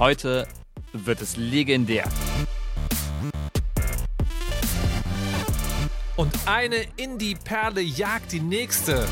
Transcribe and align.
heute 0.00 0.48
wird 0.94 1.20
es 1.20 1.36
legendär. 1.36 2.04
Und 6.16 6.34
eine 6.46 6.76
Indie-Perle 6.96 7.82
jagt 7.82 8.32
die 8.32 8.40
nächste. 8.40 9.06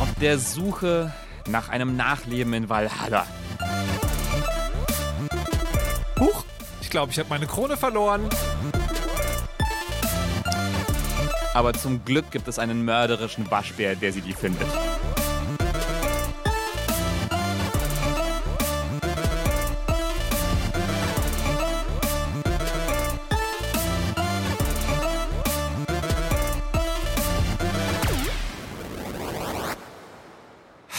Auf 0.00 0.08
der 0.20 0.38
Suche 0.38 1.12
nach 1.48 1.68
einem 1.68 1.96
Nachleben 1.96 2.52
in 2.52 2.68
Valhalla. 2.68 3.26
Huch, 6.18 6.44
ich 6.80 6.90
glaube, 6.90 7.12
ich 7.12 7.18
habe 7.20 7.28
meine 7.28 7.46
Krone 7.46 7.76
verloren. 7.76 8.28
Aber 11.54 11.72
zum 11.72 12.04
Glück 12.04 12.30
gibt 12.32 12.48
es 12.48 12.58
einen 12.58 12.84
mörderischen 12.84 13.48
Waschbär, 13.50 13.94
der 13.94 14.12
sie 14.12 14.20
die 14.20 14.34
findet. 14.34 14.68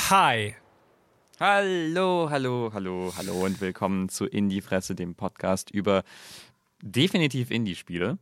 Hi. 0.10 0.56
Hallo, 1.38 2.30
hallo, 2.30 2.72
hallo, 2.74 3.12
hallo 3.18 3.44
und 3.44 3.60
willkommen 3.60 4.08
zu 4.08 4.26
Indie 4.26 4.62
Fresse, 4.62 4.96
dem 4.96 5.16
Podcast 5.16 5.70
über 5.70 6.06
definitiv 6.82 7.52
Indie-Spiele. 7.52 8.18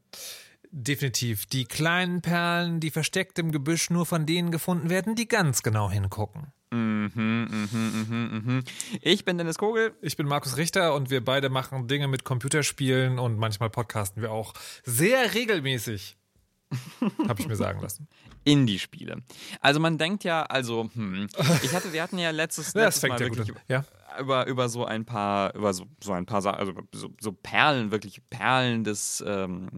Definitiv. 0.71 1.45
Die 1.45 1.65
kleinen 1.65 2.23
Perlen, 2.23 2.79
die 2.79 2.89
versteckt 2.89 3.37
im 3.37 3.51
Gebüsch 3.51 3.91
nur 3.91 4.07
von 4.07 4.25
denen 4.25 4.49
gefunden 4.49 4.89
werden, 4.89 5.13
die 5.13 5.27
ganz 5.27 5.61
genau 5.61 5.91
hingucken. 5.91 6.47
Mhm, 6.71 7.11
mhm, 7.15 7.69
mhm, 7.69 8.43
mhm. 8.43 8.63
Ich 9.01 9.23
bin 9.23 9.37
Dennis 9.37 9.59
Kogel. 9.59 9.93
Ich 10.01 10.17
bin 10.17 10.25
Markus 10.25 10.57
Richter 10.57 10.95
und 10.95 11.11
wir 11.11 11.23
beide 11.23 11.49
machen 11.49 11.87
Dinge 11.87 12.07
mit 12.07 12.23
Computerspielen 12.23 13.19
und 13.19 13.37
manchmal 13.37 13.69
podcasten 13.69 14.23
wir 14.23 14.31
auch 14.31 14.53
sehr 14.85 15.35
regelmäßig. 15.35 16.17
Habe 17.27 17.41
ich 17.41 17.47
mir 17.47 17.55
sagen 17.55 17.81
lassen. 17.81 18.07
Indie-Spiele. 18.43 19.21
Also 19.61 19.79
man 19.79 19.97
denkt 19.97 20.23
ja, 20.23 20.43
also, 20.43 20.89
hm, 20.93 21.27
ich 21.63 21.73
hatte, 21.73 21.93
wir 21.93 22.01
hatten 22.01 22.17
ja 22.17 22.31
letztes, 22.31 22.73
Ja, 22.73 22.85
letztes 22.85 23.09
Mal 23.09 23.19
ja 23.19 23.25
wirklich. 23.25 23.51
Ja. 23.67 23.85
über, 24.19 24.45
über 24.47 24.69
so 24.69 24.85
ein 24.85 25.05
paar, 25.05 25.53
über 25.55 25.73
so, 25.73 25.85
so 26.03 26.13
ein 26.13 26.25
paar 26.25 26.41
Sachen, 26.41 26.59
also 26.59 26.73
so, 26.93 27.09
so 27.19 27.31
Perlen, 27.31 27.91
wirklich 27.91 28.21
Perlen 28.29 28.83
des, 28.83 29.23
ähm, 29.25 29.69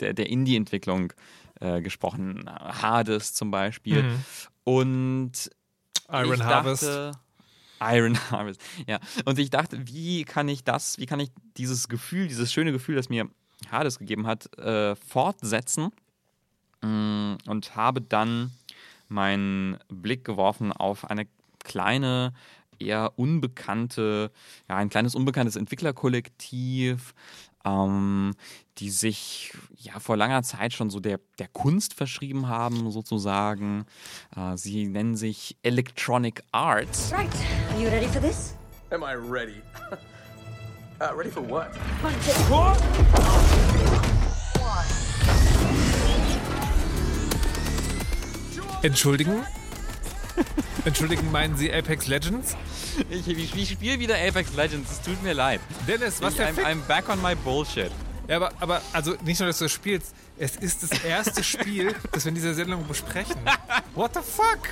der, 0.00 0.14
der 0.14 0.28
Indie-Entwicklung 0.28 1.12
äh, 1.60 1.80
gesprochen. 1.80 2.48
Hades 2.48 3.34
zum 3.34 3.50
Beispiel. 3.50 4.02
Mhm. 4.02 4.22
Und 4.64 5.50
Iron 6.10 6.34
ich 6.34 6.42
Harvest. 6.42 6.82
Dachte, 6.84 7.12
Iron 7.80 8.18
Harvest, 8.30 8.60
ja. 8.86 8.98
Und 9.24 9.38
ich 9.38 9.50
dachte, 9.50 9.86
wie 9.86 10.24
kann 10.24 10.48
ich 10.48 10.64
das, 10.64 10.98
wie 10.98 11.06
kann 11.06 11.20
ich 11.20 11.30
dieses 11.56 11.88
Gefühl, 11.88 12.28
dieses 12.28 12.52
schöne 12.52 12.72
Gefühl, 12.72 12.96
das 12.96 13.08
mir 13.08 13.28
Hades 13.70 13.98
gegeben 13.98 14.26
hat, 14.26 14.56
äh, 14.58 14.94
fortsetzen? 14.96 15.90
Mm, 16.82 17.34
Und 17.46 17.76
habe 17.76 18.00
dann 18.00 18.52
meinen 19.08 19.78
Blick 19.88 20.24
geworfen 20.24 20.72
auf 20.72 21.10
eine 21.10 21.26
kleine, 21.64 22.32
eher 22.78 23.18
unbekannte, 23.18 24.30
ja, 24.68 24.76
ein 24.76 24.88
kleines 24.90 25.14
unbekanntes 25.14 25.56
Entwicklerkollektiv, 25.56 27.14
ähm, 27.64 28.34
die 28.78 28.90
sich 28.90 29.52
ja 29.76 29.98
vor 29.98 30.16
langer 30.16 30.42
Zeit 30.42 30.72
schon 30.72 30.90
so 30.90 31.00
der, 31.00 31.18
der 31.38 31.48
Kunst 31.48 31.94
verschrieben 31.94 32.46
haben, 32.48 32.90
sozusagen. 32.92 33.84
Äh, 34.36 34.56
sie 34.56 34.86
nennen 34.86 35.16
sich 35.16 35.56
Electronic 35.62 36.42
Arts. 36.52 37.12
Right. 37.12 37.28
Are 37.72 37.82
you 37.82 37.88
ready 37.88 38.06
for 38.06 38.20
this? 38.20 38.54
Am 38.90 39.02
I 39.02 39.14
ready? 39.14 39.60
uh, 41.00 41.14
ready 41.16 41.30
for 41.30 41.42
what? 41.42 41.68
One, 42.50 43.77
Entschuldigen? 48.82 49.44
Entschuldigen, 50.84 51.30
meinen 51.32 51.56
Sie 51.56 51.72
Apex 51.72 52.06
Legends? 52.06 52.56
Ich, 53.10 53.26
ich, 53.28 53.54
ich 53.56 53.70
spiele 53.70 53.98
wieder 53.98 54.14
Apex 54.16 54.54
Legends, 54.54 54.90
es 54.92 55.02
tut 55.02 55.20
mir 55.22 55.32
leid. 55.32 55.60
Dennis, 55.86 56.20
was 56.22 56.32
ich, 56.34 56.38
der 56.38 56.50
I'm, 56.50 56.54
Fick? 56.54 56.66
I'm 56.66 56.80
back 56.86 57.08
on 57.08 57.20
my 57.20 57.34
bullshit. 57.34 57.90
Ja, 58.28 58.36
aber, 58.36 58.52
aber 58.60 58.82
also 58.92 59.14
nicht 59.24 59.40
nur, 59.40 59.48
dass 59.48 59.58
du 59.58 59.64
das 59.64 59.72
spielst, 59.72 60.14
es 60.38 60.56
ist 60.56 60.82
das 60.82 60.90
erste 61.02 61.42
Spiel, 61.42 61.94
das 62.12 62.24
wir 62.24 62.28
in 62.30 62.34
dieser 62.36 62.54
Sendung 62.54 62.86
besprechen. 62.86 63.36
What 63.94 64.14
the 64.14 64.20
fuck? 64.20 64.68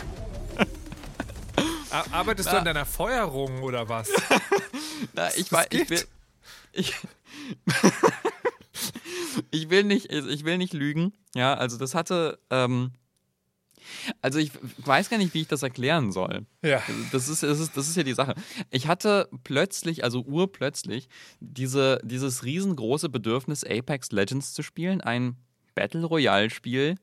Ar- 1.91 2.07
Arbeitest 2.13 2.53
du 2.53 2.59
an 2.59 2.65
deiner 2.65 2.87
Feuerung 2.87 3.63
oder 3.63 3.89
was? 3.89 4.09
Na, 5.15 5.29
ich, 5.37 5.51
weiß, 5.51 5.67
ich 5.71 5.91
will. 5.91 6.05
Ich, 6.73 6.95
ich 9.51 9.71
will 9.71 9.85
nicht, 9.85 10.13
ich 10.13 10.45
will 10.45 10.59
nicht 10.59 10.75
lügen. 10.75 11.13
Ja, 11.35 11.55
also 11.55 11.77
das 11.79 11.95
hatte. 11.95 12.39
Ähm, 12.51 12.93
also 14.23 14.39
ich 14.39 14.51
weiß 14.79 15.11
gar 15.11 15.19
nicht, 15.19 15.35
wie 15.35 15.43
ich 15.43 15.49
das 15.49 15.63
erklären 15.63 16.13
soll. 16.13 16.47
Ja. 16.63 16.83
Das 17.13 17.29
ist, 17.29 17.43
das 17.43 17.61
ist, 17.61 17.77
das 17.77 17.89
ist 17.89 17.97
ja 17.97 18.03
die 18.03 18.15
Sache. 18.15 18.35
Ich 18.71 18.89
hatte 18.89 19.29
plötzlich, 19.45 20.03
also 20.05 20.23
urplötzlich, 20.23 21.09
diese, 21.41 22.01
dieses 22.03 22.45
riesengroße 22.45 23.09
Bedürfnis, 23.09 23.65
Apex 23.65 24.13
Legends 24.13 24.53
zu 24.55 24.63
spielen. 24.63 25.01
Ein 25.01 25.37
Battle 25.75 26.05
Royale-Spiel, 26.05 26.97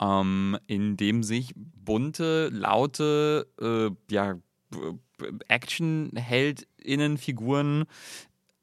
ähm, 0.00 0.58
in 0.66 0.96
dem 0.96 1.22
sich 1.22 1.52
bunte, 1.56 2.48
laute, 2.48 3.46
äh, 3.60 3.90
ja, 4.10 4.38
Action-HeldInnen-Figuren 5.48 7.84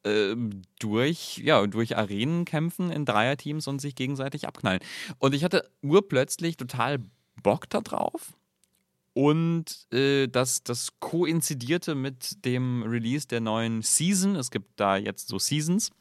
äh, 0.04 0.36
durch, 0.80 1.42
ja, 1.44 1.68
durch 1.68 1.98
Arenen 1.98 2.46
kämpfen 2.46 2.90
in 2.92 3.06
Dreierteams 3.06 3.68
und 3.68 3.80
sich 3.80 3.96
gegenseitig 3.96 4.48
abknallen. 4.48 4.80
Und 5.18 5.36
ich 5.36 5.44
hatte 5.44 5.70
urplötzlich 5.82 6.56
total 6.58 7.00
Bock 7.42 7.70
da 7.70 7.82
drauf. 7.82 8.34
Und 9.14 9.88
äh, 9.92 10.28
das, 10.28 10.64
das 10.64 11.00
koinzidierte 11.00 11.96
mit 11.96 12.46
dem 12.46 12.84
Release 12.84 13.28
der 13.28 13.42
neuen 13.42 13.82
Season. 13.82 14.36
Es 14.36 14.52
gibt 14.52 14.80
da 14.80 14.98
jetzt 14.98 15.28
so 15.28 15.40
Seasons. 15.40 15.92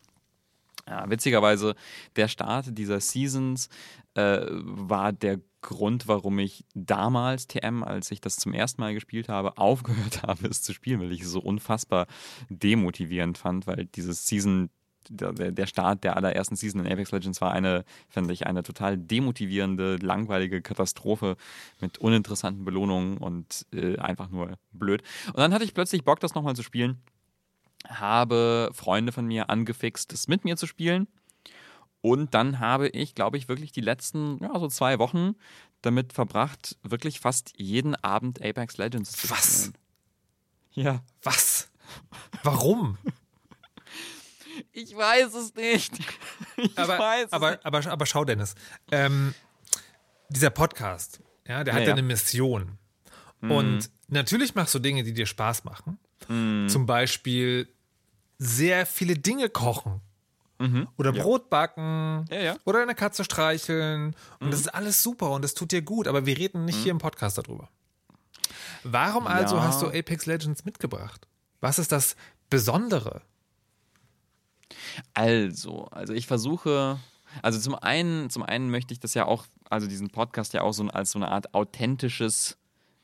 Ja, 0.86 1.08
witzigerweise, 1.10 1.74
der 2.16 2.28
Start 2.28 2.78
dieser 2.78 3.00
Seasons 3.00 3.68
äh, 4.14 4.46
war 4.50 5.12
der 5.12 5.40
Grund, 5.60 6.06
warum 6.06 6.38
ich 6.38 6.64
damals 6.74 7.46
TM, 7.46 7.82
als 7.82 8.10
ich 8.10 8.20
das 8.20 8.36
zum 8.36 8.54
ersten 8.54 8.80
Mal 8.80 8.94
gespielt 8.94 9.28
habe, 9.28 9.58
aufgehört 9.58 10.22
habe, 10.26 10.46
es 10.46 10.62
zu 10.62 10.72
spielen, 10.72 11.00
weil 11.00 11.12
ich 11.12 11.22
es 11.22 11.30
so 11.30 11.40
unfassbar 11.40 12.06
demotivierend 12.48 13.36
fand, 13.36 13.66
weil 13.66 13.86
dieses 13.86 14.26
Season, 14.26 14.70
der, 15.08 15.32
der 15.32 15.66
Start 15.66 16.04
der 16.04 16.16
allerersten 16.16 16.56
Season 16.56 16.84
in 16.84 16.92
Apex 16.92 17.10
Legends 17.12 17.40
war 17.40 17.52
eine, 17.52 17.84
fand 18.08 18.30
ich, 18.30 18.46
eine 18.46 18.62
total 18.62 18.96
demotivierende, 18.96 19.96
langweilige 19.96 20.62
Katastrophe 20.62 21.36
mit 21.80 21.98
uninteressanten 21.98 22.64
Belohnungen 22.64 23.18
und 23.18 23.66
äh, 23.72 23.98
einfach 23.98 24.30
nur 24.30 24.58
blöd. 24.72 25.02
Und 25.28 25.38
dann 25.38 25.52
hatte 25.54 25.64
ich 25.64 25.74
plötzlich 25.74 26.04
Bock, 26.04 26.20
das 26.20 26.34
nochmal 26.34 26.56
zu 26.56 26.62
spielen 26.62 27.02
habe 27.86 28.70
Freunde 28.72 29.12
von 29.12 29.26
mir 29.26 29.50
angefixt, 29.50 30.12
es 30.12 30.28
mit 30.28 30.44
mir 30.44 30.56
zu 30.56 30.66
spielen. 30.66 31.08
Und 32.00 32.34
dann 32.34 32.60
habe 32.60 32.88
ich, 32.88 33.14
glaube 33.14 33.36
ich, 33.36 33.48
wirklich 33.48 33.72
die 33.72 33.80
letzten 33.80 34.38
ja, 34.38 34.56
so 34.58 34.68
zwei 34.68 34.98
Wochen 34.98 35.34
damit 35.82 36.12
verbracht, 36.12 36.76
wirklich 36.82 37.20
fast 37.20 37.52
jeden 37.56 37.94
Abend 37.96 38.42
Apex 38.42 38.76
Legends 38.78 39.12
zu 39.12 39.30
Was? 39.30 39.58
spielen. 39.58 39.74
Ja. 40.72 41.02
Was? 41.22 41.70
Warum? 42.42 42.98
Ich 44.80 44.96
weiß 44.96 45.34
es 45.34 45.54
nicht. 45.54 45.92
Ich 46.56 46.76
aber, 46.78 46.98
weiß 46.98 47.26
es 47.26 47.32
aber, 47.32 47.50
nicht. 47.52 47.66
aber, 47.66 47.86
aber 47.86 48.06
schau, 48.06 48.24
Dennis. 48.24 48.54
Ähm, 48.90 49.32
dieser 50.28 50.50
Podcast, 50.50 51.20
ja, 51.46 51.62
der 51.64 51.74
hat 51.74 51.82
Ja, 51.82 51.88
ja 51.88 51.92
eine 51.94 52.02
Mission. 52.02 52.78
Und 53.40 53.88
natürlich 54.08 54.56
machst 54.56 54.74
du 54.74 54.80
Dinge, 54.80 55.04
die 55.04 55.12
dir 55.14 55.26
Spaß 55.26 55.62
machen. 55.64 55.98
Zum 56.68 56.86
Beispiel 56.86 57.68
sehr 58.38 58.86
viele 58.86 59.14
Dinge 59.16 59.48
kochen. 59.48 60.00
Oder 60.96 61.12
Ja. 61.14 61.22
Brot 61.22 61.48
backen. 61.50 62.24
Ja, 62.30 62.40
ja. 62.40 62.56
Oder 62.64 62.82
eine 62.82 62.96
Katze 62.96 63.22
streicheln. 63.24 64.16
Und 64.40 64.50
das 64.52 64.60
ist 64.60 64.68
alles 64.74 65.00
super 65.02 65.30
und 65.30 65.42
das 65.42 65.54
tut 65.54 65.70
dir 65.70 65.82
gut. 65.82 66.08
Aber 66.08 66.26
wir 66.26 66.36
reden 66.36 66.64
nicht 66.64 66.78
hier 66.82 66.90
im 66.90 66.98
Podcast 66.98 67.38
darüber. 67.38 67.68
Warum 68.82 69.26
also 69.28 69.54
Ja. 69.56 69.62
hast 69.62 69.82
du 69.82 69.86
Apex 69.86 70.26
Legends 70.26 70.64
mitgebracht? 70.64 71.28
Was 71.60 71.78
ist 71.78 71.92
das 71.92 72.16
Besondere? 72.50 73.22
Also, 75.14 75.86
also 75.90 76.12
ich 76.12 76.26
versuche, 76.26 76.98
also 77.42 77.58
zum 77.58 77.74
einen, 77.74 78.30
zum 78.30 78.42
einen 78.42 78.70
möchte 78.70 78.92
ich 78.92 79.00
das 79.00 79.14
ja 79.14 79.26
auch, 79.26 79.46
also 79.70 79.86
diesen 79.86 80.10
Podcast 80.10 80.52
ja 80.54 80.62
auch 80.62 80.72
so 80.72 80.84
als 80.88 81.10
so 81.12 81.18
eine 81.18 81.28
Art 81.30 81.54
authentisches, 81.54 82.56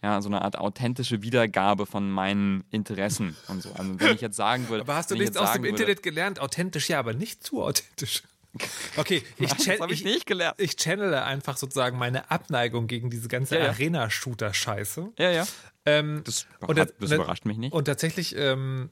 ja, 0.02 0.20
so 0.20 0.28
eine 0.28 0.42
Art 0.42 0.58
authentische 0.58 1.22
Wiedergabe 1.22 1.86
von 1.86 2.10
meinen 2.10 2.64
Interessen 2.70 3.36
und 3.48 3.62
so. 3.62 3.72
Also 3.72 3.98
wenn 4.00 4.14
ich 4.14 4.20
jetzt 4.20 4.36
sagen 4.36 4.68
würde, 4.68 4.82
Aber 4.82 4.94
hast 4.96 5.10
du 5.10 5.14
ich 5.14 5.20
nichts 5.22 5.36
aus 5.36 5.52
dem 5.52 5.62
würde- 5.62 5.70
Internet 5.76 6.02
gelernt? 6.02 6.40
Authentisch 6.40 6.88
ja, 6.88 6.98
aber 6.98 7.14
nicht 7.14 7.42
zu 7.44 7.62
authentisch. 7.62 8.22
Okay, 8.96 9.20
ich, 9.38 9.48
Das 9.48 9.64
chan- 9.64 9.80
hab 9.80 9.90
ich 9.90 10.04
nicht 10.04 10.26
gelernt. 10.26 10.60
Ich 10.60 10.76
channele 10.76 11.24
einfach 11.24 11.56
sozusagen 11.56 11.98
meine 11.98 12.30
Abneigung 12.30 12.86
gegen 12.86 13.10
diese 13.10 13.26
ganze 13.26 13.56
Ja, 13.56 13.64
ja. 13.64 13.70
Arena-Shooter-Scheiße. 13.70 15.08
Ja, 15.18 15.30
ja. 15.32 15.44
Ähm, 15.86 16.22
Das, 16.24 16.46
hat, 16.62 16.78
das- 16.78 16.92
das 17.00 17.10
überrascht 17.10 17.46
mich 17.46 17.56
nicht. 17.58 17.72
Und 17.72 17.86
tatsächlich, 17.86 18.36
ähm, 18.36 18.90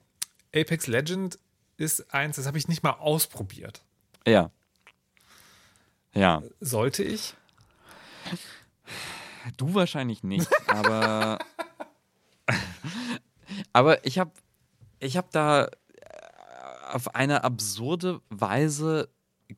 Apex 0.52 0.88
Legend 0.88 1.38
ist 1.76 2.12
eins, 2.14 2.36
das 2.36 2.46
habe 2.46 2.58
ich 2.58 2.68
nicht 2.68 2.82
mal 2.82 2.92
ausprobiert. 2.92 3.82
ja. 4.26 4.50
Ja. 6.14 6.42
Sollte 6.60 7.02
ich? 7.02 7.34
Du 9.56 9.74
wahrscheinlich 9.74 10.22
nicht, 10.22 10.48
aber 10.68 11.38
aber 13.72 14.04
ich 14.04 14.18
habe 14.18 14.30
ich 15.00 15.16
habe 15.16 15.28
da 15.32 15.68
auf 16.92 17.14
eine 17.14 17.44
absurde 17.44 18.20
Weise 18.28 19.08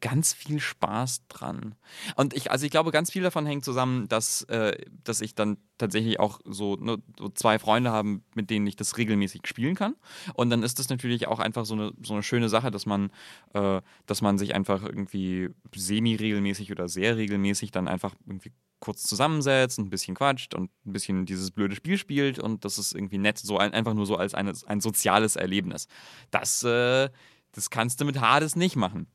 ganz 0.01 0.33
viel 0.33 0.61
Spaß 0.61 1.27
dran. 1.29 1.75
Und 2.17 2.35
ich, 2.35 2.51
also 2.51 2.65
ich 2.65 2.71
glaube, 2.71 2.91
ganz 2.91 3.11
viel 3.11 3.23
davon 3.23 3.47
hängt 3.47 3.65
zusammen, 3.65 4.09
dass, 4.09 4.43
äh, 4.45 4.77
dass 5.05 5.21
ich 5.21 5.35
dann 5.35 5.59
tatsächlich 5.79 6.21
auch 6.21 6.41
so, 6.45 6.77
ne, 6.77 6.99
so 7.19 7.29
zwei 7.29 7.59
Freunde 7.59 7.91
haben, 7.91 8.25
mit 8.35 8.51
denen 8.51 8.67
ich 8.67 8.77
das 8.77 8.97
regelmäßig 8.97 9.47
spielen 9.47 9.75
kann. 9.75 9.97
Und 10.35 10.51
dann 10.51 10.63
ist 10.63 10.79
das 10.79 10.89
natürlich 10.89 11.27
auch 11.29 11.41
einfach 11.41 11.65
so 11.65 11.75
eine, 11.75 11.93
so 12.03 12.15
eine 12.15 12.23
schöne 12.23 12.49
Sache, 12.49 12.71
dass 12.71 12.87
man, 12.87 13.11
äh, 13.55 13.81
dass 14.07 14.23
man 14.23 14.39
sich 14.39 14.55
einfach 14.55 14.83
irgendwie 14.83 15.51
semi-regelmäßig 15.75 16.71
oder 16.71 16.89
sehr 16.89 17.17
regelmäßig 17.17 17.71
dann 17.71 17.89
einfach 17.89 18.15
irgendwie 18.27 18.53
kurz 18.81 19.05
zusammensetzt, 19.05 19.79
ein 19.79 19.89
bisschen 19.89 20.15
quatscht 20.15 20.55
und 20.55 20.71
ein 20.85 20.93
bisschen 20.93 21.25
dieses 21.25 21.51
blöde 21.51 21.75
Spiel 21.75 21.97
spielt 21.97 22.39
und 22.39 22.67
das 22.67 22.77
ist 22.77 22.95
irgendwie 22.95 23.17
nett, 23.19 23.39
so 23.39 23.57
ein, 23.57 23.73
einfach 23.73 23.95
nur 23.95 24.05
so 24.05 24.17
als 24.17 24.35
eine, 24.35 24.53
ein 24.67 24.81
soziales 24.81 25.37
Erlebnis. 25.37 25.89
Das, 26.31 26.63
äh, 26.65 27.09
das 27.55 27.71
kannst 27.71 28.01
du 28.01 28.05
mit 28.05 28.21
Hades 28.21 28.57
nicht 28.57 28.77
machen. 28.77 29.07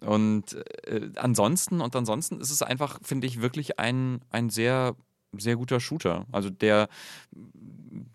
Und 0.00 0.54
äh, 0.86 1.10
ansonsten, 1.16 1.80
und 1.80 1.94
ansonsten 1.94 2.40
ist 2.40 2.50
es 2.50 2.62
einfach, 2.62 2.98
finde 3.02 3.26
ich, 3.26 3.40
wirklich 3.42 3.78
ein, 3.78 4.20
ein 4.30 4.50
sehr, 4.50 4.96
sehr 5.36 5.56
guter 5.56 5.80
Shooter. 5.80 6.26
Also 6.32 6.50
der, 6.50 6.88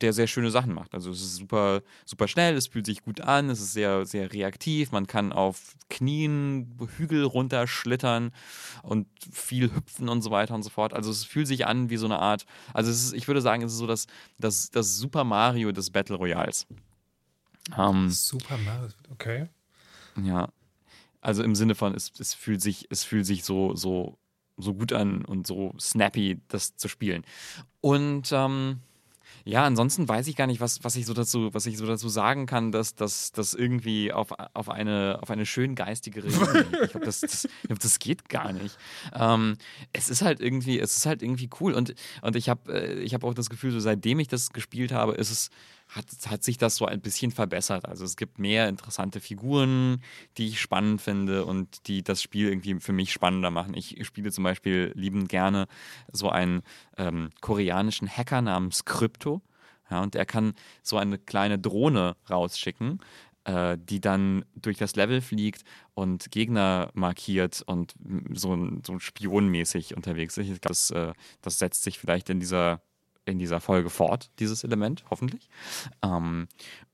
der 0.02 0.14
sehr 0.14 0.28
schöne 0.28 0.52
Sachen 0.52 0.74
macht. 0.74 0.94
Also 0.94 1.12
es 1.12 1.22
ist 1.22 1.36
super, 1.36 1.82
super 2.06 2.28
schnell, 2.28 2.56
es 2.56 2.68
fühlt 2.68 2.86
sich 2.86 3.04
gut 3.04 3.22
an, 3.22 3.50
es 3.50 3.60
ist 3.60 3.74
sehr, 3.74 4.06
sehr 4.06 4.32
reaktiv, 4.32 4.92
man 4.92 5.08
kann 5.08 5.34
auf 5.34 5.76
Knien 5.90 6.78
Hügel 6.98 7.24
runterschlittern 7.24 8.32
und 8.84 9.08
viel 9.32 9.74
hüpfen 9.74 10.10
und 10.10 10.22
so 10.22 10.32
weiter 10.32 10.56
und 10.56 10.64
so 10.64 10.70
fort. 10.70 10.94
Also 10.94 11.12
es 11.12 11.24
fühlt 11.26 11.48
sich 11.48 11.68
an 11.68 11.90
wie 11.90 11.98
so 11.98 12.06
eine 12.06 12.20
Art, 12.20 12.46
also 12.74 12.90
ist, 12.92 13.14
ich 13.14 13.28
würde 13.28 13.42
sagen, 13.42 13.64
es 13.64 13.74
ist 13.74 13.80
so 13.80 13.88
das, 13.88 14.08
das, 14.38 14.72
das 14.72 14.98
Super 14.98 15.24
Mario 15.24 15.72
des 15.72 15.90
Battle 15.90 16.16
Royals. 16.16 16.66
Ähm, 17.78 18.10
Super 18.10 18.58
Mario, 18.58 18.90
okay. 19.12 19.48
ja. 20.22 20.50
Also 21.22 21.44
im 21.44 21.54
Sinne 21.54 21.76
von, 21.76 21.94
es, 21.94 22.14
es 22.18 22.34
fühlt 22.34 22.62
sich, 22.62 22.88
es 22.90 23.04
fühlt 23.04 23.26
sich 23.26 23.44
so, 23.44 23.76
so, 23.76 24.18
so 24.58 24.74
gut 24.74 24.94
an 24.94 25.26
und 25.26 25.46
so 25.46 25.74
snappy, 25.80 26.40
das 26.48 26.78
zu 26.78 26.88
spielen. 26.88 27.26
Und 27.82 28.32
ähm, 28.32 28.80
ja, 29.46 29.64
ansonsten 29.66 30.08
weiß 30.08 30.28
ich 30.28 30.36
gar 30.36 30.48
nicht, 30.48 30.62
was, 30.62 30.84
was 30.84 30.96
ich 30.96 31.06
so 31.06 31.14
dazu, 31.14 31.54
was 31.54 31.66
ich 31.66 31.78
so 31.78 31.86
dazu 31.86 32.10
sagen 32.10 32.46
kann, 32.46 32.72
dass 32.72 32.96
das 32.96 33.54
irgendwie 33.54 34.12
auf, 34.12 34.32
auf, 34.54 34.70
eine, 34.70 35.20
auf 35.22 35.30
eine 35.30 35.46
schön 35.46 35.76
geistige 35.76 36.22
liegt. 36.22 36.40
Ich 36.84 36.92
glaube, 36.92 37.06
das, 37.06 37.22
das, 37.22 37.48
glaub, 37.66 37.80
das 37.80 38.00
geht 38.00 38.30
gar 38.30 38.54
nicht. 38.54 38.78
Ähm, 39.14 39.58
es 39.94 40.10
ist 40.10 40.22
halt 40.22 40.40
irgendwie, 40.40 40.80
es 40.80 40.96
ist 40.98 41.06
halt 41.06 41.22
irgendwie 41.22 41.50
cool. 41.60 41.74
Und, 41.74 41.96
und 42.22 42.36
ich 42.36 42.50
habe 42.50 42.72
äh, 42.72 43.00
ich 43.00 43.14
hab 43.14 43.24
auch 43.24 43.34
das 43.34 43.50
Gefühl, 43.50 43.72
so 43.72 43.80
seitdem 43.80 44.20
ich 44.20 44.28
das 44.28 44.52
gespielt 44.52 44.92
habe, 44.92 45.14
ist 45.14 45.32
es, 45.32 45.50
hat, 45.90 46.06
hat 46.28 46.44
sich 46.44 46.58
das 46.58 46.76
so 46.76 46.86
ein 46.86 47.02
bisschen 47.02 47.32
verbessert. 47.32 47.86
Also 47.88 48.06
es 48.06 48.16
gibt 48.16 48.38
mehr 48.38 48.70
interessante 48.70 49.20
Figuren, 49.20 50.02
die 50.38 50.48
ich 50.48 50.62
spannend 50.62 51.02
finde 51.02 51.46
und 51.46 51.88
die 51.88 52.04
das 52.04 52.22
Spiel 52.22 52.48
irgendwie 52.48 52.80
für 52.80 52.94
mich 52.94 53.12
spannender 53.12 53.50
machen. 53.50 53.74
Ich 53.74 54.06
spiele 54.06 54.32
zum 54.32 54.44
Beispiel 54.44 54.92
liebend 54.96 55.30
gerne 55.30 55.68
so 56.12 56.30
einen 56.30 56.62
ähm, 56.98 57.32
koreanischen 57.42 58.08
Hacker 58.08 58.42
namens 58.42 58.86
Krypto. 58.86 59.42
Ja, 59.90 60.04
und 60.04 60.16
er 60.16 60.26
kann 60.28 60.54
so 60.84 60.98
eine 60.98 61.18
kleine 61.18 61.58
Drohne 61.58 62.16
rausschicken, 62.30 63.00
äh, 63.46 63.76
die 63.80 64.00
dann 64.00 64.46
durch 64.56 64.78
das 64.78 64.96
Level 64.96 65.22
fliegt 65.22 65.64
und 65.96 66.30
Gegner 66.30 66.92
markiert 66.94 67.64
und 67.66 67.96
so, 68.32 68.56
so 68.86 69.00
spionmäßig 69.00 69.96
unterwegs 69.98 70.38
ist. 70.38 70.50
Ich 70.50 70.62
glaube, 70.62 70.68
das, 70.68 70.92
äh, 70.92 71.14
das 71.42 71.58
setzt 71.58 71.82
sich 71.82 71.98
vielleicht 71.98 72.30
in 72.30 72.40
dieser, 72.40 72.84
in 73.30 73.40
dieser 73.40 73.60
Folge 73.60 73.90
fort, 73.90 74.30
dieses 74.40 74.64
Element, 74.64 75.06
hoffentlich. 75.10 75.50
Ähm, 76.04 76.48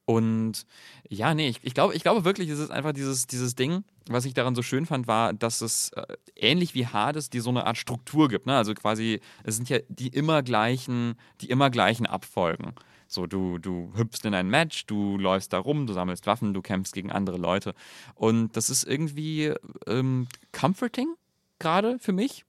und 0.06 0.68
ja, 1.10 1.34
nee, 1.34 1.50
ich, 1.50 1.60
ich, 1.64 1.74
glaube, 1.74 1.96
ich 1.96 2.04
glaube 2.04 2.26
wirklich, 2.26 2.50
es 2.50 2.60
ist 2.60 2.70
einfach 2.70 2.94
dieses, 2.94 3.26
dieses 3.26 3.56
Ding, 3.56 3.84
was 4.08 4.26
ich 4.26 4.36
daran 4.36 4.54
so 4.54 4.62
schön 4.62 4.86
fand, 4.86 5.08
war, 5.08 5.34
dass 5.34 5.62
es 5.62 5.90
äh, 5.94 6.06
ähnlich 6.36 6.76
wie 6.76 6.86
Hades 6.86 7.32
die 7.32 7.40
so 7.40 7.50
eine 7.50 7.66
Art 7.66 7.78
Struktur 7.78 8.28
gibt. 8.28 8.46
Ne? 8.46 8.56
Also 8.56 8.76
quasi, 8.76 9.20
es 9.44 9.56
sind 9.56 9.68
ja 9.68 9.80
die 9.90 10.10
immer 10.10 10.44
gleichen, 10.44 11.16
die 11.42 11.50
immer 11.50 11.72
gleichen 11.72 12.06
Abfolgen. 12.06 12.74
So, 13.08 13.26
du, 13.26 13.58
du 13.58 13.92
hüpfst 13.96 14.26
in 14.26 14.34
ein 14.36 14.50
Match, 14.50 14.86
du 14.86 15.18
läufst 15.18 15.54
da 15.54 15.60
rum, 15.60 15.88
du 15.88 15.94
sammelst 15.94 16.28
Waffen, 16.28 16.54
du 16.54 16.62
kämpfst 16.62 16.94
gegen 16.94 17.12
andere 17.12 17.38
Leute. 17.38 17.74
Und 18.14 18.56
das 18.56 18.70
ist 18.70 18.84
irgendwie 18.84 19.54
ähm, 19.88 20.28
comforting 20.52 21.16
gerade 21.60 21.98
für 22.00 22.14
mich. 22.14 22.46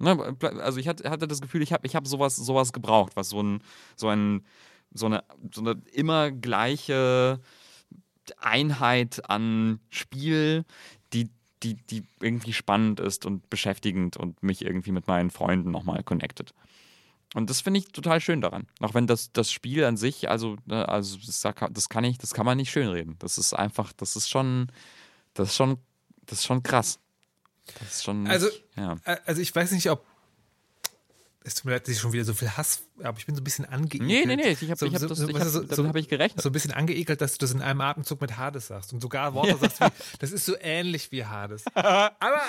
Ne, 0.00 0.36
also 0.60 0.78
ich 0.80 0.88
hatte, 0.88 1.28
das 1.28 1.42
Gefühl, 1.42 1.60
ich 1.62 1.74
habe 1.74 1.86
ich 1.86 1.94
hab 1.94 2.06
sowas, 2.06 2.34
sowas 2.34 2.72
gebraucht, 2.72 3.16
was 3.16 3.28
so 3.28 3.42
ein, 3.42 3.62
so 3.96 4.08
ein, 4.08 4.46
so 4.94 5.06
eine, 5.06 5.22
so 5.52 5.60
eine 5.60 5.82
immer 5.92 6.30
gleiche 6.30 7.38
Einheit 8.38 9.28
an 9.28 9.78
Spiel, 9.90 10.64
die, 11.12 11.28
die, 11.62 11.74
die 11.74 12.02
irgendwie 12.20 12.54
spannend 12.54 12.98
ist 12.98 13.26
und 13.26 13.50
beschäftigend 13.50 14.16
und 14.16 14.42
mich 14.42 14.64
irgendwie 14.64 14.92
mit 14.92 15.06
meinen 15.06 15.30
Freunden 15.30 15.70
nochmal 15.70 16.02
connected. 16.02 16.54
Und 17.34 17.50
das 17.50 17.60
finde 17.60 17.80
ich 17.80 17.92
total 17.92 18.20
schön 18.22 18.40
daran. 18.40 18.66
Auch 18.80 18.94
wenn 18.94 19.06
das, 19.06 19.32
das 19.32 19.52
Spiel 19.52 19.84
an 19.84 19.98
sich, 19.98 20.30
also, 20.30 20.56
ne, 20.64 20.88
also 20.88 21.18
das, 21.18 21.42
das 21.42 21.88
kann 21.90 22.04
ich, 22.04 22.16
das 22.16 22.32
kann 22.32 22.46
man 22.46 22.56
nicht 22.56 22.70
schönreden. 22.70 23.16
Das 23.18 23.36
ist 23.36 23.52
einfach, 23.52 23.92
das 23.92 24.16
ist 24.16 24.30
schon, 24.30 24.72
das 25.34 25.50
ist 25.50 25.56
schon, 25.56 25.76
das 26.24 26.38
ist 26.38 26.46
schon 26.46 26.62
krass. 26.62 26.98
Das 27.78 27.94
ist 27.96 28.04
schon. 28.04 28.26
Also, 28.26 28.48
ja. 28.76 28.96
Äh, 29.04 29.16
Also 29.26 29.40
ich 29.40 29.54
weiß 29.54 29.70
nicht, 29.72 29.88
ob 29.90 30.04
es 31.42 31.54
tut 31.54 31.64
mir 31.64 31.70
leid, 31.72 31.84
dass 31.88 31.94
ich 31.94 31.98
schon 32.00 32.12
wieder 32.12 32.24
so 32.24 32.34
viel 32.34 32.50
Hass, 32.50 32.82
aber 33.02 33.16
ich 33.18 33.24
bin 33.24 33.34
so 33.34 33.40
ein 33.40 33.44
bisschen 33.44 33.64
angeekelt. 33.64 34.06
Nee, 34.06 34.26
nee, 34.26 34.36
nee, 34.36 34.48
ich 34.50 34.62
habe 34.70 34.76
so, 34.76 34.84
ich 34.84 34.92
hab 34.92 35.00
so, 35.00 35.08
das, 35.08 35.20
ich 35.20 35.34
hab, 35.34 35.44
so, 35.48 35.60
damit 35.60 35.74
so, 35.74 35.88
habe 35.88 35.98
ich 35.98 36.06
gerechnet. 36.08 36.42
so 36.42 36.50
ein 36.50 36.52
bisschen 36.52 36.70
angeekelt, 36.72 37.18
dass 37.22 37.32
du 37.32 37.38
das 37.38 37.52
in 37.52 37.62
einem 37.62 37.80
Atemzug 37.80 38.20
mit 38.20 38.36
Hades 38.36 38.66
sagst 38.66 38.92
und 38.92 39.00
sogar 39.00 39.32
Worte 39.32 39.56
sagst 39.56 39.80
wie, 39.80 39.86
das 40.18 40.32
ist 40.32 40.44
so 40.44 40.54
ähnlich 40.60 41.10
wie 41.12 41.24
Hades. 41.24 41.64
Aber 41.74 42.42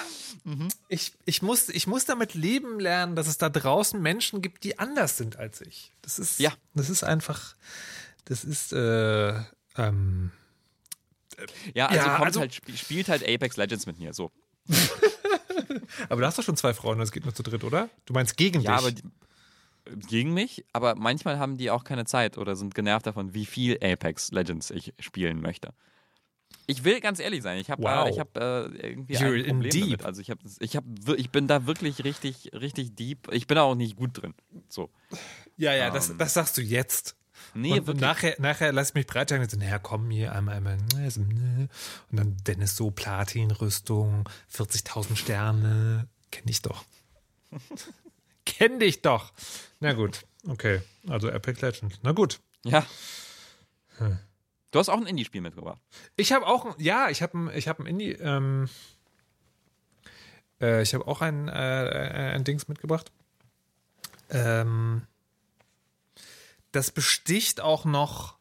Mhm. 0.44 0.68
ich, 0.90 1.14
ich, 1.24 1.42
muss, 1.42 1.70
ich 1.70 1.88
muss 1.88 2.04
damit 2.04 2.34
leben 2.34 2.82
lernen, 2.82 3.16
dass 3.16 3.28
es 3.28 3.38
da 3.38 3.48
draußen 3.50 4.02
Menschen 4.02 4.42
gibt, 4.42 4.66
die 4.66 4.78
anders 4.78 5.16
sind 5.16 5.38
als 5.38 5.62
ich. 5.62 5.94
Das 6.02 6.20
ist, 6.20 6.40
Ja. 6.42 6.52
das 6.76 6.90
ist 6.90 7.04
einfach, 7.06 7.56
das 8.26 8.44
ist, 8.44 8.74
äh, 8.74 9.36
ähm, 9.78 10.32
Ja, 11.74 11.88
also, 11.88 11.96
Ja, 12.08 12.16
kommt 12.18 12.26
also- 12.28 12.40
halt, 12.42 12.52
sp- 12.60 12.76
spielt 12.76 13.08
halt 13.08 13.24
Apex 13.28 13.56
Legends 13.56 13.86
mit 13.86 14.00
mir, 14.00 14.14
so. 14.14 14.32
aber 16.10 16.22
du 16.22 16.28
hast 16.28 16.38
doch 16.38 16.44
schon 16.44 16.58
zwei 16.58 16.74
Frauen, 16.74 17.00
das 17.00 17.12
geht 17.12 17.24
nur 17.26 17.34
zu 17.34 17.44
dritt, 17.44 17.64
oder? 17.64 17.90
Du 18.06 18.14
meinst 18.14 18.38
gegen 18.38 18.62
Ja, 18.62 18.78
dich? 18.78 18.80
aber 18.86 18.92
die, 18.92 19.04
gegen 20.08 20.34
mich, 20.34 20.64
aber 20.74 20.96
manchmal 20.96 21.40
haben 21.40 21.58
die 21.58 21.72
auch 21.72 21.84
keine 21.84 22.06
Zeit 22.06 22.38
oder 22.38 22.56
sind 22.56 22.76
genervt 22.76 23.06
davon, 23.08 23.34
wie 23.34 23.46
viel 23.46 23.78
Apex 23.84 24.32
Legends 24.32 24.70
ich 24.72 24.94
spielen 25.00 25.42
möchte. 25.42 25.74
Ich 26.68 26.84
will 26.84 27.00
ganz 27.02 27.20
ehrlich 27.20 27.42
sein, 27.42 27.58
ich 27.60 27.70
habe 27.72 27.82
Wow. 27.84 28.08
äh, 28.08 28.10
ich 28.12 28.20
hab, 28.20 28.38
äh, 28.38 28.66
irgendwie 28.66 29.18
You're 29.18 29.34
ein 29.34 29.46
in 29.46 29.46
Problem 29.56 29.72
deep. 29.72 29.84
damit. 29.84 30.06
Also 30.06 30.22
ich, 30.22 30.30
hab, 30.30 30.38
ich, 30.60 30.76
hab, 30.76 30.84
ich 31.18 31.30
bin 31.32 31.48
da 31.48 31.66
wirklich 31.66 32.04
richtig, 32.04 32.52
richtig 32.54 32.96
deep. 32.96 33.30
Ich 33.32 33.48
bin 33.48 33.56
da 33.56 33.64
auch 33.64 33.76
nicht 33.76 33.96
gut 33.96 34.22
drin. 34.22 34.34
So. 34.70 34.90
ja, 35.58 35.74
ja, 35.74 35.90
das, 35.90 36.16
das 36.18 36.34
sagst 36.34 36.58
du 36.58 36.62
jetzt. 36.62 37.16
Nee, 37.54 37.80
und, 37.80 37.88
wirklich. 37.88 38.02
nachher, 38.02 38.36
nachher 38.40 38.72
lass 38.72 38.90
ich 38.90 38.96
mich 38.96 39.08
breitschlagen 39.08 39.44
und 39.44 39.52
so, 39.52 39.58
naja, 39.58 39.80
komm 39.80 40.10
hier 40.10 40.34
einmal, 40.34 40.56
einmal. 40.56 40.78
ne, 40.78 41.10
ne. 41.18 41.70
Und 42.12 42.18
dann 42.18 42.38
Dennis 42.48 42.76
so, 42.76 42.92
Platinrüstung, 42.92 44.28
40.000 44.54 45.16
Sterne. 45.16 46.08
Kenn 46.32 46.46
dich 46.46 46.62
doch. 46.62 46.86
Kenn 48.46 48.80
dich 48.80 49.02
doch. 49.02 49.34
Na 49.80 49.94
gut, 49.94 50.26
okay. 50.48 50.82
Also 51.08 51.30
Epic 51.30 51.62
Legends. 51.62 52.00
Na 52.04 52.12
gut. 52.12 52.40
Ja. 52.64 52.86
Hm. 53.98 54.20
Du 54.72 54.80
hast 54.80 54.90
auch 54.90 54.98
ein 54.98 55.06
Indie-Spiel 55.06 55.42
mitgebracht. 55.42 55.82
Ich 56.16 56.32
habe 56.32 56.48
auch, 56.48 56.78
ja, 56.80 57.10
ich 57.10 57.22
habe 57.22 57.38
ein, 57.38 57.58
ich 57.58 57.68
hab 57.68 57.80
ein 57.80 57.86
Indie, 57.86 58.14
ähm, 58.14 58.70
äh, 60.62 60.82
ich 60.82 60.94
habe 60.94 61.06
auch 61.08 61.22
ein, 61.22 61.50
äh, 61.50 62.32
ein 62.34 62.46
Dings 62.46 62.70
mitgebracht. 62.70 63.12
Ähm, 64.30 65.02
das 66.72 66.92
besticht 66.92 67.62
auch 67.62 67.86
noch, 67.86 68.36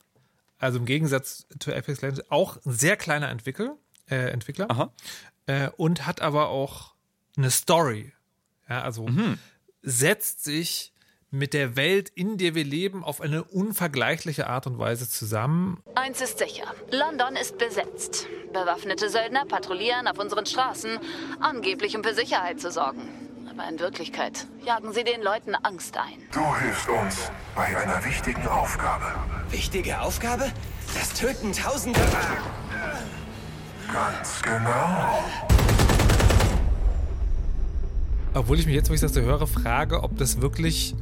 also 0.58 0.78
im 0.78 0.87
Gegensatz 0.87 1.46
zu 1.58 1.75
Apex 1.75 2.00
Legends, 2.00 2.30
auch 2.30 2.56
ein 2.64 2.72
sehr 2.72 2.96
kleiner 2.96 3.28
Entwickler, 3.28 3.76
äh, 4.08 4.30
Entwickler 4.30 4.70
Aha. 4.70 4.92
äh, 5.46 5.70
und 5.76 6.06
hat 6.06 6.20
aber 6.20 6.49
auch 6.49 6.94
eine 7.37 7.50
Story. 7.50 8.12
Ja, 8.68 8.82
also 8.82 9.08
setzt 9.82 10.44
sich 10.44 10.92
mit 11.30 11.54
der 11.54 11.76
Welt, 11.76 12.08
in 12.08 12.38
der 12.38 12.54
wir 12.54 12.64
leben, 12.64 13.04
auf 13.04 13.20
eine 13.20 13.44
unvergleichliche 13.44 14.49
Art 14.49 14.66
und 14.66 14.78
Weise 14.78 15.08
zusammen 15.08 15.82
Eins 15.94 16.20
ist 16.20 16.38
sicher. 16.38 16.75
London 16.90 17.37
ist 17.37 17.56
besetzt. 17.58 18.26
Bewaffnete 18.52 19.08
Söldner 19.08 19.44
patrouillieren 19.46 20.08
auf 20.08 20.18
unseren 20.18 20.46
Straßen, 20.46 20.99
angeblich 21.38 21.96
um 21.96 22.02
für 22.02 22.14
Sicherheit 22.14 22.60
zu 22.60 22.70
sorgen. 22.70 23.29
Aber 23.61 23.69
in 23.69 23.79
Wirklichkeit 23.79 24.47
jagen 24.64 24.93
sie 24.95 25.05
den 25.05 25.23
Leuten 25.23 25.55
Angst 25.55 25.97
ein. 25.99 26.23
Du 26.33 26.57
hilfst 26.57 26.88
uns 26.88 27.31
bei 27.55 27.76
einer 27.76 28.02
wichtigen 28.05 28.47
Aufgabe. 28.47 29.05
Wichtige 29.50 30.00
Aufgabe? 30.00 30.50
Das 30.95 31.12
Töten 31.12 31.52
Tausender. 31.52 32.00
Ganz 33.93 34.40
genau. 34.40 35.25
Obwohl 38.33 38.59
ich 38.59 38.67
mich 38.67 38.75
jetzt, 38.75 38.88
wo 38.88 38.95
ich 38.95 39.00
das 39.00 39.12
so 39.12 39.21
höre, 39.21 39.47
frage, 39.47 40.02
ob 40.02 40.17
das 40.17 40.40
wirklich. 40.40 40.95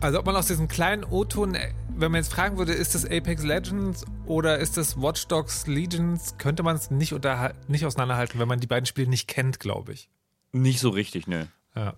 Also, 0.00 0.18
ob 0.18 0.26
man 0.26 0.36
aus 0.36 0.48
diesem 0.48 0.68
kleinen 0.68 1.04
O-Ton, 1.04 1.56
wenn 1.88 2.12
man 2.12 2.20
jetzt 2.20 2.32
fragen 2.32 2.58
würde, 2.58 2.74
ist 2.74 2.94
das 2.94 3.06
Apex 3.06 3.42
Legends 3.42 4.04
oder 4.26 4.58
ist 4.58 4.76
das 4.76 5.00
Watch 5.00 5.26
Dogs 5.28 5.66
Legions, 5.66 6.34
könnte 6.36 6.62
man 6.62 6.76
es 6.76 6.90
nicht, 6.90 7.14
nicht 7.68 7.86
auseinanderhalten, 7.86 8.38
wenn 8.40 8.48
man 8.48 8.60
die 8.60 8.66
beiden 8.66 8.84
Spiele 8.84 9.08
nicht 9.08 9.26
kennt, 9.26 9.58
glaube 9.58 9.94
ich. 9.94 10.10
Nicht 10.52 10.80
so 10.80 10.88
richtig, 10.90 11.26
ne. 11.26 11.48
Ja. 11.74 11.94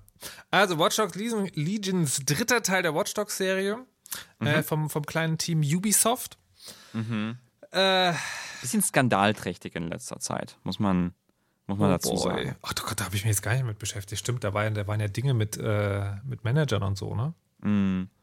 Also, 0.50 0.78
Watch 0.78 0.96
Dogs 0.96 1.14
Legion- 1.14 1.50
Legions, 1.54 2.20
dritter 2.26 2.62
Teil 2.62 2.82
der 2.82 2.94
Watch 2.94 3.14
Dogs 3.14 3.36
Serie 3.36 3.78
äh, 4.40 4.62
vom, 4.62 4.90
vom 4.90 5.04
kleinen 5.06 5.38
Team 5.38 5.60
Ubisoft. 5.60 6.38
Äh, 7.70 8.12
Bisschen 8.60 8.82
skandalträchtig 8.82 9.76
in 9.76 9.88
letzter 9.88 10.18
Zeit, 10.18 10.58
muss 10.64 10.78
man, 10.80 11.14
muss 11.66 11.78
man 11.78 11.90
dazu 11.90 12.10
boy. 12.10 12.18
sagen. 12.18 12.56
Ach 12.62 12.72
du 12.72 12.82
Gott, 12.82 12.98
da 12.98 13.04
habe 13.04 13.14
ich 13.14 13.22
mich 13.24 13.30
jetzt 13.30 13.42
gar 13.42 13.52
nicht 13.54 13.64
mit 13.64 13.78
beschäftigt. 13.78 14.18
Stimmt, 14.18 14.42
da, 14.42 14.52
war, 14.54 14.68
da 14.70 14.86
waren 14.88 14.98
ja 15.00 15.06
Dinge 15.08 15.34
mit, 15.34 15.56
äh, 15.58 16.16
mit 16.24 16.42
Managern 16.44 16.82
und 16.82 16.98
so, 16.98 17.14
ne? 17.14 17.34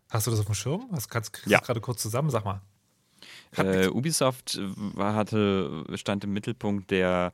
Hast 0.10 0.28
du 0.28 0.32
das 0.32 0.40
auf 0.40 0.46
dem 0.48 0.56
Schirm? 0.56 0.90
Hast, 0.92 1.10
kannst, 1.10 1.32
kriegst 1.34 1.46
du 1.48 1.52
Ja. 1.52 1.60
das 1.60 1.68
gerade 1.68 1.82
kurz 1.82 2.02
zusammen? 2.02 2.30
Sag 2.30 2.44
mal. 2.46 2.62
Äh. 3.58 3.88
Ubisoft 3.88 4.60
war, 4.76 5.16
hatte, 5.16 5.86
stand 5.96 6.24
im 6.24 6.34
Mittelpunkt 6.34 6.92
der, 6.92 7.32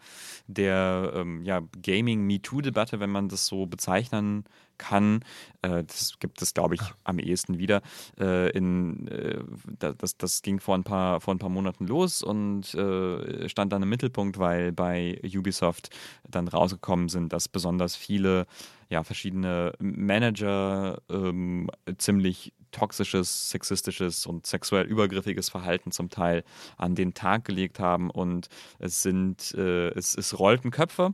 der 0.47 1.11
ähm, 1.15 1.43
ja, 1.43 1.61
Gaming-MeToo-Debatte, 1.81 2.99
wenn 2.99 3.09
man 3.09 3.29
das 3.29 3.47
so 3.47 3.65
bezeichnen 3.65 4.45
kann. 4.77 5.23
Äh, 5.61 5.83
das 5.83 6.17
gibt 6.19 6.41
es, 6.41 6.53
glaube 6.53 6.75
ich, 6.75 6.81
am 7.03 7.19
ehesten 7.19 7.57
wieder. 7.59 7.81
Äh, 8.19 8.49
in, 8.51 9.07
äh, 9.07 9.39
da- 9.79 9.93
das, 9.93 10.17
das 10.17 10.41
ging 10.41 10.59
vor 10.59 10.75
ein, 10.75 10.83
paar, 10.83 11.21
vor 11.21 11.33
ein 11.33 11.39
paar 11.39 11.49
Monaten 11.49 11.85
los 11.87 12.23
und 12.23 12.73
äh, 12.73 13.47
stand 13.47 13.71
dann 13.73 13.83
im 13.83 13.89
Mittelpunkt, 13.89 14.39
weil 14.39 14.71
bei 14.71 15.19
Ubisoft 15.23 15.89
dann 16.27 16.47
rausgekommen 16.47 17.09
sind, 17.09 17.31
dass 17.31 17.47
besonders 17.47 17.95
viele 17.95 18.47
ja, 18.89 19.03
verschiedene 19.03 19.73
Manager 19.79 21.01
ähm, 21.09 21.69
ziemlich 21.97 22.53
toxisches, 22.71 23.49
sexistisches 23.49 24.25
und 24.25 24.45
sexuell 24.45 24.85
übergriffiges 24.85 25.49
Verhalten 25.49 25.91
zum 25.91 26.09
Teil 26.09 26.43
an 26.77 26.95
den 26.95 27.13
Tag 27.13 27.45
gelegt 27.45 27.79
haben 27.79 28.09
und 28.09 28.47
es 28.79 29.01
sind, 29.01 29.53
äh, 29.55 29.89
es, 29.89 30.15
es 30.15 30.39
rollten 30.39 30.71
Köpfe. 30.71 31.13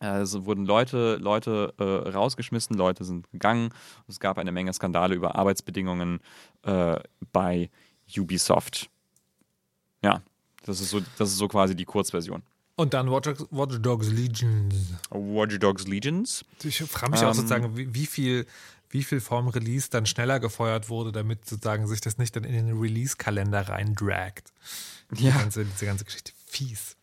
Also 0.00 0.44
wurden 0.44 0.64
Leute, 0.64 1.16
Leute 1.16 1.74
äh, 1.78 2.10
rausgeschmissen, 2.10 2.76
Leute 2.76 3.04
sind 3.04 3.28
gegangen. 3.32 3.70
Es 4.06 4.20
gab 4.20 4.38
eine 4.38 4.52
Menge 4.52 4.72
Skandale 4.72 5.14
über 5.16 5.34
Arbeitsbedingungen 5.34 6.20
äh, 6.62 7.00
bei 7.32 7.68
Ubisoft. 8.16 8.90
Ja, 10.04 10.22
das 10.64 10.80
ist 10.80 10.90
so, 10.90 11.00
das 11.18 11.30
ist 11.30 11.38
so 11.38 11.48
quasi 11.48 11.74
die 11.74 11.84
Kurzversion. 11.84 12.42
Und 12.76 12.94
dann 12.94 13.10
Watch 13.10 13.24
Dogs, 13.24 13.46
Watch 13.50 13.80
Dogs 13.80 14.08
Legions. 14.08 14.92
Watch 15.10 15.58
Dogs 15.58 15.88
Legions. 15.88 16.44
Ich 16.62 16.80
frage 16.84 17.10
mich 17.10 17.20
auch 17.24 17.30
Ähm. 17.30 17.34
sozusagen, 17.34 17.76
wie, 17.76 17.92
wie 17.92 18.06
viel 18.06 18.46
wie 18.90 19.04
viel 19.04 19.20
vorm 19.20 19.48
Release 19.48 19.88
dann 19.90 20.06
schneller 20.06 20.40
gefeuert 20.40 20.88
wurde, 20.88 21.12
damit 21.12 21.46
sozusagen 21.46 21.86
sich 21.86 22.00
das 22.00 22.18
nicht 22.18 22.34
dann 22.36 22.44
in 22.44 22.66
den 22.66 22.78
Release-Kalender 22.80 23.68
reindragt. 23.68 24.52
Die 25.10 25.26
Ja. 25.26 25.36
ganze, 25.36 25.64
diese 25.64 25.86
ganze 25.86 26.04
Geschichte. 26.04 26.32
Fies. 26.46 26.96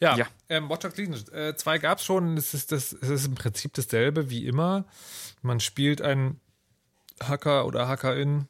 Ja, 0.00 0.16
Ja. 0.16 0.26
Ähm, 0.48 0.68
Watch 0.68 0.80
Dogs 0.82 0.96
Legion. 0.96 1.18
Äh, 1.32 1.54
zwei 1.56 1.78
gab 1.78 1.98
es 1.98 2.04
schon. 2.04 2.36
Es 2.36 2.54
ist, 2.54 2.72
das, 2.72 2.92
es 2.92 3.08
ist 3.08 3.26
im 3.26 3.34
Prinzip 3.34 3.72
dasselbe 3.74 4.30
wie 4.30 4.46
immer. 4.46 4.84
Man 5.42 5.60
spielt 5.60 6.02
einen 6.02 6.40
Hacker 7.22 7.66
oder 7.66 7.88
Hackerin 7.88 8.48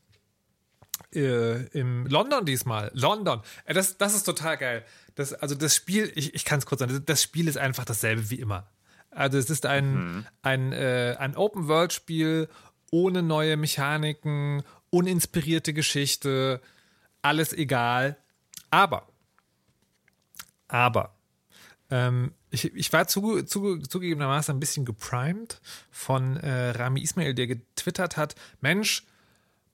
äh, 1.14 1.66
im 1.78 2.06
London 2.06 2.44
diesmal. 2.46 2.90
London. 2.94 3.42
Äh, 3.64 3.74
das, 3.74 3.98
das 3.98 4.14
ist 4.14 4.24
total 4.24 4.56
geil. 4.56 4.84
Das, 5.14 5.34
also 5.34 5.54
das 5.54 5.76
Spiel, 5.76 6.10
ich, 6.14 6.34
ich 6.34 6.44
kann 6.44 6.58
es 6.58 6.66
kurz 6.66 6.80
sagen, 6.80 7.02
das, 7.04 7.22
Spiel 7.22 7.48
ist 7.48 7.58
einfach 7.58 7.84
dasselbe 7.84 8.30
wie 8.30 8.36
immer. 8.40 8.66
Also 9.10 9.36
es 9.36 9.50
ist 9.50 9.66
ein, 9.66 10.26
ein, 10.40 10.72
äh, 10.72 11.16
ein 11.18 11.36
Open-World-Spiel 11.36 12.48
ohne 12.92 13.22
neue 13.22 13.56
Mechaniken, 13.56 14.62
uninspirierte 14.90 15.72
Geschichte, 15.72 16.60
alles 17.22 17.52
egal. 17.52 18.16
Aber, 18.70 19.08
aber, 20.68 21.14
ähm, 21.90 22.32
ich, 22.50 22.72
ich 22.74 22.92
war 22.92 23.08
zu, 23.08 23.42
zu, 23.42 23.78
zugegebenermaßen 23.78 24.54
ein 24.54 24.60
bisschen 24.60 24.84
geprimed 24.84 25.60
von 25.90 26.36
äh, 26.36 26.70
Rami 26.70 27.00
Ismail, 27.00 27.34
der 27.34 27.46
getwittert 27.46 28.16
hat, 28.16 28.34
Mensch, 28.60 29.04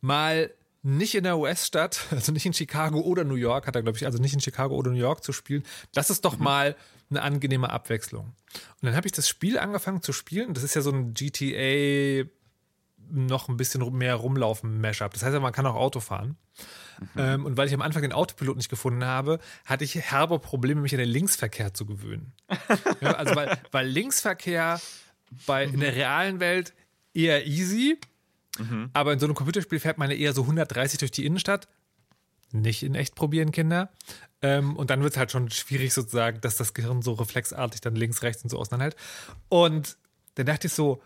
mal 0.01 0.51
nicht 0.83 1.17
in 1.17 1.25
der 1.25 1.39
US-Stadt, 1.39 2.07
also 2.11 2.31
nicht 2.33 2.47
in 2.47 2.55
Chicago 2.55 3.01
oder 3.01 3.25
New 3.25 3.35
York, 3.35 3.67
hat 3.67 3.75
er, 3.75 3.83
glaube 3.83 3.99
ich, 3.99 4.07
also 4.07 4.19
nicht 4.19 4.33
in 4.33 4.41
Chicago 4.41 4.77
oder 4.77 4.91
New 4.91 4.97
York 4.97 5.25
zu 5.25 5.33
spielen. 5.33 5.65
Das 5.93 6.09
ist 6.09 6.25
doch 6.25 6.39
mal 6.39 6.77
eine 7.11 7.23
angenehme 7.23 7.71
Abwechslung. 7.71 8.27
Und 8.27 8.83
dann 8.83 8.95
habe 8.95 9.07
ich 9.07 9.13
das 9.13 9.29
Spiel 9.29 9.59
angefangen 9.59 10.03
zu 10.03 10.13
spielen. 10.13 10.55
Das 10.55 10.63
ist 10.63 10.75
ja 10.75 10.83
so 10.83 10.91
ein 10.91 11.15
GTA 11.15 12.29
noch 13.11 13.49
ein 13.49 13.57
bisschen 13.57 13.97
mehr 13.97 14.15
rumlaufen 14.15 14.81
Mashup. 14.81 15.13
Das 15.13 15.23
heißt 15.23 15.35
ja, 15.35 15.41
man 15.41 15.53
kann 15.53 15.67
auch 15.67 15.75
Auto 15.75 16.01
fahren. 16.01 16.37
Ähm, 17.17 17.45
und 17.45 17.57
weil 17.57 17.69
ich 17.69 17.75
am 17.75 17.83
Anfang 17.83 18.03
den 18.03 18.13
Autopilot 18.13 18.57
nicht 18.57 18.69
gefunden 18.69 19.05
habe, 19.05 19.39
hatte 19.65 19.85
ich 19.85 19.95
herbe 19.95 20.39
Probleme, 20.39 20.81
mich 20.81 20.93
an 20.93 20.99
den 20.99 21.09
Linksverkehr 21.09 21.73
zu 21.73 21.87
gewöhnen. 21.87 22.33
ja, 23.01 23.13
also 23.13 23.37
weil, 23.37 23.57
weil 23.71 23.87
Linksverkehr 23.87 24.81
bei, 25.47 25.65
in 25.65 25.81
der 25.81 25.95
realen 25.95 26.41
Welt 26.41 26.75
eher 27.15 27.47
easy, 27.47 27.99
aber 28.93 29.13
in 29.13 29.19
so 29.21 29.27
einem 29.27 29.37
Computerspiel 29.37 29.79
fährt 29.79 29.99
man 29.99 30.11
ja 30.11 30.17
eher 30.17 30.33
so 30.33 30.43
130 30.43 30.99
durch 30.99 31.13
die 31.13 31.25
Innenstadt. 31.25 31.69
Nicht 32.51 32.83
in 32.83 32.95
echt 32.95 33.15
probieren, 33.15 33.53
Kinder. 33.53 33.91
Ähm, 34.41 34.77
und 34.77 34.91
dann 34.91 35.03
wird 35.03 35.13
es 35.13 35.19
halt 35.19 35.31
schon 35.31 35.51
schwierig, 35.51 35.93
sozusagen, 35.93 36.41
dass 36.41 36.57
das 36.57 36.75
Gehirn 36.75 37.03
so 37.03 37.13
reflexartig 37.13 37.81
dann 37.81 37.95
links, 37.95 38.23
rechts 38.23 38.43
und 38.43 38.51
so 38.51 38.59
auseinanderhält. 38.59 38.97
Und 39.49 39.99
dann 40.35 40.47
dachte 40.47 40.69
ich 40.69 40.73
so, 40.73 41.03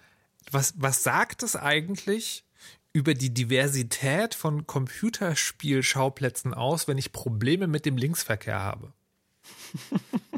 was, 0.50 0.74
was 0.76 1.02
sagt 1.02 1.42
es 1.42 1.56
eigentlich 1.56 2.44
über 2.92 3.14
die 3.14 3.32
Diversität 3.32 4.34
von 4.34 4.66
Computerspielschauplätzen 4.66 6.52
aus, 6.52 6.88
wenn 6.88 6.98
ich 6.98 7.12
Probleme 7.12 7.66
mit 7.66 7.86
dem 7.86 7.96
Linksverkehr 7.96 8.58
habe? 8.58 8.92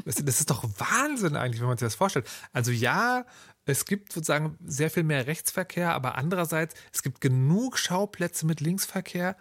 Das, 0.05 0.15
das 0.15 0.39
ist 0.39 0.49
doch 0.51 0.63
Wahnsinn 0.77 1.35
eigentlich, 1.35 1.61
wenn 1.61 1.67
man 1.67 1.77
sich 1.77 1.85
das 1.87 1.95
vorstellt. 1.95 2.29
Also 2.53 2.71
ja, 2.71 3.25
es 3.65 3.85
gibt 3.85 4.13
sozusagen 4.13 4.57
sehr 4.63 4.91
viel 4.91 5.03
mehr 5.03 5.25
Rechtsverkehr, 5.25 5.93
aber 5.93 6.15
andererseits, 6.15 6.75
es 6.93 7.01
gibt 7.01 7.21
genug 7.21 7.79
Schauplätze 7.79 8.45
mit 8.45 8.61
Linksverkehr, 8.61 9.35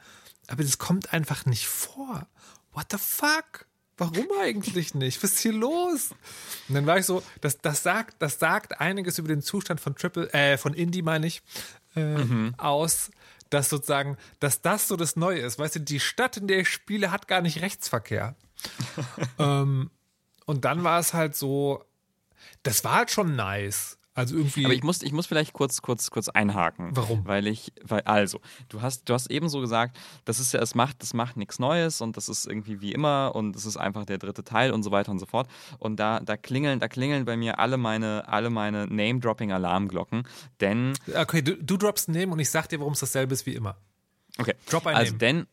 aber 0.47 0.62
das 0.62 0.78
kommt 0.78 1.12
einfach 1.12 1.44
nicht 1.44 1.66
vor. 1.66 2.26
What 2.73 2.87
the 2.90 2.99
fuck? 2.99 3.66
Warum 3.96 4.26
eigentlich 4.40 4.94
nicht? 4.94 5.22
Was 5.22 5.32
ist 5.32 5.38
hier 5.40 5.52
los? 5.52 6.10
Und 6.68 6.74
dann 6.74 6.86
war 6.86 6.98
ich 6.98 7.06
so, 7.06 7.22
das, 7.40 7.58
das, 7.58 7.82
sagt, 7.82 8.16
das 8.20 8.38
sagt 8.38 8.80
einiges 8.80 9.18
über 9.18 9.28
den 9.28 9.42
Zustand 9.42 9.80
von 9.80 9.94
Triple, 9.94 10.32
äh, 10.32 10.58
von 10.58 10.74
Indie, 10.74 11.02
meine 11.02 11.26
ich, 11.26 11.42
äh, 11.94 12.16
aus, 12.56 13.10
dass 13.50 13.68
sozusagen, 13.68 14.16
dass 14.40 14.62
das 14.62 14.88
so 14.88 14.96
das 14.96 15.14
Neue 15.14 15.40
ist. 15.40 15.58
Weißt 15.58 15.76
du, 15.76 15.80
die 15.80 16.00
Stadt, 16.00 16.36
in 16.36 16.48
der 16.48 16.60
ich 16.60 16.68
spiele, 16.68 17.12
hat 17.12 17.28
gar 17.28 17.40
nicht 17.40 17.60
Rechtsverkehr. 17.60 18.34
ähm, 19.38 19.90
und 20.44 20.64
dann 20.64 20.82
war 20.82 20.98
es 20.98 21.14
halt 21.14 21.36
so, 21.36 21.84
das 22.64 22.82
war 22.82 22.96
halt 22.96 23.10
schon 23.10 23.36
nice. 23.36 23.98
Also 24.16 24.37
irgendwie. 24.37 24.64
Aber 24.64 24.75
ich 24.75 24.85
muss, 24.85 25.02
ich 25.02 25.12
muss 25.12 25.26
vielleicht 25.26 25.52
kurz, 25.52 25.83
kurz, 25.83 26.11
kurz 26.11 26.28
einhaken. 26.28 26.90
Warum? 26.94 27.26
Weil 27.26 27.49
ich, 27.49 27.73
weil, 27.83 28.02
also, 28.02 28.40
du 28.68 28.80
hast, 28.80 29.09
du 29.09 29.14
hast 29.14 29.28
eben 29.28 29.49
so 29.49 29.61
gesagt, 29.61 29.99
das 30.25 30.38
ist 30.38 30.54
ja, 30.54 30.61
es 30.61 30.76
macht, 30.76 31.02
das 31.02 31.14
macht 31.14 31.37
nichts 31.37 31.59
Neues 31.59 32.00
und 32.00 32.16
das 32.16 32.28
ist 32.28 32.47
irgendwie 32.47 32.80
wie 32.80 32.92
immer 32.92 33.33
und 33.35 33.56
es 33.56 33.66
ist 33.66 33.76
einfach 33.76 34.04
der 34.06 34.18
dritte 34.18 34.44
Teil 34.44 34.71
und 34.71 34.85
so 34.85 34.92
weiter 34.92 35.11
und 35.11 35.18
so 35.18 35.26
fort. 35.26 35.49
Und 35.80 35.99
da, 35.99 36.21
da 36.21 36.37
klingeln, 36.37 36.78
da 36.78 36.87
klingeln 36.87 37.25
bei 37.25 37.37
mir 37.37 37.59
alle 37.59 37.76
meine, 37.76 38.28
alle 38.28 38.50
meine 38.50 38.87
Name-Dropping-Alarmglocken, 38.87 40.28
denn 40.61 40.94
okay, 41.12 41.42
du, 41.42 41.56
du 41.56 41.76
droppst 41.76 42.09
einen 42.09 42.21
Name 42.21 42.33
und 42.33 42.38
ich 42.38 42.50
sag 42.50 42.68
dir, 42.68 42.78
warum 42.78 42.92
es 42.92 43.00
dasselbe 43.00 43.35
ist 43.35 43.47
wie 43.47 43.54
immer. 43.54 43.76
Okay. 44.38 44.54
Drop 44.71 44.87
ein 44.87 44.94
also 44.94 45.11
Name. 45.11 45.18
denn, 45.18 45.47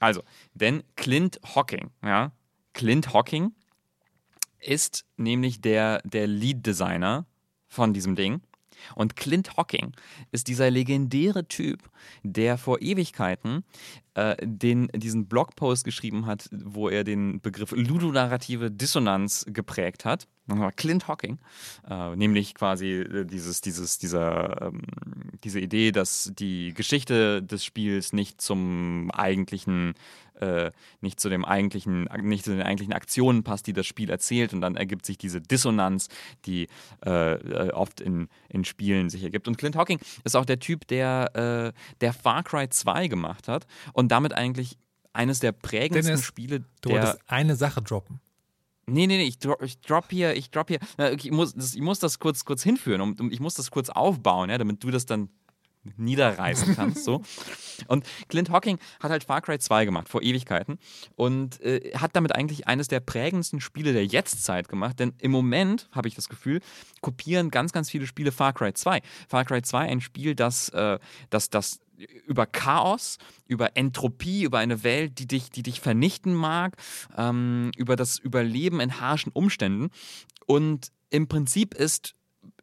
also, 0.00 0.22
denn 0.54 0.82
Clint 0.96 1.38
Hocking, 1.54 1.90
ja, 2.02 2.32
Clint 2.72 3.12
Hocking 3.12 3.52
ist 4.58 5.04
nämlich 5.16 5.60
der, 5.60 6.00
der 6.04 6.26
Lead-Designer 6.26 7.26
von 7.68 7.92
diesem 7.92 8.16
Ding. 8.16 8.40
Und 8.94 9.16
Clint 9.16 9.56
Hocking 9.56 9.92
ist 10.32 10.48
dieser 10.48 10.70
legendäre 10.70 11.46
Typ, 11.46 11.90
der 12.22 12.58
vor 12.58 12.80
Ewigkeiten 12.80 13.64
äh, 14.14 14.36
den, 14.42 14.88
diesen 14.94 15.26
Blogpost 15.26 15.84
geschrieben 15.84 16.26
hat, 16.26 16.48
wo 16.52 16.88
er 16.88 17.04
den 17.04 17.40
Begriff 17.40 17.72
ludonarrative 17.72 18.70
Dissonanz 18.70 19.44
geprägt 19.48 20.04
hat. 20.04 20.26
Clint 20.76 21.08
Hawking, 21.08 21.38
äh, 21.88 22.16
nämlich 22.16 22.54
quasi 22.54 23.00
äh, 23.00 23.26
dieses, 23.26 23.60
dieses, 23.60 23.98
dieser, 23.98 24.62
ähm, 24.62 24.82
diese 25.44 25.60
Idee, 25.60 25.92
dass 25.92 26.32
die 26.38 26.72
Geschichte 26.72 27.42
des 27.42 27.64
Spiels 27.64 28.14
nicht 28.14 28.40
zum 28.40 29.10
eigentlichen, 29.10 29.92
äh, 30.40 30.70
nicht 31.00 31.20
zu 31.20 31.28
dem 31.28 31.44
eigentlichen, 31.44 32.08
nicht 32.22 32.44
zu 32.44 32.50
den 32.50 32.62
eigentlichen 32.62 32.92
Aktionen 32.92 33.44
passt, 33.44 33.66
die 33.66 33.72
das 33.72 33.86
Spiel 33.86 34.10
erzählt, 34.10 34.52
und 34.52 34.60
dann 34.60 34.76
ergibt 34.76 35.06
sich 35.06 35.18
diese 35.18 35.40
Dissonanz, 35.40 36.08
die 36.46 36.68
äh, 37.04 37.34
äh, 37.34 37.72
oft 37.72 38.00
in, 38.00 38.28
in 38.48 38.64
Spielen 38.64 39.10
sich 39.10 39.22
ergibt. 39.22 39.48
Und 39.48 39.58
Clint 39.58 39.76
Hawking 39.76 39.98
ist 40.24 40.36
auch 40.36 40.44
der 40.44 40.58
Typ, 40.58 40.86
der, 40.88 41.74
äh, 41.74 41.96
der 42.00 42.12
Far 42.12 42.42
Cry 42.42 42.68
2 42.68 43.08
gemacht 43.08 43.48
hat 43.48 43.66
und 43.92 44.08
damit 44.12 44.32
eigentlich 44.32 44.78
eines 45.12 45.40
der 45.40 45.52
prägendsten 45.52 46.14
Dennis, 46.14 46.24
Spiele 46.24 46.64
Du 46.80 46.90
der 46.90 47.02
wolltest 47.02 47.18
eine 47.26 47.56
Sache 47.56 47.82
droppen. 47.82 48.20
Nee, 48.86 49.06
nee, 49.06 49.18
nee, 49.18 49.24
ich, 49.24 49.38
dro 49.38 49.56
ich 49.62 49.80
drop 49.80 50.06
hier, 50.10 50.34
ich 50.34 50.50
drop 50.50 50.68
hier. 50.68 50.78
Ich 51.16 51.30
muss 51.30 51.54
das, 51.54 51.74
ich 51.74 51.80
muss 51.80 51.98
das 51.98 52.18
kurz, 52.18 52.44
kurz 52.44 52.62
hinführen, 52.62 53.00
um, 53.00 53.30
ich 53.30 53.40
muss 53.40 53.54
das 53.54 53.70
kurz 53.70 53.90
aufbauen, 53.90 54.48
ja, 54.48 54.56
damit 54.56 54.82
du 54.82 54.90
das 54.90 55.04
dann 55.04 55.28
niederreißen 55.96 56.76
kannst. 56.76 57.04
So. 57.04 57.22
Und 57.86 58.04
Clint 58.28 58.50
Hawking 58.50 58.78
hat 59.00 59.10
halt 59.10 59.24
Far 59.24 59.40
Cry 59.40 59.58
2 59.58 59.84
gemacht, 59.84 60.08
vor 60.08 60.22
Ewigkeiten. 60.22 60.78
Und 61.16 61.60
äh, 61.62 61.92
hat 61.94 62.14
damit 62.14 62.34
eigentlich 62.34 62.66
eines 62.66 62.88
der 62.88 63.00
prägendsten 63.00 63.60
Spiele 63.60 63.92
der 63.92 64.06
Jetztzeit 64.06 64.68
gemacht. 64.68 64.98
Denn 64.98 65.14
im 65.18 65.30
Moment, 65.30 65.88
habe 65.92 66.08
ich 66.08 66.14
das 66.14 66.28
Gefühl, 66.28 66.60
kopieren 67.00 67.50
ganz, 67.50 67.72
ganz 67.72 67.90
viele 67.90 68.06
Spiele 68.06 68.32
Far 68.32 68.52
Cry 68.52 68.72
2. 68.72 69.00
Far 69.28 69.44
Cry 69.44 69.62
2, 69.62 69.80
ein 69.80 70.00
Spiel, 70.00 70.34
das, 70.34 70.68
äh, 70.70 70.98
das, 71.30 71.50
das 71.50 71.80
über 72.26 72.46
Chaos, 72.46 73.18
über 73.46 73.76
Entropie, 73.76 74.44
über 74.44 74.58
eine 74.58 74.82
Welt, 74.84 75.18
die 75.18 75.26
dich, 75.26 75.50
die 75.50 75.62
dich 75.62 75.80
vernichten 75.80 76.34
mag, 76.34 76.76
ähm, 77.16 77.72
über 77.76 77.96
das 77.96 78.18
Überleben 78.18 78.80
in 78.80 79.00
harschen 79.00 79.32
Umständen. 79.32 79.90
Und 80.46 80.92
im 81.10 81.28
Prinzip 81.28 81.74
ist 81.74 82.14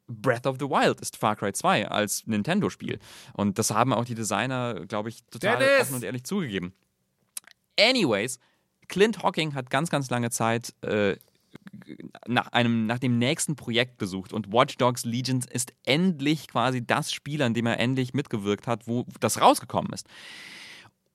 Breath 0.07 0.45
of 0.45 0.57
the 0.59 0.65
Wild 0.65 1.01
ist 1.01 1.17
Far 1.17 1.35
Cry 1.35 1.53
2 1.53 1.87
als 1.87 2.25
Nintendo-Spiel. 2.27 2.99
Und 3.33 3.57
das 3.57 3.71
haben 3.71 3.93
auch 3.93 4.05
die 4.05 4.15
Designer, 4.15 4.85
glaube 4.87 5.09
ich, 5.09 5.23
total 5.25 5.57
Dennis! 5.57 5.81
offen 5.81 5.95
und 5.95 6.03
ehrlich 6.03 6.23
zugegeben. 6.23 6.73
Anyways, 7.79 8.39
Clint 8.87 9.23
Hawking 9.23 9.53
hat 9.53 9.69
ganz, 9.69 9.89
ganz 9.89 10.09
lange 10.09 10.29
Zeit 10.29 10.73
äh, 10.81 11.15
nach, 12.27 12.47
einem, 12.47 12.85
nach 12.85 12.99
dem 12.99 13.17
nächsten 13.17 13.55
Projekt 13.55 13.99
gesucht 13.99 14.33
und 14.33 14.51
Watch 14.51 14.77
Dogs 14.77 15.05
Legions 15.05 15.45
ist 15.45 15.73
endlich 15.85 16.47
quasi 16.47 16.85
das 16.85 17.11
Spiel, 17.11 17.41
an 17.41 17.53
dem 17.53 17.65
er 17.65 17.79
endlich 17.79 18.13
mitgewirkt 18.13 18.67
hat, 18.67 18.87
wo 18.87 19.05
das 19.19 19.41
rausgekommen 19.41 19.91
ist. 19.93 20.07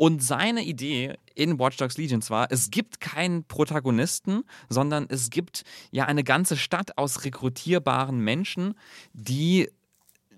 Und 0.00 0.23
seine 0.23 0.64
Idee 0.64 1.19
in 1.35 1.59
Watch 1.59 1.76
Dogs 1.76 1.99
Legions 1.99 2.30
war, 2.30 2.50
es 2.50 2.71
gibt 2.71 3.00
keinen 3.00 3.45
Protagonisten, 3.45 4.45
sondern 4.71 5.04
es 5.11 5.28
gibt 5.28 5.62
ja 5.90 6.07
eine 6.07 6.25
ganze 6.25 6.57
Stadt 6.57 6.97
aus 6.97 7.26
rekrutierbaren 7.26 8.19
Menschen, 8.19 8.76
die 9.12 9.69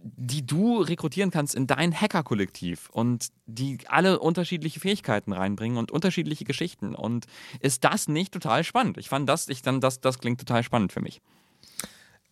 die 0.04 0.44
du 0.44 0.80
rekrutieren 0.80 1.30
kannst 1.30 1.54
in 1.54 1.68
dein 1.68 1.94
Hacker-Kollektiv 1.94 2.90
und 2.90 3.28
die 3.46 3.78
alle 3.86 4.18
unterschiedliche 4.18 4.80
Fähigkeiten 4.80 5.32
reinbringen 5.32 5.78
und 5.78 5.92
unterschiedliche 5.92 6.44
Geschichten. 6.44 6.96
Und 6.96 7.26
ist 7.60 7.84
das 7.84 8.08
nicht 8.08 8.34
total 8.34 8.64
spannend? 8.64 8.98
Ich 8.98 9.08
fand 9.08 9.28
das, 9.28 9.48
ich 9.48 9.62
dann, 9.62 9.80
das, 9.80 10.00
das 10.00 10.18
klingt 10.18 10.40
total 10.40 10.64
spannend 10.64 10.92
für 10.92 11.00
mich. 11.00 11.20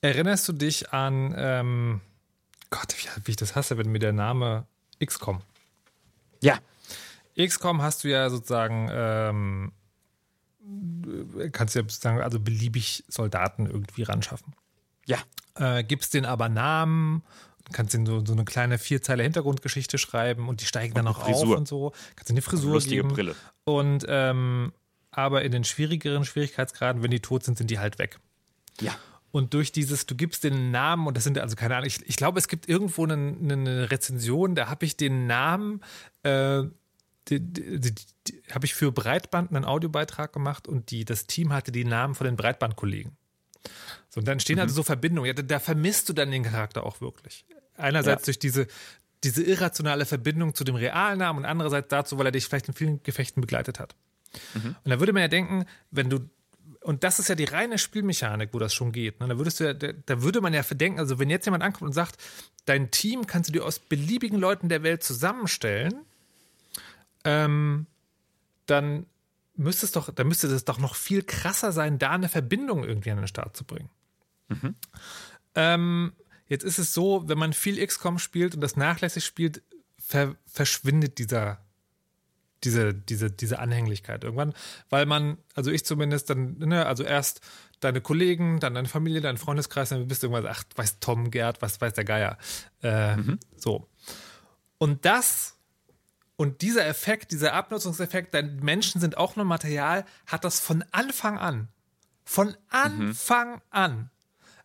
Erinnerst 0.01 0.49
du 0.49 0.53
dich 0.53 0.93
an, 0.93 1.33
ähm, 1.39 2.01
Gott, 2.71 2.93
wie, 2.99 3.07
wie 3.25 3.31
ich 3.31 3.37
das 3.37 3.55
hasse, 3.55 3.79
wenn 3.79 3.93
mir 3.93 4.01
der 4.01 4.15
Name 4.15 4.67
XCOM. 4.99 5.43
Ja. 6.43 6.59
XCOM 7.39 7.83
hast 7.83 8.05
du 8.05 8.09
ja 8.09 8.31
sozusagen, 8.31 8.89
ähm, 8.93 9.73
kannst 11.53 11.75
du 11.75 11.81
ja 11.81 11.83
sozusagen 11.85 12.21
also 12.21 12.41
beliebig 12.41 13.05
Soldaten 13.09 13.67
irgendwie 13.67 14.03
ran 14.03 14.23
schaffen. 14.23 14.55
Ja. 15.07 15.19
Äh, 15.55 15.85
gibst 15.85 16.15
denen 16.15 16.27
aber 16.27 16.49
Namen, 16.49 17.23
kannst 17.73 17.95
ihnen 17.95 18.07
so, 18.07 18.25
so 18.25 18.33
eine 18.33 18.45
kleine 18.45 18.79
Vierzeile 18.79 19.23
Hintergrundgeschichte 19.23 19.99
schreiben 19.99 20.49
und 20.49 20.61
die 20.61 20.67
steigen 20.67 20.95
dann 20.95 21.07
Und 21.07 21.15
auch 21.15 21.25
eine 21.25 21.35
Frisur. 21.35 21.55
auf 21.55 21.59
und 21.59 21.69
so. 21.69 21.93
Kannst 22.17 22.31
ihnen 22.31 22.39
eine 22.39 22.43
Frisur 22.43 22.75
Lustige 22.75 23.03
geben. 23.03 23.15
Brille. 23.15 23.35
Und 23.65 24.05
ähm, 24.09 24.73
aber 25.11 25.43
in 25.43 25.53
den 25.53 25.65
schwierigeren 25.65 26.25
Schwierigkeitsgraden, 26.25 27.03
wenn 27.03 27.11
die 27.11 27.21
tot 27.21 27.45
sind, 27.45 27.59
sind 27.59 27.71
die 27.71 27.79
halt 27.79 27.99
weg. 27.99 28.21
Ja. 28.81 28.95
Und 29.33 29.55
durch 29.55 29.71
dieses, 29.71 30.07
du 30.07 30.17
gibst 30.17 30.43
den 30.43 30.71
Namen, 30.71 31.07
und 31.07 31.17
das 31.17 31.25
sind 31.25 31.39
also 31.39 31.55
keine 31.55 31.77
Ahnung, 31.77 31.87
ich, 31.87 32.09
ich 32.09 32.17
glaube, 32.17 32.39
es 32.39 32.49
gibt 32.49 32.69
irgendwo 32.69 33.05
eine, 33.05 33.15
eine 33.15 33.91
Rezension, 33.91 34.55
da 34.55 34.69
habe 34.69 34.85
ich 34.85 34.97
den 34.97 35.27
Namen, 35.27 35.83
äh, 36.23 36.63
habe 37.31 38.67
ich 38.67 38.75
für 38.75 38.93
Breitband 38.93 39.55
einen 39.55 39.65
Audiobeitrag 39.65 40.33
gemacht 40.33 40.67
und 40.69 40.91
die, 40.91 41.05
das 41.05 41.27
Team 41.27 41.53
hatte 41.53 41.73
die 41.73 41.85
Namen 41.85 42.15
von 42.15 42.25
den 42.25 42.37
Breitbandkollegen. 42.37 43.13
So, 44.09 44.21
und 44.21 44.27
dann 44.27 44.41
stehen 44.41 44.59
also 44.59 44.75
so 44.75 44.83
Verbindungen. 44.83 45.29
Ja, 45.29 45.35
da, 45.35 45.43
da 45.43 45.59
vermisst 45.61 46.09
du 46.09 46.13
dann 46.13 46.31
den 46.31 46.43
Charakter 46.43 46.85
auch 46.85 47.01
wirklich. 47.01 47.45
Einerseits 47.77 48.23
Ja. 48.23 48.25
durch 48.27 48.39
diese, 48.39 48.67
diese 49.23 49.43
irrationale 49.43 50.07
Verbindung 50.07 50.55
zu 50.55 50.65
dem 50.65 50.75
realen 50.75 51.19
Namen 51.19 51.41
und 51.41 51.45
andererseits 51.45 51.89
dazu, 51.89 52.19
weil 52.19 52.27
er 52.27 52.33
dich 52.33 52.47
vielleicht 52.47 52.69
in 52.69 52.75
vielen 52.75 53.03
Gefechten 53.03 53.41
begleitet 53.41 53.79
hat. 53.79 53.95
Und 54.65 54.77
da 54.85 54.99
würde 55.01 55.13
man 55.13 55.23
ja 55.23 55.29
denken, 55.29 55.67
wenn 55.91 56.09
du, 56.09 56.21
und 56.83 57.05
das 57.05 57.19
ist 57.19 57.29
ja 57.29 57.35
die 57.35 57.45
reine 57.45 57.79
Spielmechanik, 57.79 58.51
wo 58.53 58.59
das 58.59 58.73
schon 58.73 58.93
geht, 58.93 59.21
ne? 59.21 59.29
da 59.29 59.37
würdest 59.39 59.61
du 59.61 59.65
ja, 59.65 59.75
da 59.75 60.23
würde 60.23 60.41
man 60.41 60.55
ja 60.55 60.63
verdenken, 60.63 60.99
also 61.01 61.19
wenn 61.19 61.29
jetzt 61.29 61.45
jemand 61.47 61.63
ankommt 61.63 61.89
und 61.89 61.93
sagt, 61.93 62.17
dein 62.65 62.91
Team 62.91 63.27
kannst 63.27 63.49
du 63.49 63.53
dir 63.53 63.65
aus 63.65 63.79
beliebigen 63.81 64.39
Leuten 64.39 64.69
der 64.69 64.83
Welt 64.83 65.03
zusammenstellen, 65.03 65.95
ähm, 67.25 67.87
dann 68.67 69.07
müsste 69.57 69.87
es 69.87 69.93
doch, 69.93 70.13
dann 70.13 70.29
müsste 70.29 70.47
es 70.47 70.65
doch 70.65 70.79
noch 70.79 70.95
viel 70.95 71.23
krasser 71.23 71.73
sein, 71.73 71.99
da 71.99 72.11
eine 72.11 72.29
Verbindung 72.29 72.85
irgendwie 72.85 73.11
an 73.11 73.19
den 73.19 73.29
Start 73.29 73.57
zu 73.57 73.65
bringen. 73.65 73.91
Ähm, 75.55 76.13
jetzt 76.47 76.65
ist 76.65 76.79
es 76.79 76.95
so, 76.95 77.29
wenn 77.29 77.39
man 77.39 77.53
viel 77.53 77.85
XCOM 77.85 78.19
spielt 78.19 78.55
und 78.55 78.61
das 78.61 78.77
nachlässig 78.77 79.25
spielt, 79.25 79.63
ver 79.99 80.35
verschwindet 80.47 81.19
dieser 81.19 81.61
diese, 82.65 82.93
diese, 82.93 83.31
diese 83.31 83.59
Anhänglichkeit 83.59 84.25
irgendwann, 84.25 84.53
weil 84.91 85.07
man, 85.07 85.39
also 85.55 85.71
ich 85.71 85.85
zumindest 85.85 86.31
dann, 86.31 86.59
ne, 86.59 86.87
also 86.87 87.03
erst 87.05 87.41
deine 87.81 88.01
Kollegen, 88.01 88.61
dann 88.61 88.75
deine 88.75 88.89
Familie, 88.89 89.21
dein 89.21 89.39
Freundeskreis, 89.39 89.89
dann 89.89 90.07
bist 90.09 90.23
du 90.23 90.27
irgendwann, 90.27 90.53
ach, 90.53 90.65
weiß 90.77 91.01
Tom, 91.01 91.31
Gerd, 91.31 91.63
was 91.63 91.81
weiß 91.81 91.95
der 91.95 92.05
Geier. 92.05 92.37
Äh, 92.83 93.17
So. 93.57 93.89
Und 94.79 95.05
das 95.05 95.57
und 96.41 96.63
dieser 96.63 96.87
Effekt, 96.87 97.33
dieser 97.33 97.53
Abnutzungseffekt, 97.53 98.33
dein 98.33 98.61
Menschen 98.61 98.99
sind 98.99 99.19
auch 99.19 99.37
nur 99.37 99.45
Material, 99.45 100.07
hat 100.25 100.43
das 100.43 100.59
von 100.59 100.83
Anfang 100.91 101.37
an. 101.37 101.69
Von 102.25 102.57
Anfang 102.71 103.61
an. 103.69 104.09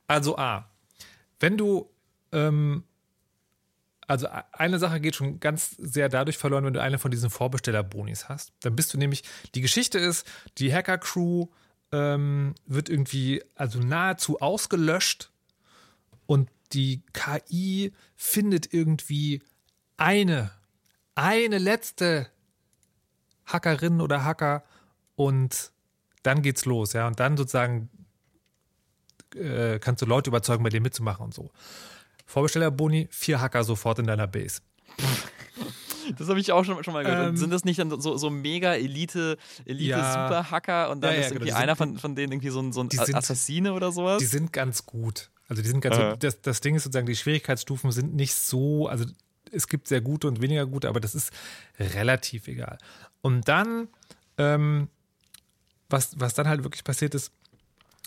Also 0.08 0.38
A, 0.38 0.72
wenn 1.42 1.58
du 1.58 1.90
ähm, 2.32 2.86
also 4.08 4.30
eine 4.54 4.80
Sache 4.80 5.02
geht 5.02 5.16
schon 5.16 5.42
ganz 5.42 5.72
sehr 5.72 6.08
dadurch 6.08 6.38
verloren, 6.38 6.64
wenn 6.64 6.72
du 6.72 6.82
eine 6.82 6.98
von 6.98 7.12
diesen 7.12 7.30
Vorbestellerbonis 7.30 8.30
hast. 8.30 8.54
Dann 8.62 8.78
bist 8.78 8.94
du 8.94 8.98
nämlich, 8.98 9.24
die 9.54 9.62
Geschichte 9.62 10.00
ist, 10.00 10.26
die 10.58 10.74
Hacker-Crew 10.74 11.48
ähm, 11.92 12.56
wird 12.66 12.88
irgendwie 12.88 13.44
also 13.54 13.80
nahezu 13.80 14.40
ausgelöscht 14.40 15.30
und 16.26 16.50
die 16.72 17.04
KI 17.12 17.92
findet 18.16 18.74
irgendwie 18.74 19.44
eine, 19.98 20.52
eine 21.16 21.58
letzte 21.58 22.28
Hackerin 23.46 24.02
oder 24.02 24.24
Hacker 24.24 24.64
und 25.16 25.72
dann 26.24 26.42
geht's 26.42 26.66
los, 26.66 26.94
ja. 26.94 27.08
Und 27.08 27.20
dann 27.20 27.38
sozusagen 27.38 27.90
äh, 29.36 29.80
kannst 29.80 30.02
du 30.02 30.06
Leute 30.06 30.30
überzeugen, 30.30 30.64
bei 30.64 30.70
dir 30.70 30.82
mitzumachen 30.82 31.26
und 31.26 31.34
so. 31.34 31.50
Vorbestellerboni, 32.26 33.08
vier 33.12 33.40
Hacker 33.42 33.64
sofort 33.64 34.00
in 34.00 34.08
deiner 34.08 34.28
Base. 34.28 34.62
Das 36.18 36.30
habe 36.30 36.40
ich 36.40 36.52
auch 36.52 36.64
schon, 36.64 36.84
schon 36.84 36.94
mal 36.94 37.04
gehört. 37.04 37.30
Ähm, 37.30 37.38
sind 37.38 37.52
das 37.52 37.66
nicht 37.66 37.80
dann 37.80 37.90
so, 38.00 38.18
so 38.18 38.30
mega 38.30 38.74
Elite, 38.76 39.38
Elite 39.66 39.90
Ja. 39.90 40.12
Super-Hacker 40.28 40.90
und 40.92 41.02
dann 41.02 41.12
Ja, 41.14 41.20
ja, 41.20 41.26
ist 41.26 41.32
irgendwie 41.32 41.48
genau. 41.50 41.58
Einer 41.60 41.76
sind- 41.76 41.92
von, 41.94 41.98
von 42.00 42.16
denen 42.16 42.32
irgendwie 42.34 42.50
so 42.50 42.60
ein, 42.62 42.74
so 42.74 42.82
ein 42.82 42.90
sind- 42.90 43.16
Assassine 43.16 43.74
oder 43.74 43.92
sowas? 43.92 44.20
Die 44.20 44.26
sind 44.26 44.54
ganz 44.54 44.86
gut. 44.86 45.32
Also 45.48 45.62
die 45.62 45.68
sind 45.68 45.82
ganz 45.82 45.98
Äh. 45.98 46.12
gut. 46.12 46.24
Das, 46.24 46.42
das 46.42 46.62
Ding 46.62 46.76
ist 46.76 46.84
sozusagen, 46.84 47.08
die 47.08 47.16
Schwierigkeitsstufen 47.16 47.92
sind 47.92 48.16
nicht 48.16 48.34
so, 48.36 48.88
also 48.88 49.06
es 49.52 49.68
gibt 49.68 49.88
sehr 49.88 50.02
gute 50.02 50.28
und 50.28 50.42
weniger 50.42 50.66
gute, 50.66 50.90
aber 50.90 51.00
das 51.00 51.16
ist 51.16 51.32
relativ 51.80 52.48
egal. 52.48 52.78
Und 53.22 53.48
dann, 53.48 53.88
ähm, 54.38 54.90
was, 55.90 56.20
was 56.20 56.34
dann 56.34 56.48
halt 56.48 56.64
wirklich 56.64 56.84
passiert 56.84 57.16
ist, 57.16 57.32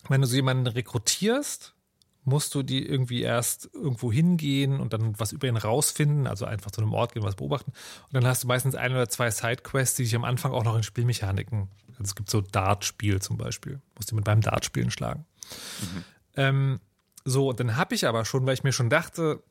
wenn 0.09 0.21
du 0.21 0.27
so 0.27 0.37
jemanden 0.37 0.67
rekrutierst, 0.67 1.75
musst 2.25 2.55
du 2.55 2.63
die 2.63 2.87
irgendwie 2.87 3.23
erst 3.23 3.71
irgendwo 3.73 4.13
hingehen 4.13 4.81
und 4.81 4.93
dann 4.93 5.19
was 5.19 5.33
über 5.33 5.49
ihn 5.49 5.57
rausfinden, 5.57 6.27
also 6.27 6.45
einfach 6.45 6.71
zu 6.71 6.81
einem 6.81 6.93
Ort 6.93 7.15
gehen, 7.15 7.23
was 7.23 7.37
beobachten. 7.37 7.73
Und 7.73 8.15
dann 8.15 8.27
hast 8.27 8.45
du 8.45 8.49
meistens 8.49 8.75
ein 8.75 8.93
oder 8.93 9.09
zwei 9.09 9.31
Sidequests, 9.31 9.97
die 9.97 10.05
dich 10.05 10.15
am 10.15 10.25
Anfang 10.25 10.53
auch 10.53 10.65
noch 10.65 10.77
in 10.77 10.83
Spielmechaniken. 10.83 11.69
Also 11.93 12.05
es 12.05 12.15
gibt 12.15 12.31
so 12.31 12.41
Dart-Spiel 12.41 13.21
zum 13.21 13.39
Beispiel. 13.39 13.81
Musst 13.97 14.11
du 14.11 14.15
mit 14.15 14.25
beim 14.25 14.41
Dart-Spielen 14.41 14.91
schlagen. 14.91 15.25
Ähm, 16.37 16.81
so, 17.25 17.49
und 17.49 17.61
dann 17.61 17.77
habe 17.77 17.95
ich 17.95 18.07
aber 18.07 18.25
schon, 18.25 18.47
weil 18.47 18.55
ich 18.55 18.63
mir 18.63 18.73
schon 18.73 18.91
dachte, 18.91 19.43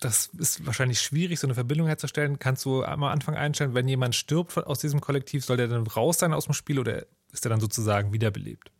das 0.00 0.26
ist 0.38 0.64
wahrscheinlich 0.66 1.00
schwierig, 1.00 1.40
so 1.40 1.46
eine 1.46 1.54
Verbindung 1.54 1.86
herzustellen. 1.88 2.38
Kannst 2.38 2.64
du 2.64 2.84
am 2.84 3.02
Anfang 3.04 3.34
einstellen, 3.36 3.74
wenn 3.74 3.88
jemand 3.88 4.14
stirbt 4.14 4.56
aus 4.56 4.78
diesem 4.78 5.00
Kollektiv, 5.00 5.44
soll 5.44 5.56
der 5.56 5.68
dann 5.68 5.86
raus 5.86 6.18
sein 6.18 6.32
aus 6.32 6.44
dem 6.44 6.54
Spiel 6.54 6.78
oder 6.78 7.04
ist 7.32 7.44
der 7.44 7.50
dann 7.50 7.60
sozusagen 7.60 8.12
wiederbelebt? 8.12 8.70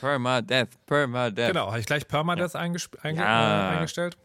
Permadeath, 0.00 0.70
Permadeath. 0.86 1.48
Genau, 1.48 1.66
habe 1.68 1.80
ich 1.80 1.86
gleich 1.86 2.08
Permadeath 2.08 2.56
eingesp- 2.56 2.98
einge 3.02 3.20
Ja. 3.20 3.72
äh, 3.72 3.76
eingestellt. 3.76 4.16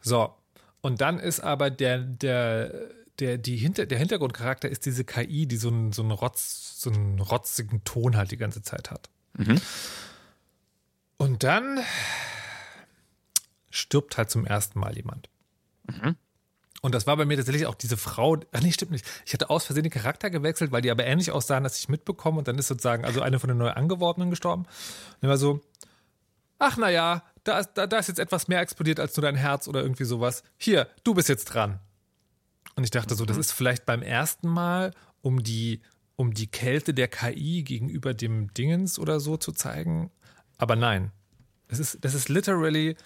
So, 0.00 0.34
und 0.82 1.00
dann 1.00 1.18
ist 1.18 1.40
aber 1.40 1.70
der, 1.70 1.98
der, 1.98 2.72
der, 3.18 3.38
die 3.38 3.56
Hinter, 3.56 3.86
der 3.86 3.98
Hintergrundcharakter 3.98 4.68
ist 4.68 4.84
diese 4.86 5.04
KI, 5.04 5.46
die 5.46 5.56
so 5.56 5.68
einen, 5.68 5.92
so 5.92 6.02
einen, 6.02 6.10
Rotz, 6.12 6.80
so 6.80 6.90
einen 6.90 7.18
rotzigen 7.18 7.82
Ton 7.84 8.16
halt 8.16 8.30
die 8.30 8.36
ganze 8.36 8.62
Zeit 8.62 8.90
hat. 8.90 9.08
Und 11.16 11.42
dann 11.42 11.80
stirbt 13.78 14.16
halt 14.18 14.30
zum 14.30 14.44
ersten 14.44 14.78
Mal 14.78 14.96
jemand. 14.96 15.28
Und 16.80 16.94
das 16.94 17.06
war 17.06 17.16
bei 17.16 17.24
mir 17.24 17.36
tatsächlich 17.36 17.66
auch 17.66 17.74
diese 17.74 17.96
Frau. 17.96 18.36
Ach 18.52 18.60
nee, 18.60 18.70
stimmt 18.70 18.92
nicht. 18.92 19.04
Ich 19.26 19.32
hatte 19.32 19.50
aus 19.50 19.66
Versehen 19.66 19.82
den 19.82 19.92
Charakter 19.92 20.30
gewechselt, 20.30 20.70
weil 20.70 20.82
die 20.82 20.90
aber 20.90 21.04
ähnlich 21.04 21.32
aussahen, 21.32 21.64
dass 21.64 21.78
ich 21.78 21.88
mitbekomme. 21.88 22.38
Und 22.38 22.48
dann 22.48 22.58
ist 22.58 22.68
sozusagen 22.68 23.04
also 23.04 23.20
eine 23.20 23.40
von 23.40 23.48
den 23.48 23.58
neu 23.58 23.70
Angeworbenen 23.70 24.30
gestorben. 24.30 24.62
Und 24.62 25.16
dann 25.22 25.30
war 25.30 25.38
so, 25.38 25.60
ach 26.58 26.76
naja, 26.76 27.24
da 27.42 27.58
ist, 27.58 27.72
da, 27.74 27.86
da 27.86 27.98
ist 27.98 28.08
jetzt 28.08 28.20
etwas 28.20 28.46
mehr 28.46 28.60
explodiert 28.60 29.00
als 29.00 29.16
nur 29.16 29.22
dein 29.22 29.36
Herz 29.36 29.66
oder 29.66 29.82
irgendwie 29.82 30.04
sowas. 30.04 30.44
Hier, 30.56 30.88
du 31.02 31.14
bist 31.14 31.28
jetzt 31.28 31.46
dran. 31.46 31.80
Und 32.76 32.84
ich 32.84 32.90
dachte 32.90 33.16
so, 33.16 33.24
das 33.24 33.36
ist 33.36 33.50
vielleicht 33.50 33.86
beim 33.86 34.02
ersten 34.02 34.48
Mal, 34.48 34.92
um 35.20 35.42
die, 35.42 35.82
um 36.14 36.32
die 36.32 36.46
Kälte 36.46 36.94
der 36.94 37.08
KI 37.08 37.64
gegenüber 37.64 38.14
dem 38.14 38.54
Dingens 38.54 39.00
oder 39.00 39.18
so 39.18 39.36
zu 39.36 39.50
zeigen. 39.50 40.12
Aber 40.58 40.76
nein. 40.76 41.10
Das 41.66 41.80
ist, 41.80 42.04
das 42.04 42.14
ist 42.14 42.28
literally, 42.28 42.96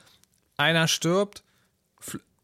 einer 0.62 0.88
stirbt, 0.88 1.42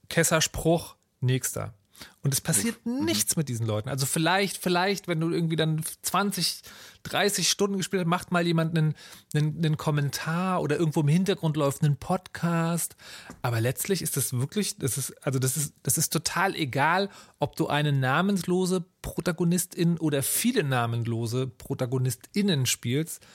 Kesserspruch, 0.09 0.96
nächster. 1.20 1.74
Und 2.22 2.33
es 2.33 2.40
passiert 2.40 2.85
nichts 2.87 3.37
mit 3.37 3.48
diesen 3.48 3.66
Leuten. 3.66 3.88
Also 3.88 4.07
vielleicht, 4.07 4.57
vielleicht, 4.59 5.09
wenn 5.09 5.18
du 5.18 5.31
irgendwie 5.31 5.57
dann 5.57 5.83
20, 6.02 6.62
30 7.02 7.48
Stunden 7.48 7.78
gespielt 7.78 8.02
hast, 8.02 8.09
macht 8.09 8.31
mal 8.31 8.46
jemand 8.46 8.76
einen, 8.76 8.94
einen, 9.35 9.57
einen 9.57 9.76
Kommentar 9.76 10.62
oder 10.62 10.78
irgendwo 10.78 11.00
im 11.00 11.09
Hintergrund 11.09 11.57
läuft 11.57 11.83
ein 11.83 11.96
Podcast. 11.96 12.94
Aber 13.42 13.61
letztlich 13.61 14.02
ist 14.02 14.16
das 14.16 14.33
wirklich, 14.33 14.76
das 14.78 14.96
ist, 14.98 15.26
also 15.26 15.38
das 15.38 15.57
ist, 15.57 15.74
das 15.83 15.98
ist 15.98 16.12
total 16.12 16.54
egal, 16.54 17.09
ob 17.40 17.57
du 17.57 17.66
eine 17.66 17.92
namenslose 17.92 18.85
Protagonistin 19.02 19.98
oder 19.98 20.22
viele 20.22 20.62
namenlose 20.62 21.46
ProtagonistInnen 21.48 22.66
spielst. 22.66 23.26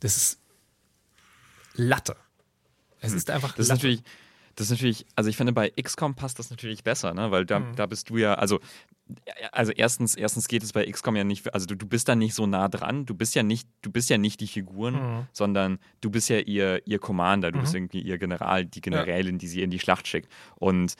Das 0.00 0.16
ist 0.16 0.38
Latte. 1.74 2.16
Es 3.00 3.12
ist 3.12 3.30
einfach 3.30 3.52
Das 3.56 3.66
ist 3.66 3.68
Latte. 3.68 3.78
natürlich, 3.86 4.02
das 4.56 4.66
ist 4.66 4.70
natürlich, 4.72 5.06
also 5.16 5.30
ich 5.30 5.36
finde, 5.36 5.52
bei 5.52 5.70
XCOM 5.70 6.14
passt 6.14 6.38
das 6.38 6.50
natürlich 6.50 6.84
besser, 6.84 7.12
ne? 7.14 7.30
Weil 7.30 7.44
da, 7.46 7.60
Mhm. 7.60 7.76
da 7.76 7.86
bist 7.86 8.10
du 8.10 8.16
ja, 8.18 8.34
also, 8.34 8.60
also 9.52 9.72
erstens, 9.72 10.14
erstens 10.14 10.48
geht 10.48 10.62
es 10.62 10.72
bei 10.72 10.86
XCOM 10.90 11.16
ja 11.16 11.24
nicht, 11.24 11.52
also 11.52 11.66
du, 11.66 11.76
du 11.76 11.86
bist 11.86 12.08
da 12.08 12.14
nicht 12.14 12.34
so 12.34 12.46
nah 12.46 12.68
dran, 12.68 13.04
du 13.06 13.14
bist 13.14 13.34
ja 13.34 13.42
nicht, 13.42 13.68
du 13.82 13.90
bist 13.90 14.10
ja 14.10 14.18
nicht 14.18 14.40
die 14.40 14.46
Figuren, 14.46 14.94
Mhm. 14.94 15.26
sondern 15.32 15.78
du 16.00 16.10
bist 16.10 16.28
ja 16.28 16.38
ihr, 16.38 16.86
ihr 16.86 16.98
Commander, 16.98 17.52
du 17.52 17.60
bist 17.60 17.74
irgendwie 17.74 18.00
ihr 18.00 18.18
General, 18.18 18.64
die 18.64 18.80
Generälin, 18.80 19.38
die 19.38 19.48
sie 19.48 19.62
in 19.62 19.70
die 19.70 19.78
Schlacht 19.80 20.06
schickt. 20.06 20.30
Und 20.56 20.94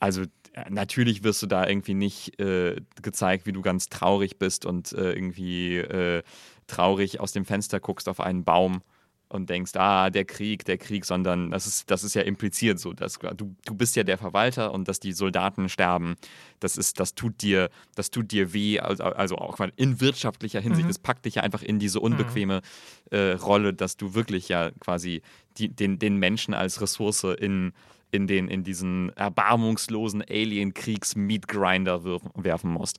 also 0.00 0.22
natürlich 0.70 1.22
wirst 1.24 1.42
du 1.42 1.46
da 1.46 1.66
irgendwie 1.68 1.94
nicht 1.94 2.38
äh, 2.40 2.76
gezeigt, 3.02 3.46
wie 3.46 3.52
du 3.52 3.60
ganz 3.62 3.88
traurig 3.88 4.38
bist 4.38 4.64
und 4.66 4.92
äh, 4.92 5.12
irgendwie 5.12 5.76
äh, 5.76 6.22
traurig 6.66 7.20
aus 7.20 7.32
dem 7.32 7.44
Fenster 7.44 7.80
guckst 7.80 8.08
auf 8.08 8.20
einen 8.20 8.44
Baum 8.44 8.82
und 9.28 9.50
denkst, 9.50 9.72
ah, 9.76 10.10
der 10.10 10.24
Krieg, 10.24 10.64
der 10.64 10.78
Krieg, 10.78 11.04
sondern 11.04 11.50
das 11.50 11.66
ist, 11.66 11.90
das 11.90 12.02
ist 12.02 12.14
ja 12.14 12.22
impliziert 12.22 12.78
so. 12.78 12.92
Dass, 12.92 13.18
du, 13.18 13.54
du 13.64 13.74
bist 13.74 13.94
ja 13.96 14.02
der 14.02 14.16
Verwalter 14.16 14.72
und 14.72 14.88
dass 14.88 15.00
die 15.00 15.12
Soldaten 15.12 15.68
sterben, 15.68 16.16
das 16.60 16.76
ist, 16.76 16.98
das 16.98 17.14
tut 17.14 17.42
dir, 17.42 17.68
das 17.94 18.10
tut 18.10 18.32
dir 18.32 18.52
weh, 18.52 18.80
also, 18.80 19.04
also 19.04 19.36
auch 19.36 19.58
in 19.76 20.00
wirtschaftlicher 20.00 20.60
Hinsicht. 20.60 20.88
Das 20.88 20.98
packt 20.98 21.26
dich 21.26 21.36
ja 21.36 21.42
einfach 21.42 21.62
in 21.62 21.78
diese 21.78 22.00
unbequeme 22.00 22.62
äh, 23.10 23.32
Rolle, 23.32 23.74
dass 23.74 23.96
du 23.96 24.14
wirklich 24.14 24.48
ja 24.48 24.70
quasi 24.80 25.22
die, 25.58 25.68
den, 25.68 25.98
den 25.98 26.16
Menschen 26.16 26.54
als 26.54 26.80
Ressource 26.80 27.24
in, 27.24 27.72
in, 28.10 28.26
den, 28.26 28.48
in 28.48 28.64
diesen 28.64 29.10
erbarmungslosen 29.10 30.22
Alien-Kriegs-Meat-Grinder 30.22 32.02
werfen 32.34 32.70
musst. 32.70 32.98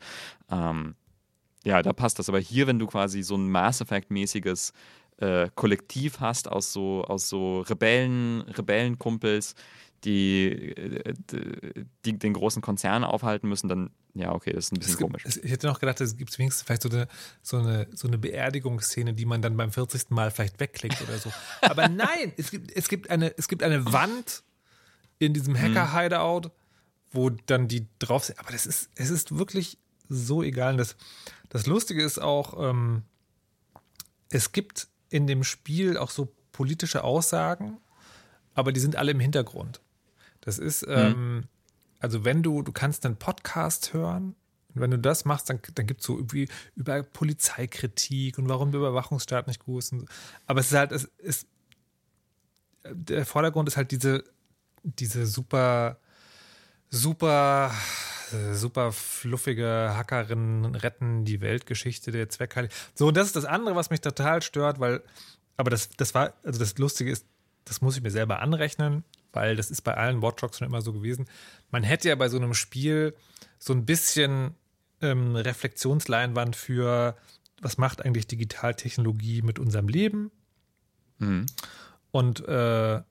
Ähm, 0.52 0.96
ja, 1.64 1.82
da 1.82 1.92
passt 1.94 2.20
das. 2.20 2.30
Aber 2.30 2.40
hier, 2.40 2.68
wenn 2.68 2.80
du 2.80 2.88
quasi 2.88 3.24
so 3.24 3.36
ein 3.36 3.50
Mass 3.50 3.82
Effect-mäßiges 3.82 4.74
äh, 5.20 5.50
Kollektiv 5.56 6.20
hast 6.20 6.48
aus 6.48 6.74
so, 6.74 7.04
aus 7.04 7.30
so 7.30 7.62
Rebellen, 7.62 8.42
Rebellenkumpels, 8.42 9.56
die, 10.04 10.74
äh, 10.76 11.14
die 12.06 12.18
den 12.18 12.34
großen 12.34 12.62
Konzern 12.62 13.04
aufhalten 13.04 13.50
müssen, 13.50 13.68
dann, 13.68 13.90
ja, 14.14 14.32
okay, 14.34 14.54
das 14.54 14.66
ist 14.66 14.72
ein 14.72 14.80
bisschen 14.80 14.98
gibt, 14.98 15.10
komisch. 15.12 15.24
es, 15.26 15.38
ich 15.38 15.52
hätte 15.52 15.68
noch 15.68 15.80
gedacht, 15.80 16.00
es 16.02 16.16
gibt 16.16 16.38
wenigstens 16.40 16.64
vielleicht 16.66 16.84
so 16.84 16.90
eine, 16.90 17.08
so, 17.42 17.58
eine, 17.58 17.88
so 17.94 18.08
eine 18.08 18.18
Beerdigungsszene, 18.18 19.14
die 19.14 19.26
man 19.26 19.42
dann 19.42 19.58
beim 19.58 19.72
40. 19.72 20.10
Mal 20.10 20.32
vielleicht 20.32 20.60
wegklickt 20.60 21.02
oder 21.02 21.18
so. 21.18 21.32
Aber 21.62 21.88
nein, 21.90 22.34
es 22.38 22.52
gibt, 22.52 22.72
es 22.72 22.88
gibt, 22.88 23.10
eine, 23.10 23.38
es 23.38 23.48
gibt 23.48 23.62
eine 23.64 23.92
Wand 23.92 24.44
in 25.20 25.34
diesem 25.34 25.54
Mhm. 25.54 25.76
Hacker-Hideout, 25.76 26.52
wo 27.12 27.30
dann 27.30 27.68
die 27.68 27.88
drauf 28.00 28.24
sind. 28.24 28.40
Aber 28.40 28.52
das 28.52 28.66
ist, 28.66 28.90
es 28.96 29.10
ist 29.10 29.38
wirklich 29.38 29.78
so 30.08 30.44
egal. 30.44 30.74
Und 30.74 30.78
das, 30.78 30.96
das 31.50 31.66
Lustige 31.66 32.04
ist 32.04 32.20
auch, 32.20 32.70
ähm, 32.70 33.04
es 34.30 34.52
gibt 34.52 34.88
in 35.10 35.28
dem 35.28 35.44
Spiel 35.44 35.98
auch 35.98 36.10
so 36.10 36.34
politische 36.52 37.04
Aussagen, 37.04 37.78
aber 38.54 38.72
die 38.72 38.80
sind 38.80 38.96
alle 38.96 39.12
im 39.12 39.20
Hintergrund. 39.20 39.82
Das 40.42 40.58
ist, 40.60 40.86
ähm, 40.88 41.46
also 42.00 42.26
wenn 42.26 42.44
du, 42.44 42.62
du 42.62 42.72
kannst 42.72 43.06
einen 43.06 43.18
Podcast 43.18 43.94
hören, 43.94 44.36
und 44.76 44.82
wenn 44.82 44.92
du 44.92 45.00
das 45.00 45.26
machst, 45.26 45.50
dann, 45.50 45.60
dann 45.74 45.88
gibt 45.88 46.02
es 46.02 46.08
so 46.08 46.16
irgendwie 46.18 46.48
über 46.76 47.02
Polizeikritik 47.02 48.38
und 48.38 48.50
warum 48.50 48.72
der 48.72 48.80
Überwachungsstaat 48.80 49.48
nicht 49.48 49.66
gut 49.66 49.84
ist. 49.84 49.94
Und, 49.94 50.02
so. 50.02 50.06
aber 50.46 50.60
es 50.60 50.68
ist 50.68 50.78
halt, 50.78 50.92
es 50.92 51.06
ist, 51.18 51.48
der 52.86 53.26
Vordergrund 53.26 53.68
ist 53.68 53.78
halt 53.78 53.92
diese, 53.92 54.24
diese 54.84 55.26
super, 55.26 56.00
super, 56.90 57.74
super 58.54 58.92
fluffige 58.92 59.94
Hackerin 59.96 60.66
retten 60.76 61.26
die 61.26 61.42
Weltgeschichte 61.42 62.12
der 62.12 62.30
Zweckheilig. 62.30 62.72
So, 62.96 63.08
und 63.08 63.18
das 63.18 63.28
ist 63.28 63.36
das 63.36 63.46
andere, 63.46 63.76
was 63.76 63.90
mich 63.90 64.02
total 64.02 64.42
stört, 64.42 64.80
weil, 64.80 65.02
aber 65.58 65.70
das, 65.70 65.90
das 65.90 66.14
war, 66.14 66.34
also 66.44 66.60
das 66.60 66.78
Lustige 66.78 67.12
ist, 67.12 67.26
das 67.66 67.82
muss 67.82 67.98
ich 67.98 68.04
mir 68.04 68.12
selber 68.12 68.40
anrechnen, 68.42 69.04
weil 69.32 69.56
das 69.56 69.70
ist 69.72 69.82
bei 69.82 69.96
allen 69.96 70.22
Watchdogs 70.22 70.58
schon 70.58 70.68
immer 70.68 70.82
so 70.82 70.94
gewesen. 70.94 71.28
Man 71.72 71.84
hätte 71.84 72.10
ja 72.10 72.16
bei 72.16 72.30
so 72.30 72.38
einem 72.38 72.54
Spiel 72.54 73.16
so 73.60 73.74
ein 73.74 73.86
bisschen 73.86 74.56
ähm, 75.02 75.36
Reflexionsleinwand 75.36 76.56
für, 76.56 77.16
was 77.62 77.78
macht 77.78 78.04
eigentlich 78.04 78.28
Digitaltechnologie 78.28 79.42
mit 79.42 79.60
unserem 79.60 79.88
Leben? 79.88 80.32
Und 82.12 82.48
äh, 82.48 83.02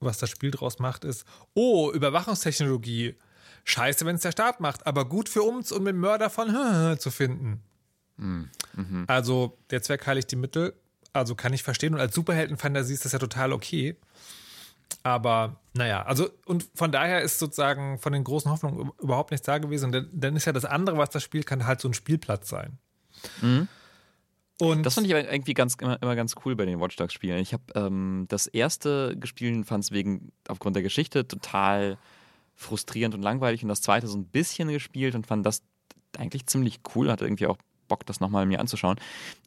was 0.00 0.18
das 0.18 0.30
Spiel 0.30 0.50
draus 0.50 0.78
macht, 0.78 1.04
ist, 1.04 1.24
oh, 1.54 1.92
Überwachungstechnologie. 1.92 3.16
Scheiße, 3.64 4.04
wenn 4.06 4.16
es 4.16 4.22
der 4.22 4.32
Staat 4.32 4.60
macht, 4.60 4.86
aber 4.86 5.04
gut 5.04 5.28
für 5.28 5.42
uns, 5.42 5.72
um 5.72 5.84
den 5.84 5.96
Mörder 5.98 6.30
von 6.30 6.48
zu 6.98 7.10
finden. 7.10 7.62
Also, 9.06 9.56
der 9.70 9.82
Zweck 9.82 10.06
heiligt 10.06 10.30
die 10.30 10.36
Mittel. 10.36 10.74
Also 11.12 11.34
kann 11.34 11.52
ich 11.52 11.62
verstehen. 11.62 11.94
Und 11.94 12.00
als 12.00 12.14
Superheldenfantasie 12.14 12.94
ist 12.94 13.04
das 13.04 13.12
ja 13.12 13.18
total 13.18 13.52
okay. 13.52 13.96
Aber 15.02 15.56
naja, 15.74 16.02
also 16.02 16.28
und 16.46 16.68
von 16.74 16.92
daher 16.92 17.22
ist 17.22 17.38
sozusagen 17.38 17.98
von 17.98 18.12
den 18.12 18.24
großen 18.24 18.50
Hoffnungen 18.50 18.90
überhaupt 19.00 19.30
nichts 19.30 19.46
da 19.46 19.58
gewesen. 19.58 19.86
Und 19.86 19.92
dann, 19.92 20.08
dann 20.12 20.36
ist 20.36 20.44
ja 20.44 20.52
das 20.52 20.64
andere, 20.64 20.98
was 20.98 21.10
das 21.10 21.22
Spiel 21.22 21.42
kann, 21.42 21.66
halt 21.66 21.80
so 21.80 21.88
ein 21.88 21.94
Spielplatz 21.94 22.48
sein. 22.48 22.78
Und 24.60 24.82
Das 24.84 24.94
fand 24.94 25.06
ich 25.06 25.12
irgendwie 25.12 25.54
ganz, 25.54 25.74
immer, 25.80 26.00
immer 26.02 26.16
ganz 26.16 26.34
cool 26.44 26.54
bei 26.54 26.66
den 26.66 26.80
Watch 26.80 26.96
Dogs 26.96 27.14
Spielen. 27.14 27.38
Ich 27.38 27.54
habe 27.54 27.62
ähm, 27.74 28.26
das 28.28 28.46
erste 28.46 29.16
gespielt 29.16 29.54
und 29.54 29.64
fand 29.64 29.84
es 29.84 29.90
wegen, 29.90 30.32
aufgrund 30.48 30.76
der 30.76 30.82
Geschichte 30.82 31.26
total 31.26 31.96
frustrierend 32.60 33.14
und 33.14 33.22
langweilig 33.22 33.62
und 33.62 33.68
das 33.68 33.80
zweite 33.80 34.06
so 34.06 34.18
ein 34.18 34.26
bisschen 34.26 34.68
gespielt 34.68 35.14
und 35.14 35.26
fand 35.26 35.46
das 35.46 35.62
eigentlich 36.18 36.46
ziemlich 36.46 36.80
cool, 36.94 37.10
hatte 37.10 37.24
irgendwie 37.24 37.46
auch 37.46 37.56
Bock, 37.90 38.06
das 38.06 38.20
nochmal 38.20 38.46
mir 38.46 38.60
anzuschauen. 38.60 38.96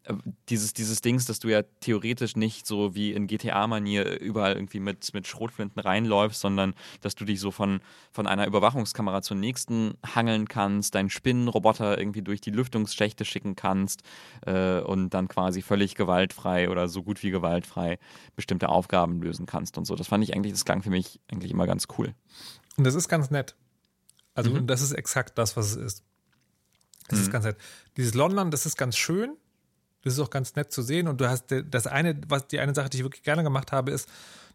Äh, 0.04 0.14
Dieses, 0.50 0.74
dieses 0.74 1.02
Dings, 1.02 1.26
dass 1.26 1.40
du 1.40 1.48
ja 1.48 1.64
theoretisch 1.80 2.36
nicht 2.36 2.68
so 2.68 2.94
wie 2.94 3.14
in 3.14 3.26
GTA-Manier 3.26 4.20
überall 4.20 4.54
irgendwie 4.54 4.82
mit, 4.82 5.12
mit 5.14 5.26
Schrotflinten 5.28 5.82
reinläufst, 5.82 6.42
sondern 6.42 6.76
dass 7.02 7.16
du 7.16 7.26
dich 7.26 7.40
so 7.40 7.52
von, 7.52 7.80
von 8.12 8.28
einer 8.28 8.46
Überwachungskamera 8.46 9.22
zur 9.22 9.38
nächsten 9.38 9.94
hangeln 10.06 10.48
kannst, 10.48 10.94
deinen 10.94 11.10
Spinnenroboter 11.10 11.98
irgendwie 11.98 12.22
durch 12.22 12.42
die 12.42 12.52
Lüftungsschächte 12.52 13.26
schicken 13.26 13.56
kannst 13.56 14.04
äh, 14.46 14.82
und 14.82 15.12
dann 15.12 15.30
quasi 15.30 15.62
völlig 15.62 15.96
gewaltfrei 15.96 16.70
oder 16.70 16.90
so 16.90 17.02
gut 17.02 17.24
wie 17.24 17.32
gewaltfrei 17.32 17.98
bestimmte 18.36 18.70
Aufgaben 18.70 19.22
lösen 19.22 19.46
kannst 19.46 19.78
und 19.78 19.86
so. 19.86 19.96
Das 19.96 20.08
fand 20.08 20.24
ich 20.24 20.36
eigentlich, 20.36 20.52
das 20.52 20.66
klang 20.66 20.84
für 20.84 20.90
mich 20.90 21.22
eigentlich 21.32 21.52
immer 21.52 21.66
ganz 21.66 21.88
cool. 21.98 22.14
Und 22.78 22.84
das 22.86 22.96
ist 22.96 23.08
ganz 23.08 23.30
nett. 23.30 23.56
Also, 24.36 24.52
und 24.52 24.68
das 24.68 24.82
ist 24.82 24.94
exakt 24.94 25.38
das, 25.38 25.56
was 25.56 25.72
es 25.72 25.76
ist. 25.76 26.04
Es 27.10 27.20
ist 27.20 27.32
ganz 27.32 27.46
nett. 27.46 27.58
Dieses 27.98 28.14
London, 28.14 28.50
das 28.50 28.66
ist 28.66 28.78
ganz 28.78 28.98
schön. 28.98 29.36
Das 30.04 30.14
ist 30.14 30.20
auch 30.20 30.30
ganz 30.30 30.56
nett 30.56 30.72
zu 30.72 30.82
sehen. 30.82 31.08
Und 31.08 31.22
du 31.22 31.30
hast 31.30 31.52
äh, 31.52 31.64
das 31.64 31.88
eine, 31.88 32.20
was 32.28 32.48
die 32.48 32.60
eine 32.60 32.74
Sache, 32.74 32.90
die 32.90 32.98
ich 32.98 33.04
wirklich 33.04 33.24
gerne 33.24 33.44
gemacht 33.44 33.72
habe, 33.72 33.92
ist, 33.92 34.10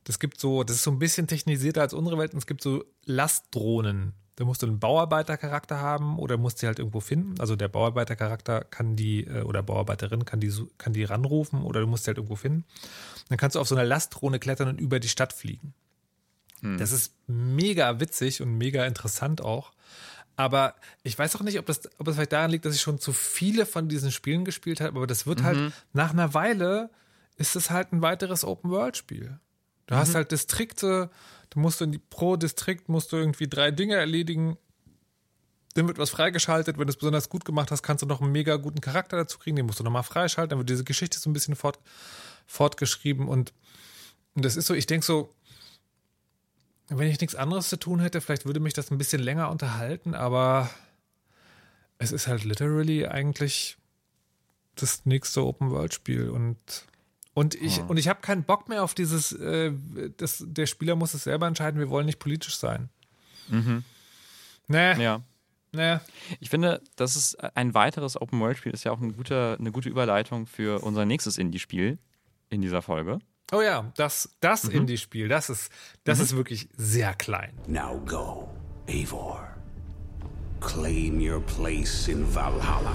das 0.04 0.18
gibt 0.18 0.40
so, 0.40 0.62
das 0.64 0.76
ist 0.76 0.82
so 0.82 0.90
ein 0.90 0.98
bisschen 0.98 1.26
technisierter 1.26 1.80
als 1.82 1.94
unsere 1.94 2.18
Welt. 2.18 2.32
Und 2.32 2.38
es 2.38 2.46
gibt 2.46 2.62
so 2.62 2.84
Lastdrohnen. 3.04 4.14
Da 4.36 4.44
musst 4.44 4.62
du 4.62 4.66
einen 4.66 4.78
Bauarbeitercharakter 4.78 5.80
haben 5.80 6.18
oder 6.18 6.36
musst 6.36 6.58
sie 6.58 6.66
halt 6.66 6.78
irgendwo 6.78 7.00
finden. 7.00 7.40
Also 7.40 7.56
der 7.56 7.68
Bauarbeitercharakter 7.68 8.62
kann 8.62 8.94
die, 8.94 9.24
äh, 9.24 9.42
oder 9.42 9.62
Bauarbeiterin 9.62 10.24
kann 10.24 10.40
die, 10.40 10.52
kann 10.76 10.92
die 10.92 11.04
ranrufen 11.04 11.62
oder 11.62 11.80
du 11.80 11.86
musst 11.86 12.04
sie 12.04 12.08
halt 12.08 12.18
irgendwo 12.18 12.36
finden. 12.36 12.64
Dann 13.28 13.38
kannst 13.38 13.56
du 13.56 13.60
auf 13.60 13.68
so 13.68 13.74
einer 13.74 13.84
Lastdrohne 13.84 14.38
klettern 14.38 14.68
und 14.68 14.80
über 14.80 15.00
die 15.00 15.08
Stadt 15.08 15.32
fliegen. 15.32 15.74
Das 16.78 16.92
ist 16.92 17.14
mega 17.26 18.00
witzig 18.00 18.42
und 18.42 18.56
mega 18.56 18.84
interessant 18.86 19.40
auch. 19.40 19.72
Aber 20.36 20.74
ich 21.02 21.18
weiß 21.18 21.34
auch 21.36 21.42
nicht, 21.42 21.58
ob 21.58 21.66
das, 21.66 21.80
ob 21.98 22.06
das 22.06 22.14
vielleicht 22.14 22.32
daran 22.32 22.50
liegt, 22.50 22.64
dass 22.64 22.74
ich 22.74 22.80
schon 22.80 23.00
zu 23.00 23.12
viele 23.12 23.66
von 23.66 23.88
diesen 23.88 24.12
Spielen 24.12 24.44
gespielt 24.44 24.80
habe. 24.80 24.96
Aber 24.96 25.06
das 25.06 25.26
wird 25.26 25.42
halt 25.42 25.72
nach 25.92 26.10
einer 26.12 26.32
Weile 26.34 26.90
ist 27.36 27.56
es 27.56 27.70
halt 27.70 27.92
ein 27.92 28.02
weiteres 28.02 28.44
Open-World-Spiel. 28.44 29.38
Du 29.86 29.94
hast 29.94 30.14
halt 30.14 30.32
Distrikte, 30.32 31.08
du 31.50 31.60
musst 31.60 31.80
in 31.80 31.92
die, 31.92 31.98
pro 31.98 32.36
Distrikt 32.36 32.88
musst 32.88 33.10
du 33.10 33.16
irgendwie 33.16 33.48
drei 33.48 33.70
Dinge 33.70 33.94
erledigen. 33.94 34.58
Dann 35.74 35.86
wird 35.86 35.98
was 35.98 36.10
freigeschaltet. 36.10 36.78
Wenn 36.78 36.86
du 36.86 36.90
es 36.90 36.98
besonders 36.98 37.28
gut 37.30 37.44
gemacht 37.44 37.70
hast, 37.70 37.82
kannst 37.82 38.02
du 38.02 38.06
noch 38.06 38.20
einen 38.20 38.32
mega 38.32 38.56
guten 38.56 38.80
Charakter 38.80 39.16
dazu 39.16 39.38
kriegen. 39.38 39.56
Den 39.56 39.66
musst 39.66 39.80
du 39.80 39.84
nochmal 39.84 40.02
freischalten. 40.02 40.50
Dann 40.50 40.58
wird 40.58 40.68
diese 40.68 40.84
Geschichte 40.84 41.18
so 41.18 41.30
ein 41.30 41.32
bisschen 41.32 41.56
fort, 41.56 41.78
fortgeschrieben. 42.46 43.28
Und, 43.28 43.54
und 44.34 44.44
das 44.44 44.56
ist 44.56 44.66
so, 44.66 44.74
ich 44.74 44.86
denke 44.86 45.06
so, 45.06 45.34
wenn 46.88 47.08
ich 47.08 47.20
nichts 47.20 47.34
anderes 47.34 47.68
zu 47.68 47.76
tun 47.78 48.00
hätte, 48.00 48.20
vielleicht 48.20 48.46
würde 48.46 48.60
mich 48.60 48.74
das 48.74 48.90
ein 48.90 48.98
bisschen 48.98 49.22
länger 49.22 49.50
unterhalten, 49.50 50.14
aber 50.14 50.70
es 51.98 52.12
ist 52.12 52.26
halt 52.26 52.44
literally 52.44 53.06
eigentlich 53.06 53.76
das 54.76 55.04
nächste 55.04 55.44
Open-World-Spiel 55.44 56.30
und 56.30 56.56
und 57.34 57.54
ich, 57.54 57.78
und 57.82 57.98
ich 57.98 58.08
habe 58.08 58.20
keinen 58.20 58.42
Bock 58.42 58.68
mehr 58.68 58.82
auf 58.82 58.94
dieses, 58.94 59.30
äh, 59.30 59.72
das, 60.16 60.42
der 60.44 60.66
Spieler 60.66 60.96
muss 60.96 61.14
es 61.14 61.22
selber 61.22 61.46
entscheiden, 61.46 61.78
wir 61.78 61.88
wollen 61.88 62.06
nicht 62.06 62.18
politisch 62.18 62.56
sein. 62.56 62.88
Mhm. 63.48 63.84
Nee, 64.66 65.00
Ja. 65.00 65.22
nee. 65.70 65.98
Ich 66.40 66.50
finde, 66.50 66.82
das 66.96 67.14
ist 67.14 67.36
ein 67.56 67.74
weiteres 67.74 68.20
Open-World-Spiel, 68.20 68.72
ist 68.72 68.82
ja 68.82 68.90
auch 68.90 69.00
ein 69.00 69.16
guter, 69.16 69.56
eine 69.56 69.70
gute 69.70 69.88
Überleitung 69.88 70.46
für 70.46 70.80
unser 70.82 71.04
nächstes 71.04 71.38
Indie-Spiel 71.38 71.98
in 72.50 72.60
dieser 72.60 72.82
Folge. 72.82 73.20
Oh 73.50 73.62
ja, 73.62 73.90
das, 73.96 74.28
das 74.40 74.64
Indie-Spiel, 74.64 75.26
das 75.26 75.48
ist, 75.48 75.72
das 76.04 76.20
ist 76.20 76.36
wirklich 76.36 76.68
sehr 76.76 77.14
klein. 77.14 77.54
Now 77.66 77.98
go, 78.04 78.50
Eivor. 78.86 79.48
Claim 80.60 81.18
your 81.18 81.40
place 81.40 82.08
in 82.08 82.34
Valhalla. 82.34 82.92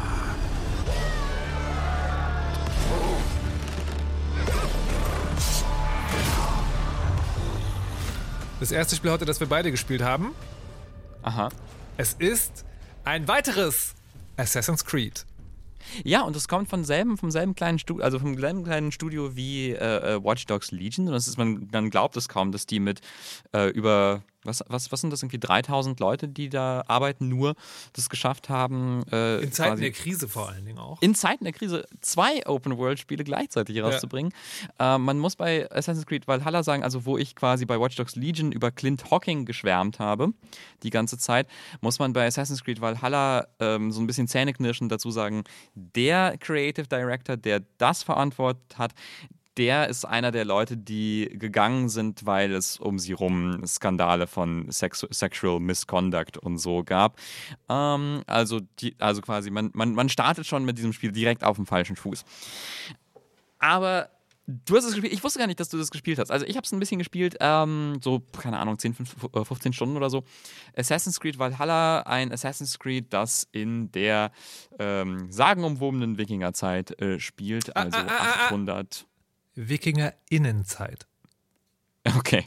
Das 8.59 8.71
erste 8.71 8.95
Spiel 8.95 9.09
heute, 9.09 9.25
das 9.25 9.39
wir 9.39 9.47
beide 9.47 9.71
gespielt 9.71 10.03
haben, 10.03 10.35
Aha. 11.23 11.49
es 11.97 12.13
ist 12.13 12.63
ein 13.05 13.27
weiteres 13.27 13.95
Assassin's 14.37 14.85
Creed. 14.85 15.25
Ja, 16.03 16.21
und 16.21 16.35
es 16.35 16.47
kommt 16.47 16.69
von 16.69 16.83
selben, 16.83 17.17
vom 17.17 17.31
selben 17.31 17.55
kleinen 17.55 17.79
Studio, 17.79 18.03
also 18.03 18.19
vom 18.19 18.37
selben 18.37 18.63
kleinen 18.63 18.91
Studio 18.91 19.35
wie 19.35 19.71
äh, 19.71 20.15
äh, 20.15 20.23
Watch 20.23 20.45
Dogs 20.45 20.71
Legion. 20.71 21.07
Und 21.07 21.13
das 21.13 21.27
ist, 21.27 21.37
man, 21.37 21.67
man 21.71 21.89
glaubt 21.89 22.17
es 22.17 22.29
kaum, 22.29 22.51
dass 22.51 22.65
die 22.65 22.79
mit 22.79 23.01
äh, 23.53 23.69
über, 23.69 24.23
was, 24.43 24.63
was, 24.67 24.91
was 24.91 25.01
sind 25.01 25.11
das, 25.11 25.21
irgendwie 25.21 25.39
3000 25.39 25.99
Leute, 25.99 26.27
die 26.27 26.49
da 26.49 26.83
arbeiten, 26.87 27.29
nur 27.29 27.55
das 27.93 28.09
geschafft 28.09 28.49
haben. 28.49 29.03
Äh, 29.11 29.39
In 29.41 29.51
Zeiten 29.51 29.81
der 29.81 29.91
Krise 29.91 30.27
vor 30.27 30.49
allen 30.49 30.65
Dingen 30.65 30.79
auch. 30.79 31.01
in 31.01 31.15
Zeiten 31.15 31.43
der 31.43 31.53
Krise 31.53 31.85
zwei 32.01 32.45
Open-World-Spiele 32.45 33.23
gleichzeitig 33.23 33.81
rauszubringen. 33.81 34.33
Äh, 34.79 34.97
man 34.97 35.19
muss 35.19 35.35
bei 35.35 35.69
Assassin's 35.71 36.05
Creed 36.05 36.27
Valhalla 36.27 36.63
sagen, 36.63 36.83
also 36.83 37.05
wo 37.05 37.17
ich 37.17 37.35
quasi 37.35 37.65
bei 37.65 37.79
Watch 37.79 37.95
Dogs 37.95 38.15
Legion 38.15 38.51
über 38.51 38.71
Clint 38.71 39.09
Hocking 39.11 39.45
geschwärmt 39.45 39.99
habe, 39.99 40.29
die 40.83 40.89
ganze 40.89 41.17
Zeit, 41.17 41.47
muss 41.81 41.99
man 41.99 42.13
bei 42.13 42.25
Assassin's 42.27 42.63
Creed 42.63 42.81
Valhalla 42.81 43.47
ähm, 43.59 43.91
so 43.91 44.01
ein 44.01 44.07
bisschen 44.07 44.27
zähneknirschend 44.27 44.91
dazu 44.91 45.11
sagen, 45.11 45.43
der 45.75 46.37
Creative 46.37 46.87
Director, 46.87 47.37
der 47.37 47.61
das 47.77 48.03
verantwortet 48.03 48.77
hat, 48.77 48.93
der 49.57 49.89
ist 49.89 50.05
einer 50.05 50.31
der 50.31 50.45
Leute, 50.45 50.77
die 50.77 51.29
gegangen 51.33 51.89
sind, 51.89 52.25
weil 52.25 52.51
es 52.53 52.77
um 52.77 52.99
sie 52.99 53.13
rum 53.13 53.65
Skandale 53.65 54.27
von 54.27 54.71
Sex 54.71 55.05
Sexual 55.11 55.59
Misconduct 55.59 56.37
und 56.37 56.57
so 56.57 56.83
gab. 56.83 57.19
Ähm, 57.69 58.23
also, 58.25 58.61
die, 58.79 58.95
also 58.99 59.21
quasi, 59.21 59.51
man, 59.51 59.71
man, 59.73 59.93
man 59.93 60.09
startet 60.09 60.45
schon 60.45 60.65
mit 60.65 60.77
diesem 60.77 60.93
Spiel 60.93 61.11
direkt 61.11 61.43
auf 61.43 61.57
dem 61.57 61.65
falschen 61.65 61.95
Fuß. 61.95 62.25
Aber 63.59 64.09
du 64.47 64.75
hast 64.75 64.85
es 64.85 64.93
gespielt. 64.93 65.13
Ich 65.13 65.23
wusste 65.23 65.39
gar 65.39 65.47
nicht, 65.47 65.59
dass 65.59 65.69
du 65.69 65.77
das 65.77 65.91
gespielt 65.91 66.19
hast. 66.19 66.31
Also 66.31 66.45
ich 66.45 66.55
habe 66.57 66.65
es 66.65 66.71
ein 66.71 66.79
bisschen 66.79 66.99
gespielt, 66.99 67.37
ähm, 67.39 67.99
so, 68.01 68.21
keine 68.37 68.59
Ahnung, 68.59 68.77
10, 68.77 68.95
15 68.95 69.73
Stunden 69.73 69.95
oder 69.95 70.09
so. 70.09 70.23
Assassin's 70.75 71.19
Creed 71.19 71.39
Valhalla, 71.39 72.01
ein 72.01 72.31
Assassin's 72.31 72.79
Creed, 72.79 73.13
das 73.13 73.47
in 73.51 73.91
der 73.91 74.31
ähm, 74.79 75.31
sagenumwobenen 75.31 76.17
Wikingerzeit 76.17 76.99
äh, 77.01 77.19
spielt, 77.19 77.75
also 77.75 77.97
800. 77.97 79.05
Wikinger-Innenzeit. 79.55 81.07
Okay. 82.05 82.45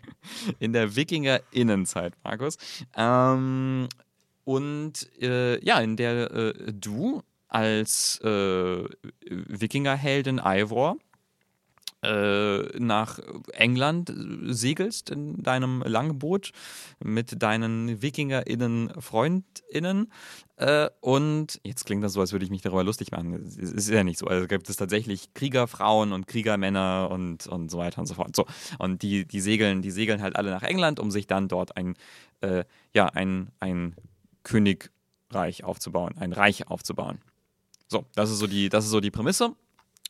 In 0.58 0.72
der 0.72 0.96
Wikinger-Innenzeit, 0.96 2.14
Markus. 2.22 2.58
Ähm, 2.96 3.88
und 4.44 5.10
äh, 5.20 5.64
ja, 5.64 5.80
in 5.80 5.96
der 5.96 6.30
äh, 6.30 6.72
du 6.72 7.22
als 7.48 8.20
äh, 8.20 8.84
Wikingerheldin 9.30 10.40
Ivor 10.44 10.96
äh, 12.02 12.78
nach 12.78 13.18
England 13.52 14.12
segelst 14.48 15.10
in 15.10 15.42
deinem 15.42 15.82
Langboot 15.82 16.52
mit 17.02 17.42
deinen 17.42 18.00
WikingerInnen-FreundInnen. 18.02 20.12
Äh, 20.56 20.90
und 21.00 21.58
jetzt 21.64 21.86
klingt 21.86 22.04
das 22.04 22.12
so, 22.12 22.20
als 22.20 22.32
würde 22.32 22.44
ich 22.44 22.50
mich 22.50 22.60
darüber 22.62 22.84
lustig 22.84 23.10
machen. 23.12 23.34
Es 23.34 23.56
ist 23.56 23.88
ja 23.88 24.04
nicht 24.04 24.18
so. 24.18 24.26
Also 24.26 24.46
gibt 24.46 24.68
es 24.68 24.76
tatsächlich 24.76 25.32
Kriegerfrauen 25.34 26.12
und 26.12 26.26
Kriegermänner 26.26 27.08
und, 27.10 27.46
und 27.46 27.70
so 27.70 27.78
weiter 27.78 28.00
und 28.00 28.06
so 28.06 28.14
fort. 28.14 28.36
So. 28.36 28.44
Und 28.78 29.02
die, 29.02 29.26
die 29.26 29.40
segeln, 29.40 29.82
die 29.82 29.90
segeln 29.90 30.22
halt 30.22 30.36
alle 30.36 30.50
nach 30.50 30.62
England, 30.62 31.00
um 31.00 31.10
sich 31.10 31.26
dann 31.26 31.48
dort 31.48 31.76
ein, 31.76 31.94
äh, 32.40 32.64
ja, 32.94 33.06
ein, 33.06 33.50
ein 33.58 33.96
Königreich 34.44 35.64
aufzubauen, 35.64 36.14
ein 36.18 36.32
Reich 36.32 36.68
aufzubauen. 36.68 37.18
So, 37.88 38.04
das 38.14 38.30
ist 38.30 38.38
so 38.38 38.46
die, 38.46 38.68
das 38.68 38.84
ist 38.84 38.90
so 38.90 39.00
die 39.00 39.10
Prämisse. 39.10 39.56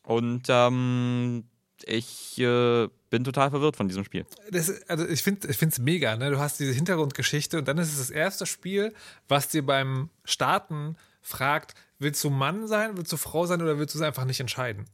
Und 0.02 0.44
ähm, 0.48 1.44
ich 1.84 2.38
äh, 2.38 2.88
bin 3.10 3.24
total 3.24 3.50
verwirrt 3.50 3.76
von 3.76 3.88
diesem 3.88 4.04
Spiel. 4.04 4.26
Das, 4.50 4.70
also 4.88 5.06
ich 5.06 5.22
finde 5.22 5.48
es 5.48 5.78
mega, 5.78 6.16
ne? 6.16 6.30
Du 6.30 6.38
hast 6.38 6.58
diese 6.58 6.72
Hintergrundgeschichte 6.72 7.58
und 7.58 7.68
dann 7.68 7.78
ist 7.78 7.92
es 7.92 7.98
das 7.98 8.10
erste 8.10 8.46
Spiel, 8.46 8.94
was 9.28 9.48
dir 9.48 9.64
beim 9.64 10.10
Starten 10.24 10.96
fragt, 11.22 11.74
willst 11.98 12.22
du 12.24 12.30
Mann 12.30 12.66
sein, 12.66 12.96
willst 12.96 13.12
du 13.12 13.16
Frau 13.16 13.46
sein 13.46 13.62
oder 13.62 13.78
willst 13.78 13.94
du 13.94 13.98
es 13.98 14.04
einfach 14.04 14.24
nicht 14.24 14.40
entscheiden? 14.40 14.86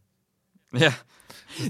Ja. 0.73 0.93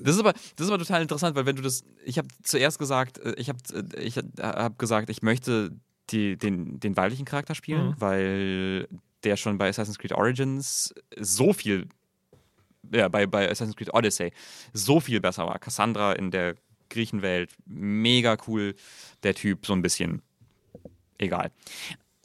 Das 0.03 0.14
ist 0.14 0.20
aber, 0.20 0.33
das 0.33 0.66
ist 0.66 0.68
aber 0.68 0.79
total 0.79 1.03
interessant, 1.03 1.35
weil 1.35 1.46
wenn 1.46 1.57
du 1.57 1.62
das, 1.62 1.85
ich 2.05 2.18
habe 2.18 2.29
zuerst 2.42 2.79
gesagt, 2.79 3.18
äh, 3.18 3.35
ich 3.37 3.48
habe 3.48 3.59
ich 3.98 4.16
hab 4.16 4.79
gesagt, 4.79 5.11
ich 5.11 5.22
möchte 5.22 5.72
die, 6.11 6.37
den, 6.37 6.79
den 6.79 6.96
weiblichen 6.96 7.25
Charakter 7.25 7.55
spielen, 7.55 7.94
weil 7.98 8.88
der 9.25 9.37
schon 9.37 9.59
bei 9.59 9.68
Assassin's 9.68 9.98
Creed 9.98 10.12
Origins 10.12 10.94
so 11.18 11.53
viel, 11.53 11.88
ja, 12.90 13.09
bei, 13.09 13.27
bei 13.27 13.51
Assassin's 13.51 13.77
Creed 13.77 13.95
Odyssey 13.95 14.33
so 14.73 15.01
viel 15.01 15.21
besser 15.21 15.47
war. 15.47 15.59
Cassandra 15.59 16.12
in 16.12 16.31
der 16.31 16.57
Griechenwelt, 16.90 17.53
mega 17.66 18.37
cool, 18.47 18.75
der 19.23 19.35
Typ 19.35 19.66
so 19.66 19.73
ein 19.73 19.83
bisschen 19.83 20.23
egal. 21.18 21.51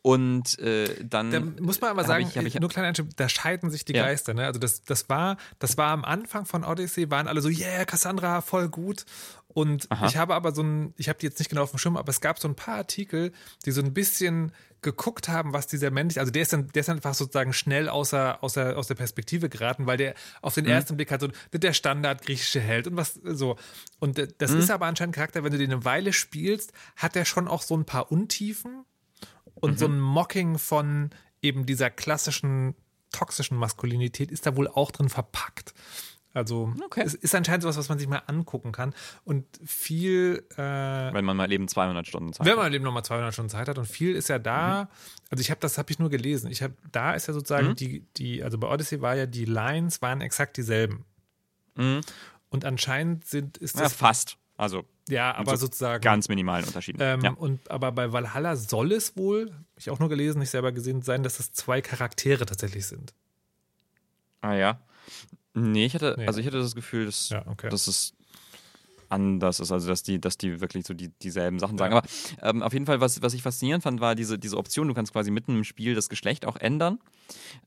Und 0.08 0.58
äh, 0.60 1.04
dann 1.04 1.32
Da 1.32 1.41
muss 1.41 1.82
man 1.82 1.89
aber 1.89 2.06
sagen, 2.06 2.26
ich- 2.34 2.36
ich- 2.38 2.60
nur 2.62 2.70
kleiner 2.70 2.88
Einschub, 2.88 3.08
da 3.17 3.28
scheiden 3.28 3.70
sich 3.70 3.84
die 3.84 3.93
Ja. 3.93 4.06
Geister. 4.06 4.34
Ne? 4.34 4.46
Also 4.46 4.58
das, 4.58 4.84
das, 4.84 5.10
war, 5.10 5.36
das 5.60 5.78
war 5.78 5.89
am 5.91 6.06
Anfang 6.06 6.46
von 6.46 6.63
Odyssey, 6.63 7.12
waren 7.12 7.28
alle 7.28 7.41
so, 7.41 7.50
yeah, 7.50 7.84
Cassandra, 7.84 8.39
voll 8.39 8.70
gut. 8.70 9.04
Und 9.50 9.89
ich 10.06 10.15
habe 10.15 10.34
aber 10.36 10.54
so 10.54 10.62
ein, 10.63 10.93
ich 10.98 11.10
habe 11.10 11.20
die 11.20 11.26
jetzt 11.26 11.39
nicht 11.39 11.50
genau 11.50 11.63
auf 11.63 11.72
dem 11.72 11.80
Schirm, 11.80 11.98
aber 11.98 12.10
es 12.10 12.22
gab 12.22 12.39
so 12.39 12.48
ein 12.48 12.56
paar 12.56 12.76
Artikel, 12.76 13.34
die 13.65 13.72
so 13.72 13.82
ein 13.82 13.93
bisschen 13.93 14.54
geguckt 14.82 15.28
haben, 15.28 15.52
was 15.52 15.67
dieser 15.67 15.89
Mensch, 15.91 16.17
also 16.17 16.32
der 16.32 16.43
ist 16.43 16.54
dann, 16.54 16.67
der 16.70 16.80
ist 16.82 16.88
dann 16.88 16.98
einfach 16.98 17.15
sozusagen 17.15 17.52
schnell 17.52 17.89
außer, 17.89 18.41
außer, 18.43 18.78
aus 18.78 18.88
der 18.88 18.96
Perspektive 18.96 19.50
geraten, 19.50 19.88
weil 19.88 19.98
der 19.98 20.13
auf 20.41 20.56
Mhm. 20.56 20.62
den 20.63 20.72
ersten 20.74 20.96
Blick 20.96 21.12
halt 21.12 21.20
so 21.22 21.30
der 21.52 21.74
Standard 21.74 22.22
griechische 22.22 22.62
Held 22.62 22.88
und 22.88 22.96
was 22.96 23.15
so. 23.26 23.58
Und 24.00 24.20
äh, 24.20 24.28
das 24.38 24.52
Mhm. 24.52 24.60
ist 24.60 24.72
aber 24.72 24.86
anscheinend 24.86 25.15
ein 25.15 25.20
Charakter, 25.20 25.43
wenn 25.43 25.52
du 25.52 25.58
den 25.58 25.72
eine 25.74 25.84
Weile 25.84 26.13
spielst, 26.13 26.72
hat 26.96 27.15
der 27.15 27.26
schon 27.26 27.48
auch 27.50 27.63
so 27.63 27.76
ein 27.76 27.84
paar 27.86 28.10
Untiefen 28.12 28.86
und 29.62 29.80
so 29.80 29.86
ein 29.86 30.00
Mocking 30.00 30.58
von 30.58 31.10
eben 31.41 31.65
dieser 31.65 31.89
klassischen 31.89 32.76
toxischen 33.12 33.58
Maskulinität 33.58 34.32
ist 34.32 34.46
da 34.46 34.56
wohl 34.58 34.67
auch 34.67 34.91
drin 34.91 35.10
verpackt. 35.10 35.74
Also 36.34 36.72
Okay. 36.86 37.02
es 37.04 37.15
ist 37.15 37.34
anscheinend 37.34 37.63
sowas, 37.63 37.78
was 37.78 37.89
man 37.89 37.98
sich 37.98 38.08
mal 38.08 38.22
angucken 38.28 38.72
kann. 38.72 38.93
Und 39.24 39.46
viel, 39.65 40.46
äh, 40.52 40.58
Wenn 40.58 41.26
man 41.26 41.36
mal 41.38 41.52
eben 41.52 41.67
200 41.67 42.06
Stunden 42.06 42.32
Zeit 42.34 42.46
wenn 42.46 42.54
hat. 42.54 42.60
man 42.60 42.74
eben 42.74 42.84
nochmal 42.84 43.04
200 43.04 43.34
Stunden 43.34 43.50
Zeit 43.50 43.67
hat 43.67 43.78
und 43.80 43.86
viel 43.88 44.15
ist 44.15 44.28
ja 44.30 44.38
da, 44.38 44.89
also 45.32 45.41
ich 45.41 45.50
habe 45.50 45.60
das 45.62 45.78
habe 45.80 45.89
ich 45.89 45.98
nur 45.98 46.10
gelesen. 46.10 46.52
Ich 46.52 46.62
habe 46.62 46.76
da 46.91 47.13
ist 47.13 47.28
ja 47.28 47.34
sozusagen 47.34 47.76
die 47.76 48.02
die 48.17 48.43
also 48.43 48.58
bei 48.60 48.67
Odyssey 48.67 49.02
war 49.02 49.15
ja 49.15 49.26
die 49.26 49.46
Lines 49.46 50.02
waren 50.04 50.22
exakt 50.22 50.58
dieselben. 50.58 51.06
Und 52.50 52.65
anscheinend 52.65 53.26
sind 53.26 53.58
ist 53.58 53.76
Ja, 53.76 53.84
das 53.84 53.93
fast. 53.93 54.38
Also 54.58 54.84
ja, 55.08 55.34
aber 55.36 55.52
so 55.56 55.67
sozusagen 55.67 56.02
ganz 56.02 56.28
minimalen 56.30 56.65
Unterschieden. 56.65 56.98
ähm, 57.02 57.22
ja. 57.22 57.32
und 57.32 57.70
aber 57.72 57.91
bei 57.91 58.12
Valhalla 58.12 58.56
soll 58.56 58.91
es 58.91 59.15
wohl, 59.15 59.52
habe 59.52 59.63
ich 59.78 59.89
auch 59.89 60.00
nur 60.00 60.10
gelesen, 60.10 60.39
nicht 60.39 60.50
selber 60.50 60.72
gesehen 60.72 61.02
sein, 61.04 61.24
dass 61.24 61.39
es 61.39 61.54
zwei 61.54 61.82
Charaktere 61.82 62.46
tatsächlich 62.46 62.88
sind. 62.88 63.13
Ah 64.41 64.54
ja. 64.56 64.80
Nee, 65.54 65.86
ich 65.86 65.93
hatte, 65.96 66.15
Nee. 66.17 66.28
also 66.28 66.39
ich 66.39 66.46
hatte 66.48 66.60
das 66.60 66.76
Gefühl, 66.76 67.06
dass, 67.06 67.30
Ja, 67.30 67.46
okay. 67.48 67.70
dass 67.70 67.88
es 67.88 68.13
anders 69.10 69.60
ist, 69.60 69.72
also 69.72 69.88
dass 69.88 70.04
die, 70.04 70.20
dass 70.20 70.38
die 70.38 70.60
wirklich 70.60 70.86
so 70.86 70.93
die, 70.93 71.10
dieselben 71.22 71.60
Sachen 71.60 71.78
sagen. 71.78 71.93
Aber 71.93 72.08
ähm, 72.41 72.62
auf 72.62 72.74
jeden 72.74 72.86
Fall, 72.86 73.00
was, 73.00 73.22
was 73.22 73.34
ich 73.34 73.41
faszinierend 73.41 73.84
fand, 73.84 74.02
war 74.02 74.15
diese, 74.15 74.38
diese 74.38 74.58
Option, 74.58 74.88
du 74.88 74.93
kannst 74.93 75.13
quasi 75.13 75.32
mitten 75.32 75.56
im 75.56 75.63
Spiel 75.63 75.96
das 75.96 76.10
Geschlecht 76.10 76.46
auch 76.46 76.58
ändern. 76.58 77.00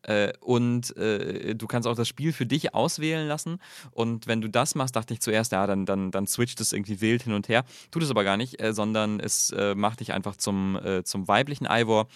Äh, 0.03 0.33
und 0.41 0.97
äh, 0.97 1.55
du 1.55 1.67
kannst 1.67 1.89
auch 1.89 1.95
das 1.95 2.09
Spiel 2.09 2.33
für 2.33 2.47
dich 2.47 2.75
auswählen 2.75 3.27
lassen. 3.27 3.59
Und 3.91 4.27
wenn 4.27 4.41
du 4.41 4.49
das 4.49 4.75
machst, 4.75 4.97
dachte 4.97 5.15
ich 5.15 5.21
zuerst, 5.21 5.53
ja, 5.53 5.67
dann, 5.67 5.87
dann, 5.87 6.11
dann 6.11 6.27
switcht 6.27 6.61
es 6.61 6.73
irgendwie 6.73 7.01
wild 7.01 7.23
hin 7.23 7.33
und 7.33 7.49
her. 7.49 7.65
Tut 7.91 8.03
es 8.03 8.11
aber 8.11 8.25
gar 8.25 8.37
nicht, 8.37 8.61
äh, 8.61 8.73
sondern 8.73 9.21
es 9.21 9.51
äh, 9.51 9.75
macht 9.75 10.01
dich 10.01 10.13
einfach 10.13 10.37
zum, 10.37 10.77
äh, 10.77 11.05
zum 11.05 11.29
weiblichen 11.29 11.67
Ivor 11.69 12.09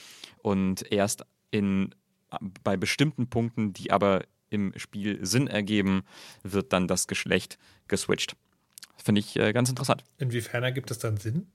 und 0.42 0.90
erst 0.92 1.24
in, 1.50 1.94
bei 2.62 2.76
bestimmten 2.76 3.28
Punkten, 3.28 3.72
die 3.72 3.90
aber 3.90 4.24
im 4.50 4.72
Spiel 4.76 5.24
Sinn 5.24 5.46
ergeben, 5.46 6.02
wird 6.42 6.72
dann 6.72 6.86
das 6.86 7.06
Geschlecht 7.06 7.58
geswitcht. 7.88 8.36
Finde 8.96 9.20
ich 9.20 9.34
ganz 9.34 9.68
interessant. 9.68 10.04
Inwiefern 10.18 10.62
ergibt 10.62 10.90
das 10.90 10.98
dann 10.98 11.16
Sinn? 11.16 11.48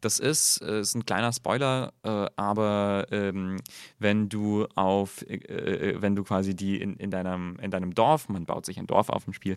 Das 0.00 0.18
ist, 0.18 0.62
äh, 0.62 0.80
ist 0.80 0.94
ein 0.94 1.06
kleiner 1.06 1.32
Spoiler, 1.32 1.92
äh, 2.02 2.26
aber 2.36 3.06
ähm, 3.10 3.56
wenn 3.98 4.28
du 4.28 4.66
auf, 4.74 5.22
äh, 5.28 5.36
äh, 5.36 6.02
wenn 6.02 6.16
du 6.16 6.24
quasi 6.24 6.54
die 6.54 6.80
in, 6.80 6.96
in, 6.96 7.10
deinem, 7.10 7.56
in 7.60 7.70
deinem 7.70 7.94
Dorf, 7.94 8.28
man 8.28 8.44
baut 8.46 8.66
sich 8.66 8.78
ein 8.78 8.86
Dorf 8.86 9.08
auf 9.08 9.24
dem 9.24 9.32
Spiel, 9.32 9.56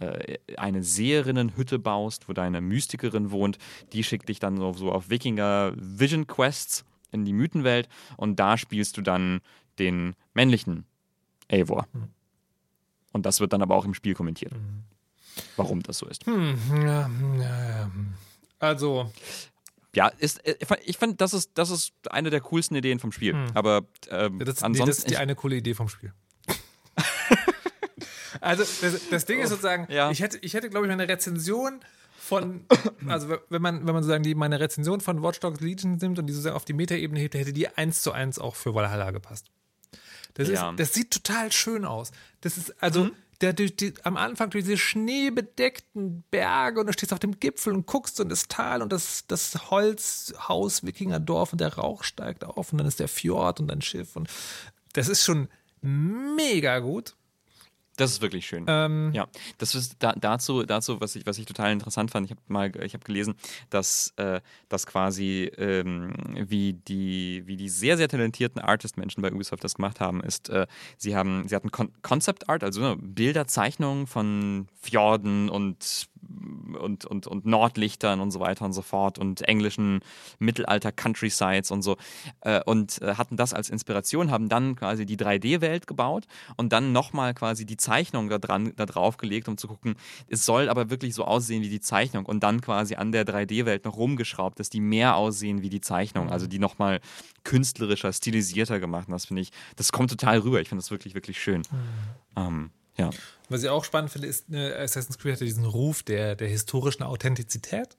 äh, 0.00 0.38
eine 0.56 0.82
Seherinnenhütte 0.82 1.78
baust, 1.78 2.28
wo 2.28 2.32
deine 2.32 2.60
Mystikerin 2.60 3.30
wohnt, 3.30 3.58
die 3.92 4.04
schickt 4.04 4.28
dich 4.28 4.38
dann 4.38 4.56
so, 4.56 4.72
so 4.72 4.92
auf 4.92 5.10
Wikinger 5.10 5.72
Vision 5.76 6.26
Quests 6.26 6.84
in 7.10 7.24
die 7.24 7.32
Mythenwelt 7.32 7.88
und 8.16 8.40
da 8.40 8.56
spielst 8.56 8.96
du 8.96 9.02
dann 9.02 9.40
den 9.78 10.14
männlichen 10.34 10.84
Eivor. 11.50 11.86
Und 13.12 13.26
das 13.26 13.40
wird 13.40 13.52
dann 13.52 13.62
aber 13.62 13.76
auch 13.76 13.84
im 13.84 13.94
Spiel 13.94 14.14
kommentiert. 14.14 14.52
Warum 15.56 15.82
das 15.82 15.98
so 15.98 16.06
ist. 16.06 16.26
Ja, 16.26 17.08
ja, 17.08 17.08
ja. 17.38 17.90
Also, 18.62 19.10
Ja, 19.94 20.06
ist, 20.18 20.38
äh, 20.46 20.54
ich 20.84 20.96
finde, 20.98 21.16
das 21.16 21.34
ist, 21.34 21.50
das 21.54 21.70
ist 21.70 21.92
eine 22.10 22.30
der 22.30 22.40
coolsten 22.40 22.76
Ideen 22.76 22.98
vom 23.00 23.10
Spiel. 23.12 23.34
Aber 23.54 23.84
ähm, 24.08 24.38
das, 24.38 24.60
nee, 24.60 24.66
ansonsten. 24.66 24.86
das 24.86 24.98
ist 24.98 25.10
die 25.10 25.16
eine 25.16 25.34
coole 25.34 25.56
Idee 25.56 25.74
vom 25.74 25.88
Spiel. 25.88 26.12
also, 28.40 28.64
das, 28.80 29.08
das 29.10 29.24
Ding 29.24 29.40
ist 29.40 29.50
sozusagen, 29.50 29.86
Ja. 29.92 30.10
ich 30.10 30.20
hätte, 30.22 30.38
ich 30.38 30.54
hätte 30.54 30.70
glaube 30.70 30.86
ich, 30.86 30.90
meine 30.90 31.08
Rezension 31.08 31.80
von, 32.18 32.64
also 33.08 33.36
wenn 33.50 33.62
man, 33.62 33.78
wenn 33.86 33.94
man 33.94 34.02
sozusagen 34.02 34.22
die, 34.22 34.34
meine 34.34 34.60
Rezension 34.60 35.00
von 35.00 35.22
Watch 35.22 35.40
Dogs 35.40 35.60
Legion 35.60 35.96
nimmt 35.96 36.18
und 36.18 36.26
die 36.26 36.32
sozusagen 36.32 36.56
auf 36.56 36.64
die 36.64 36.72
Metaebene 36.72 37.20
hebt, 37.20 37.34
hätte 37.34 37.52
die 37.52 37.68
eins 37.68 38.02
zu 38.02 38.12
eins 38.12 38.38
auch 38.38 38.54
für 38.54 38.74
Valhalla 38.74 39.10
gepasst. 39.10 39.46
Das, 40.34 40.48
Ja. 40.48 40.70
ist, 40.70 40.78
das 40.80 40.94
sieht 40.94 41.10
total 41.10 41.52
schön 41.52 41.84
aus. 41.84 42.10
Das 42.40 42.56
ist, 42.56 42.80
also, 42.82 43.04
Mhm. 43.04 43.12
Der, 43.42 43.52
durch 43.52 43.76
die, 43.76 43.92
am 44.04 44.16
Anfang 44.16 44.50
durch 44.50 44.64
diese 44.64 44.78
schneebedeckten 44.78 46.22
Berge 46.30 46.80
und 46.80 46.86
du 46.86 46.92
stehst 46.92 47.12
auf 47.12 47.18
dem 47.18 47.38
Gipfel 47.40 47.74
und 47.74 47.86
guckst 47.86 48.20
und 48.20 48.28
das 48.28 48.48
Tal 48.48 48.80
und 48.82 48.92
das, 48.92 49.26
das 49.26 49.70
Holzhaus, 49.70 50.84
Wikingerdorf 50.84 51.52
und 51.52 51.60
der 51.60 51.74
Rauch 51.74 52.04
steigt 52.04 52.44
auf 52.44 52.72
und 52.72 52.78
dann 52.78 52.86
ist 52.86 53.00
der 53.00 53.08
Fjord 53.08 53.60
und 53.60 53.70
ein 53.70 53.82
Schiff 53.82 54.16
und 54.16 54.28
das 54.92 55.08
ist 55.08 55.24
schon 55.24 55.48
mega 55.80 56.78
gut. 56.78 57.14
Das 57.96 58.10
ist 58.10 58.22
wirklich 58.22 58.46
schön. 58.46 58.64
Ähm, 58.68 59.10
ja, 59.12 59.26
das 59.58 59.74
ist 59.74 59.96
da, 59.98 60.12
dazu, 60.12 60.62
dazu 60.62 61.00
was, 61.00 61.14
ich, 61.14 61.26
was 61.26 61.38
ich 61.38 61.44
total 61.44 61.72
interessant 61.72 62.10
fand. 62.10 62.24
Ich 62.24 62.30
habe 62.30 62.40
mal, 62.48 62.72
ich 62.84 62.94
habe 62.94 63.04
gelesen, 63.04 63.34
dass, 63.68 64.14
äh, 64.16 64.40
dass 64.68 64.86
quasi 64.86 65.50
ähm, 65.58 66.12
wie, 66.34 66.72
die, 66.72 67.42
wie 67.46 67.56
die 67.56 67.68
sehr, 67.68 67.98
sehr 67.98 68.08
talentierten 68.08 68.62
Artist-Menschen 68.62 69.22
bei 69.22 69.30
Ubisoft 69.30 69.62
das 69.62 69.74
gemacht 69.74 70.00
haben, 70.00 70.22
ist, 70.22 70.48
äh, 70.48 70.66
sie 70.96 71.14
haben, 71.14 71.46
sie 71.48 71.54
hatten 71.54 71.70
Con 71.70 71.92
Concept 72.02 72.48
Art, 72.48 72.64
also 72.64 72.80
ne, 72.80 72.96
Bilder, 72.96 73.46
Zeichnungen 73.46 74.06
von 74.06 74.68
Fjorden 74.80 75.50
und, 75.50 76.08
und, 76.80 77.04
und, 77.04 77.26
und 77.26 77.46
Nordlichtern 77.46 78.20
und 78.20 78.30
so 78.30 78.40
weiter 78.40 78.64
und 78.64 78.72
so 78.72 78.82
fort 78.82 79.18
und 79.18 79.42
englischen 79.42 80.00
Mittelalter-Countrysides 80.38 81.70
und 81.70 81.82
so 81.82 81.96
äh, 82.42 82.60
und 82.64 83.00
äh, 83.02 83.14
hatten 83.14 83.36
das 83.36 83.52
als 83.52 83.70
Inspiration, 83.70 84.30
haben 84.30 84.48
dann 84.48 84.76
quasi 84.76 85.06
die 85.06 85.16
3D-Welt 85.16 85.86
gebaut 85.86 86.24
und 86.56 86.72
dann 86.72 86.92
nochmal 86.92 87.34
quasi 87.34 87.66
die 87.66 87.76
Zeichnung 87.76 88.28
da, 88.28 88.38
dran, 88.38 88.72
da 88.76 88.86
drauf 88.86 89.16
gelegt, 89.16 89.48
um 89.48 89.56
zu 89.56 89.68
gucken, 89.68 89.96
es 90.28 90.44
soll 90.44 90.68
aber 90.68 90.90
wirklich 90.90 91.14
so 91.14 91.24
aussehen 91.24 91.62
wie 91.62 91.68
die 91.68 91.80
Zeichnung 91.80 92.26
und 92.26 92.42
dann 92.42 92.60
quasi 92.60 92.94
an 92.94 93.12
der 93.12 93.26
3D-Welt 93.26 93.84
noch 93.84 93.96
rumgeschraubt, 93.96 94.58
dass 94.58 94.70
die 94.70 94.80
mehr 94.80 95.16
aussehen 95.16 95.62
wie 95.62 95.70
die 95.70 95.80
Zeichnung, 95.80 96.30
also 96.30 96.46
die 96.46 96.58
nochmal 96.58 97.00
künstlerischer, 97.44 98.12
stilisierter 98.12 98.80
gemacht. 98.80 99.08
Und 99.08 99.12
das 99.12 99.26
finde 99.26 99.42
ich, 99.42 99.50
das 99.76 99.92
kommt 99.92 100.10
total 100.10 100.38
rüber. 100.38 100.60
Ich 100.60 100.68
finde 100.68 100.82
das 100.82 100.90
wirklich, 100.90 101.14
wirklich 101.14 101.40
schön. 101.40 101.62
Ähm, 102.36 102.70
ja. 102.96 103.10
Was 103.48 103.62
ich 103.62 103.68
auch 103.68 103.84
spannend 103.84 104.10
finde, 104.10 104.28
ist, 104.28 104.48
ne, 104.48 104.74
Assassin's 104.76 105.18
Creed 105.18 105.34
hatte 105.34 105.44
diesen 105.44 105.64
Ruf 105.66 106.02
der, 106.02 106.36
der 106.36 106.48
historischen 106.48 107.02
Authentizität. 107.02 107.96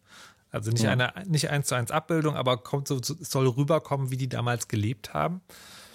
Also 0.51 0.71
nicht, 0.71 0.83
Ja. 0.83 0.91
eine, 0.91 1.13
nicht 1.25 1.49
eins 1.49 1.67
zu 1.67 1.75
eins 1.75 1.91
Abbildung, 1.91 2.35
aber 2.35 2.57
kommt 2.57 2.87
so, 2.87 2.99
soll 3.01 3.47
rüberkommen, 3.47 4.09
wie 4.11 4.17
die 4.17 4.29
damals 4.29 4.67
gelebt 4.67 5.13
haben. 5.13 5.41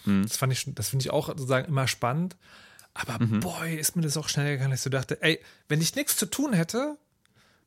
Mhm. 0.05 0.23
Das 0.23 0.37
fand 0.37 0.53
ich, 0.53 0.65
das 0.75 0.89
finde 0.91 1.05
ich 1.05 1.11
auch 1.11 1.29
sozusagen 1.29 1.67
immer 1.69 1.87
spannend. 1.89 2.37
Aber 2.95 3.23
Mhm. 3.25 3.41
boy, 3.41 3.75
ist 3.77 3.95
mir 3.97 4.03
das 4.03 4.17
auch 4.17 4.29
schnell 4.29 4.53
gegangen, 4.55 4.71
dass 4.73 4.81
ich 4.81 4.85
so 4.85 4.91
dachte, 4.91 5.23
ey, 5.23 5.41
wenn 5.69 5.81
ich 5.81 5.95
nichts 5.95 6.17
zu 6.17 6.27
tun 6.27 6.53
hätte, 6.53 6.97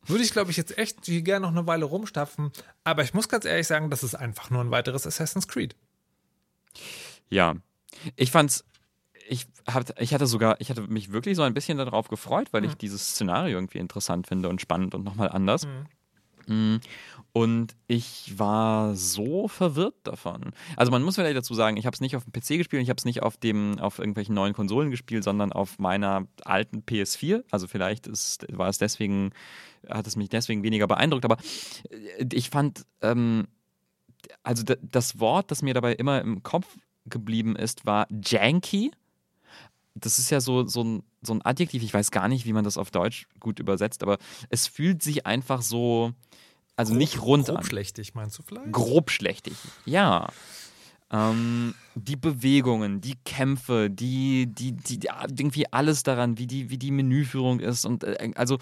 würde 0.06 0.24
ich, 0.24 0.32
glaube 0.32 0.52
ich, 0.52 0.58
jetzt 0.58 0.78
echt 0.78 1.06
hier 1.06 1.22
gerne 1.22 1.46
noch 1.46 1.52
eine 1.56 1.68
Weile 1.68 1.86
rumstapfen. 1.86 2.52
Aber 2.84 3.04
ich 3.04 3.14
muss 3.14 3.30
ganz 3.30 3.46
ehrlich 3.46 3.68
sagen, 3.68 3.90
das 3.90 4.04
ist 4.04 4.16
einfach 4.16 4.50
nur 4.50 4.62
ein 4.62 4.72
weiteres 4.72 5.06
Assassin's 5.08 5.48
Creed. 5.48 5.76
Ja, 7.30 7.56
ich 8.16 8.32
fand's. 8.32 8.64
Ich, 9.30 9.48
hab, 9.68 10.00
ich 10.00 10.14
hatte 10.14 10.28
sogar, 10.28 10.60
ich 10.60 10.70
hatte 10.70 10.82
mich 10.82 11.12
wirklich 11.12 11.36
so 11.36 11.44
ein 11.44 11.54
bisschen 11.54 11.78
darauf 11.78 12.08
gefreut, 12.08 12.48
weil 12.52 12.66
ich 12.66 12.76
dieses 12.76 13.10
Szenario 13.10 13.58
irgendwie 13.58 13.80
interessant 13.80 14.28
finde 14.28 14.50
und 14.50 14.62
spannend 14.62 14.96
und 14.96 15.04
nochmal 15.04 15.30
anders. 15.30 15.66
Mm. 16.48 16.78
Und 17.34 17.76
ich 17.88 18.34
war 18.38 18.96
so 18.96 19.48
verwirrt 19.48 19.96
davon. 20.04 20.52
Also 20.76 20.92
man 20.92 21.02
muss 21.02 21.16
vielleicht 21.16 21.38
dazu 21.38 21.54
sagen, 21.54 21.78
ich 21.78 21.86
habe 21.86 21.94
es 21.94 22.02
nicht 22.02 22.16
auf 22.16 22.26
dem 22.26 22.34
PC 22.34 22.58
gespielt, 22.58 22.84
ich 22.84 22.90
habe 22.90 22.98
es 22.98 23.06
nicht 23.06 23.24
auf 23.24 23.38
dem 23.38 23.80
auf 23.80 24.00
irgendwelchen 24.00 24.36
neuen 24.36 24.54
Konsolen 24.54 24.92
gespielt, 24.92 25.24
sondern 25.24 25.54
auf 25.54 25.80
meiner 25.80 26.28
alten 26.44 26.80
PS4. 26.80 27.44
Also 27.52 27.68
vielleicht 27.68 28.08
ist, 28.08 28.46
war 28.52 28.68
es 28.68 28.80
deswegen, 28.80 29.32
hat 29.88 30.08
es 30.08 30.18
mich 30.18 30.28
deswegen 30.28 30.64
weniger 30.64 30.88
beeindruckt. 30.88 31.24
Aber 31.24 31.38
äh, 31.90 32.26
ich 32.34 32.50
fand, 32.50 32.86
ähm, 33.02 33.48
also 34.44 34.64
das 34.64 35.20
Wort, 35.20 35.52
das 35.52 35.62
mir 35.62 35.74
dabei 35.74 35.94
immer 35.94 36.20
im 36.22 36.44
Kopf 36.44 36.68
geblieben 37.06 37.56
ist, 37.56 37.86
war 37.86 38.08
janky. 38.10 38.92
Das 39.96 40.20
ist 40.20 40.30
ja 40.30 40.40
so, 40.40 40.66
so, 40.68 40.84
ein, 40.84 41.04
so 41.22 41.34
ein 41.34 41.42
Adjektiv, 41.44 41.84
ich 41.84 41.94
weiß 41.94 42.12
gar 42.12 42.28
nicht, 42.28 42.46
wie 42.46 42.54
man 42.54 42.64
das 42.64 42.78
auf 42.78 42.92
Deutsch 42.92 43.28
gut 43.40 43.60
übersetzt, 43.60 44.04
aber 44.04 44.18
es 44.50 44.68
fühlt 44.68 45.04
sich 45.04 45.26
einfach 45.26 45.62
so, 45.62 46.14
also 46.76 46.94
nicht 46.94 47.22
rund 47.22 47.48
Grob 47.48 47.58
an. 47.58 47.64
schlechtig, 47.64 48.14
meinst 48.14 48.40
du 48.40 48.44
vielleicht? 48.44 48.72
Grobschlächtig, 48.72 49.56
ja. 49.86 50.30
Ähm, 51.12 51.76
die 51.96 52.16
Bewegungen, 52.16 53.02
die 53.02 53.16
Kämpfe, 53.26 53.90
die, 53.90 54.48
die, 54.48 54.72
die, 54.72 54.98
die, 54.98 55.10
irgendwie 55.38 55.72
alles 55.74 56.04
daran, 56.04 56.38
wie 56.38 56.48
die, 56.48 56.70
wie 56.70 56.78
die 56.78 56.92
Menüführung 56.92 57.60
ist 57.60 57.86
und 57.86 58.06
äh, 58.06 58.32
also 58.36 58.60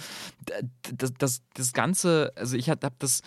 das, 0.92 1.14
das, 1.20 1.42
das 1.54 1.74
Ganze, 1.74 2.32
also 2.36 2.58
ich 2.58 2.72
habe 2.72 2.92
das, 2.98 3.22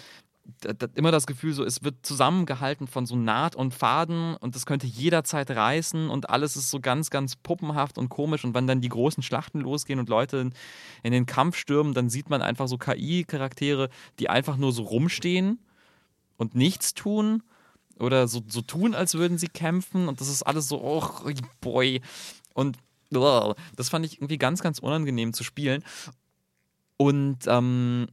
immer 0.94 1.10
das 1.10 1.26
Gefühl, 1.26 1.52
so 1.52 1.64
es 1.64 1.82
wird 1.84 2.04
zusammengehalten 2.04 2.86
von 2.86 3.06
so 3.06 3.16
Naht 3.16 3.54
und 3.54 3.74
Faden 3.74 4.36
und 4.36 4.54
das 4.54 4.66
könnte 4.66 4.86
jederzeit 4.86 5.50
reißen 5.50 6.10
und 6.10 6.30
alles 6.30 6.56
ist 6.56 6.70
so 6.70 6.80
ganz, 6.80 7.10
ganz 7.10 7.36
puppenhaft 7.36 7.98
und 7.98 8.08
komisch 8.08 8.44
und 8.44 8.54
wenn 8.54 8.66
dann 8.66 8.80
die 8.80 8.88
großen 8.88 9.22
Schlachten 9.22 9.60
losgehen 9.60 9.98
und 9.98 10.08
Leute 10.08 10.38
in, 10.38 10.54
in 11.02 11.12
den 11.12 11.26
Kampf 11.26 11.56
stürmen, 11.56 11.94
dann 11.94 12.10
sieht 12.10 12.30
man 12.30 12.42
einfach 12.42 12.68
so 12.68 12.76
KI-Charaktere, 12.76 13.88
die 14.18 14.30
einfach 14.30 14.56
nur 14.56 14.72
so 14.72 14.82
rumstehen 14.82 15.58
und 16.36 16.54
nichts 16.54 16.94
tun 16.94 17.42
oder 17.98 18.26
so, 18.26 18.42
so 18.48 18.62
tun, 18.62 18.94
als 18.94 19.14
würden 19.14 19.38
sie 19.38 19.48
kämpfen 19.48 20.08
und 20.08 20.20
das 20.20 20.28
ist 20.28 20.42
alles 20.42 20.68
so, 20.68 20.82
oh 20.82 21.08
boy. 21.60 22.00
Und 22.54 22.78
das 23.76 23.88
fand 23.88 24.06
ich 24.06 24.18
irgendwie 24.18 24.38
ganz, 24.38 24.62
ganz 24.62 24.78
unangenehm 24.78 25.32
zu 25.32 25.44
spielen. 25.44 25.84
Und 26.96 27.40
ähm, 27.46 28.08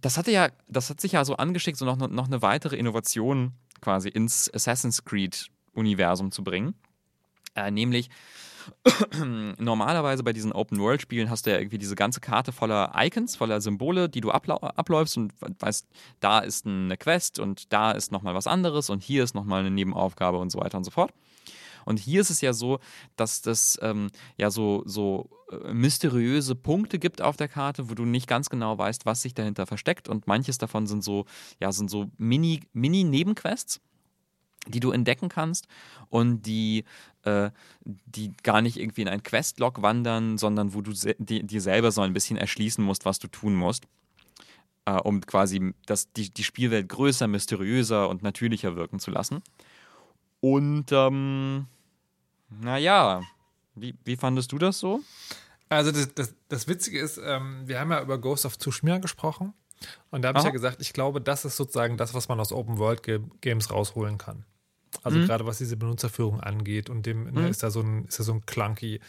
das 0.00 0.18
hatte 0.18 0.30
ja, 0.30 0.48
das 0.68 0.90
hat 0.90 1.00
sich 1.00 1.12
ja 1.12 1.24
so 1.24 1.36
angeschickt, 1.36 1.78
so 1.78 1.84
noch, 1.84 1.96
noch 1.96 2.26
eine 2.26 2.42
weitere 2.42 2.76
Innovation 2.76 3.52
quasi 3.80 4.08
ins 4.08 4.52
Assassin's 4.52 5.04
Creed-Universum 5.04 6.30
zu 6.30 6.42
bringen. 6.42 6.74
Äh, 7.54 7.70
nämlich, 7.70 8.10
normalerweise 9.58 10.22
bei 10.22 10.32
diesen 10.32 10.52
Open-World-Spielen 10.52 11.30
hast 11.30 11.46
du 11.46 11.50
ja 11.50 11.58
irgendwie 11.58 11.78
diese 11.78 11.94
ganze 11.94 12.20
Karte 12.20 12.52
voller 12.52 12.92
Icons, 12.96 13.36
voller 13.36 13.60
Symbole, 13.60 14.08
die 14.08 14.20
du 14.20 14.30
abläufst 14.30 15.16
und 15.16 15.32
weißt, 15.40 15.86
da 16.20 16.38
ist 16.40 16.66
eine 16.66 16.96
Quest 16.96 17.38
und 17.38 17.72
da 17.72 17.92
ist 17.92 18.10
nochmal 18.10 18.34
was 18.34 18.46
anderes 18.46 18.90
und 18.90 19.02
hier 19.02 19.22
ist 19.22 19.34
nochmal 19.34 19.60
eine 19.60 19.70
Nebenaufgabe 19.70 20.38
und 20.38 20.50
so 20.50 20.60
weiter 20.60 20.78
und 20.78 20.84
so 20.84 20.90
fort. 20.90 21.12
Und 21.84 21.98
hier 21.98 22.20
ist 22.20 22.30
es 22.30 22.40
ja 22.40 22.52
so, 22.52 22.78
dass 23.16 23.42
das 23.42 23.78
ähm, 23.82 24.10
ja 24.36 24.50
so, 24.50 24.82
so 24.86 25.30
äh, 25.50 25.72
mysteriöse 25.72 26.54
Punkte 26.54 26.98
gibt 26.98 27.22
auf 27.22 27.36
der 27.36 27.48
Karte, 27.48 27.90
wo 27.90 27.94
du 27.94 28.04
nicht 28.04 28.26
ganz 28.26 28.50
genau 28.50 28.76
weißt, 28.78 29.06
was 29.06 29.22
sich 29.22 29.34
dahinter 29.34 29.66
versteckt. 29.66 30.08
Und 30.08 30.26
manches 30.26 30.58
davon 30.58 30.86
sind 30.86 31.04
so, 31.04 31.26
ja, 31.60 31.72
sind 31.72 31.90
so 31.90 32.10
Mini, 32.18 32.60
Mini-Nebenquests 32.72 33.80
die 34.68 34.80
du 34.80 34.92
entdecken 34.92 35.28
kannst 35.28 35.66
und 36.08 36.42
die, 36.46 36.84
äh, 37.22 37.50
die 37.84 38.32
gar 38.42 38.62
nicht 38.62 38.78
irgendwie 38.78 39.02
in 39.02 39.08
ein 39.08 39.22
Questlog 39.22 39.82
wandern, 39.82 40.38
sondern 40.38 40.74
wo 40.74 40.80
du 40.80 40.92
dir 41.18 41.60
selber 41.60 41.92
so 41.92 42.00
ein 42.00 42.12
bisschen 42.12 42.36
erschließen 42.36 42.82
musst, 42.82 43.04
was 43.04 43.18
du 43.18 43.28
tun 43.28 43.54
musst, 43.54 43.84
äh, 44.86 44.92
um 44.92 45.20
quasi 45.20 45.74
das, 45.86 46.12
die, 46.12 46.32
die 46.32 46.44
Spielwelt 46.44 46.88
größer, 46.88 47.28
mysteriöser 47.28 48.08
und 48.08 48.22
natürlicher 48.22 48.76
wirken 48.76 48.98
zu 48.98 49.10
lassen. 49.10 49.42
Und 50.44 50.92
ähm, 50.92 51.66
naja, 52.50 53.22
wie, 53.74 53.94
wie 54.04 54.16
fandest 54.16 54.52
du 54.52 54.58
das 54.58 54.78
so? 54.78 55.00
Also 55.70 55.90
das, 55.90 56.12
das, 56.14 56.34
das 56.50 56.68
Witzige 56.68 57.00
ist, 57.00 57.16
ähm, 57.16 57.62
wir 57.66 57.80
haben 57.80 57.90
ja 57.90 58.02
über 58.02 58.18
Ghost 58.18 58.44
of 58.44 58.58
Tsushima 58.58 58.98
gesprochen 58.98 59.54
und 60.10 60.20
da 60.20 60.28
habe 60.28 60.38
ich 60.38 60.44
ja 60.44 60.50
gesagt, 60.50 60.82
ich 60.82 60.92
glaube, 60.92 61.22
das 61.22 61.46
ist 61.46 61.56
sozusagen 61.56 61.96
das, 61.96 62.12
was 62.12 62.28
man 62.28 62.38
aus 62.40 62.52
Open 62.52 62.76
World 62.76 63.02
Games 63.40 63.70
rausholen 63.70 64.18
kann. 64.18 64.44
Also 65.02 65.18
Mhm. 65.18 65.24
gerade 65.24 65.46
was 65.46 65.56
diese 65.56 65.78
Benutzerführung 65.78 66.40
angeht 66.40 66.90
und 66.90 67.06
dem 67.06 67.24
ne, 67.32 67.48
ist 67.48 67.62
da 67.62 67.70
so 67.70 67.80
ein 67.80 68.04
ist 68.04 68.18
da 68.20 68.24
so 68.24 68.34
ein 68.34 68.44
Clunky. 68.44 69.00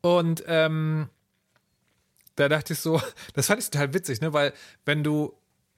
Und 0.00 0.42
ähm, 0.48 1.08
da 2.34 2.48
dachte 2.48 2.72
ich 2.72 2.80
so, 2.80 3.00
das 3.34 3.46
fand 3.46 3.60
ich 3.62 3.70
total 3.70 3.94
witzig, 3.94 4.20
ne, 4.20 4.32
weil 4.32 4.52
wenn 4.84 5.04
du 5.04 5.32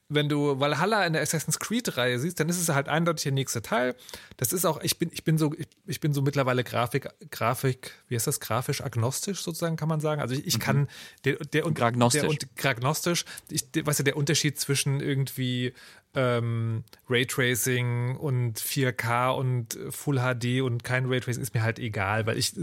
wenn 0.09 0.28
du 0.28 0.61
Valhalla 0.61 1.07
in 1.07 1.14
der 1.14 1.22
Assassin's 1.22 1.59
Creed 1.59 1.96
Reihe 1.96 2.18
siehst, 2.18 2.38
dann 2.38 2.48
ist 2.48 2.61
es 2.61 2.68
halt 2.68 2.88
eindeutig 2.88 3.24
der 3.24 3.32
nächste 3.32 3.62
Teil. 3.62 3.94
Das 4.36 4.52
ist 4.52 4.64
auch, 4.64 4.82
ich 4.82 4.98
bin, 4.98 5.11
ich 5.12 5.24
bin 5.24 5.38
so, 5.38 5.55
ich, 5.57 5.66
ich 5.86 6.00
bin 6.00 6.12
so 6.12 6.20
mittlerweile 6.20 6.62
Grafik, 6.62 7.09
Grafik, 7.30 7.92
wie 8.09 8.14
heißt 8.14 8.26
das, 8.26 8.40
grafisch 8.40 8.82
agnostisch 8.82 9.40
sozusagen, 9.40 9.76
kann 9.76 9.88
man 9.88 10.00
sagen. 10.00 10.20
Also 10.20 10.34
ich, 10.34 10.46
ich 10.46 10.61
kann 10.61 10.88
der, 11.24 11.36
der 11.36 11.64
und 11.64 11.74
Gragnostisch. 11.74 12.20
Der, 12.20 12.30
und 12.30 12.57
gragnostisch, 12.57 13.24
ich, 13.50 13.70
der, 13.70 13.86
weißt 13.86 14.00
du, 14.00 14.05
der 14.05 14.16
Unterschied 14.16 14.59
zwischen 14.61 15.00
irgendwie 15.00 15.72
ähm, 16.14 16.84
Raytracing 17.09 18.16
und 18.16 18.61
4K 18.61 19.30
und 19.30 19.78
Full 19.90 20.18
HD 20.18 20.61
und 20.62 20.84
kein 20.84 21.07
Raytracing 21.07 21.42
ist 21.42 21.55
mir 21.55 21.62
halt 21.62 21.78
egal, 21.78 22.26
weil 22.26 22.38
ich, 22.38 22.55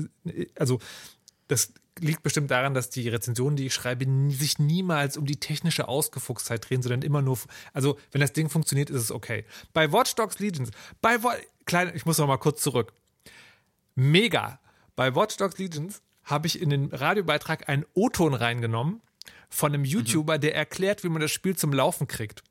also 0.57 0.79
das 1.47 1.73
liegt 1.99 2.23
bestimmt 2.23 2.49
daran, 2.51 2.73
dass 2.73 2.89
die 2.89 3.09
Rezensionen, 3.09 3.55
die 3.55 3.65
ich 3.67 3.73
schreibe, 3.73 4.05
sich 4.29 4.59
niemals 4.59 5.17
um 5.17 5.25
die 5.25 5.39
technische 5.39 5.87
Ausgefuchstheit 5.87 6.69
drehen, 6.69 6.81
sondern 6.81 7.01
immer 7.01 7.21
nur, 7.21 7.37
also 7.73 7.97
wenn 8.11 8.21
das 8.21 8.33
Ding 8.33 8.49
funktioniert, 8.49 8.89
ist 8.89 9.01
es 9.01 9.11
okay. 9.11 9.45
Bei 9.73 9.91
Watch 9.91 10.15
Dogs 10.15 10.39
Legions, 10.39 10.71
bei, 11.01 11.21
Wa- 11.23 11.35
kleine, 11.65 11.93
ich 11.93 12.05
muss 12.05 12.17
noch 12.17 12.27
mal 12.27 12.37
kurz 12.37 12.61
zurück. 12.61 12.93
Mega. 13.95 14.59
Bei 14.95 15.15
Watch 15.15 15.37
Dogs 15.37 15.57
Legions 15.57 16.01
habe 16.23 16.47
ich 16.47 16.61
in 16.61 16.69
den 16.69 16.85
Radiobeitrag 16.93 17.67
einen 17.67 17.85
O-Ton 17.93 18.33
reingenommen 18.33 19.01
von 19.49 19.73
einem 19.73 19.83
YouTuber, 19.83 20.37
der 20.37 20.55
erklärt, 20.55 21.03
wie 21.03 21.09
man 21.09 21.21
das 21.21 21.31
Spiel 21.31 21.57
zum 21.57 21.73
Laufen 21.73 22.07
kriegt. 22.07 22.43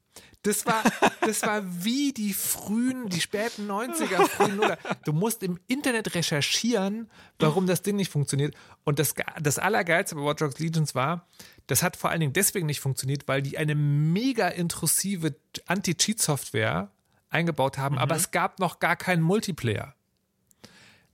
Das 0.43 0.65
war, 0.65 0.83
das 1.21 1.43
war 1.43 1.63
wie 1.85 2.13
die 2.13 2.33
frühen, 2.33 3.09
die 3.09 3.21
späten 3.21 3.71
90er, 3.71 4.27
frühen 4.27 4.57
Nuller. 4.57 4.79
Du 5.05 5.13
musst 5.13 5.43
im 5.43 5.59
Internet 5.67 6.15
recherchieren, 6.15 7.11
warum 7.39 7.67
das 7.67 7.83
Ding 7.83 7.97
nicht 7.97 8.11
funktioniert. 8.11 8.55
Und 8.85 8.99
das, 8.99 9.15
das 9.41 9.59
Allergeilste 9.59 10.15
bei 10.15 10.23
Watch 10.23 10.39
Dogs 10.39 10.59
Legions 10.59 10.95
war, 10.95 11.29
das 11.67 11.83
hat 11.83 11.97
vor 11.97 12.11
allen 12.11 12.21
Dingen 12.21 12.33
deswegen 12.33 12.67
nicht 12.67 12.81
funktioniert, 12.81 13.29
weil 13.29 13.43
die 13.43 13.59
eine 13.59 13.75
mega 13.75 14.49
intrusive 14.49 15.37
Anti-Cheat-Software 15.67 16.91
eingebaut 17.29 17.79
haben, 17.79 17.99
aber 17.99 18.17
es 18.17 18.31
gab 18.31 18.59
noch 18.59 18.81
gar 18.81 18.97
keinen 18.97 19.23
Multiplayer. 19.23 19.95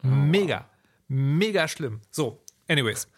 Mega. 0.02 0.68
Mega 1.08 1.68
schlimm. 1.68 2.00
So, 2.10 2.42
anyways. 2.68 3.08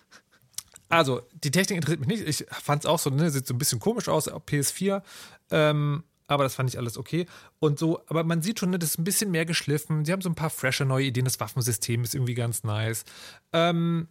Also, 0.88 1.22
die 1.32 1.50
Technik 1.50 1.76
interessiert 1.76 2.00
mich 2.00 2.08
nicht. 2.08 2.28
Ich 2.28 2.46
fand 2.50 2.84
es 2.84 2.86
auch 2.86 2.98
so, 2.98 3.10
ne, 3.10 3.30
sieht 3.30 3.46
so 3.46 3.54
ein 3.54 3.58
bisschen 3.58 3.80
komisch 3.80 4.08
aus 4.08 4.28
auf 4.28 4.44
PS4. 4.44 5.02
Ähm, 5.50 6.04
aber 6.26 6.44
das 6.44 6.54
fand 6.54 6.70
ich 6.70 6.78
alles 6.78 6.98
okay. 6.98 7.26
Und 7.58 7.78
so, 7.78 8.00
aber 8.06 8.22
man 8.22 8.42
sieht 8.42 8.58
schon, 8.58 8.70
ne, 8.70 8.78
das 8.78 8.90
ist 8.90 8.98
ein 8.98 9.04
bisschen 9.04 9.30
mehr 9.30 9.46
geschliffen. 9.46 10.04
Sie 10.04 10.12
haben 10.12 10.22
so 10.22 10.28
ein 10.28 10.34
paar 10.34 10.50
frische 10.50 10.84
neue 10.84 11.06
Ideen. 11.06 11.24
Das 11.24 11.40
Waffensystem 11.40 12.04
ist 12.04 12.14
irgendwie 12.14 12.34
ganz 12.34 12.64
nice. 12.64 13.04
Ähm, 13.52 14.08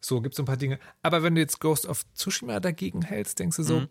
so, 0.00 0.20
gibt 0.20 0.34
es 0.34 0.36
so 0.36 0.42
ein 0.42 0.46
paar 0.46 0.56
Dinge. 0.56 0.78
Aber 1.02 1.22
wenn 1.22 1.34
du 1.34 1.40
jetzt 1.40 1.60
Ghost 1.60 1.86
of 1.86 2.04
Tsushima 2.14 2.58
dagegen 2.60 3.02
hältst, 3.02 3.38
denkst 3.38 3.56
du 3.56 3.62
so, 3.62 3.86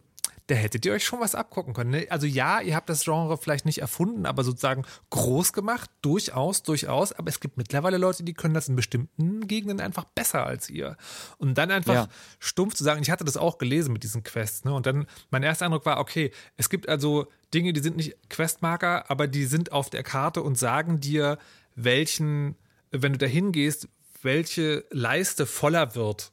da 0.48 0.56
hättet 0.56 0.86
ihr 0.86 0.94
euch 0.94 1.04
schon 1.06 1.20
was 1.20 1.36
abgucken 1.36 1.74
können. 1.74 1.92
Ne? 1.92 2.08
Also 2.10 2.26
ja, 2.26 2.60
ihr 2.62 2.76
habt 2.76 2.90
das 2.90 3.04
Genre 3.04 3.38
vielleicht 3.38 3.66
nicht 3.66 3.80
erfunden, 3.80 4.26
aber 4.26 4.44
sozusagen 4.44 4.84
groß 5.10 5.54
gemacht, 5.54 5.90
durchaus, 6.02 6.64
durchaus. 6.64 7.14
Aber 7.14 7.30
es 7.30 7.40
gibt 7.40 7.58
mittlerweile 7.58 7.98
Leute, 7.98 8.24
die 8.24 8.34
können 8.34 8.54
das 8.54 8.68
in 8.68 8.76
bestimmten 8.76 9.48
Gegenden 9.48 9.80
einfach 9.80 10.06
besser 10.06 10.46
als 10.46 10.70
ihr. 10.70 10.98
Und 11.38 11.58
dann 11.58 11.72
einfach 11.72 11.94
Ja. 11.94 12.08
stumpf 12.40 12.74
zu 12.76 12.84
sagen, 12.84 13.02
ich 13.02 13.12
hatte 13.12 13.24
das 13.26 13.38
auch 13.38 13.58
gelesen 13.58 13.94
mit 13.94 14.04
diesen 14.04 14.24
Quests. 14.24 14.64
Ne? 14.66 14.74
Und 14.74 14.86
dann 14.86 15.06
mein 15.30 15.44
erster 15.44 15.66
Eindruck 15.66 15.86
war, 15.86 16.00
okay, 16.00 16.32
es 16.58 16.70
gibt 16.70 16.90
also 16.90 17.28
Dinge, 17.54 17.74
die 17.74 17.82
sind 17.82 17.98
nicht 17.98 18.16
Questmarker, 18.30 19.10
aber 19.10 19.28
die 19.28 19.46
sind 19.46 19.72
auf 19.72 19.90
der 19.90 20.04
Karte 20.04 20.42
und 20.42 20.58
sagen 20.58 21.00
dir, 21.00 21.38
welchen, 21.76 22.56
wenn 22.92 23.14
du 23.14 23.18
da 23.18 23.26
hingehst, 23.26 23.88
welche 24.22 24.86
Leiste 24.92 25.46
voller 25.46 25.96
wird. 25.96 26.32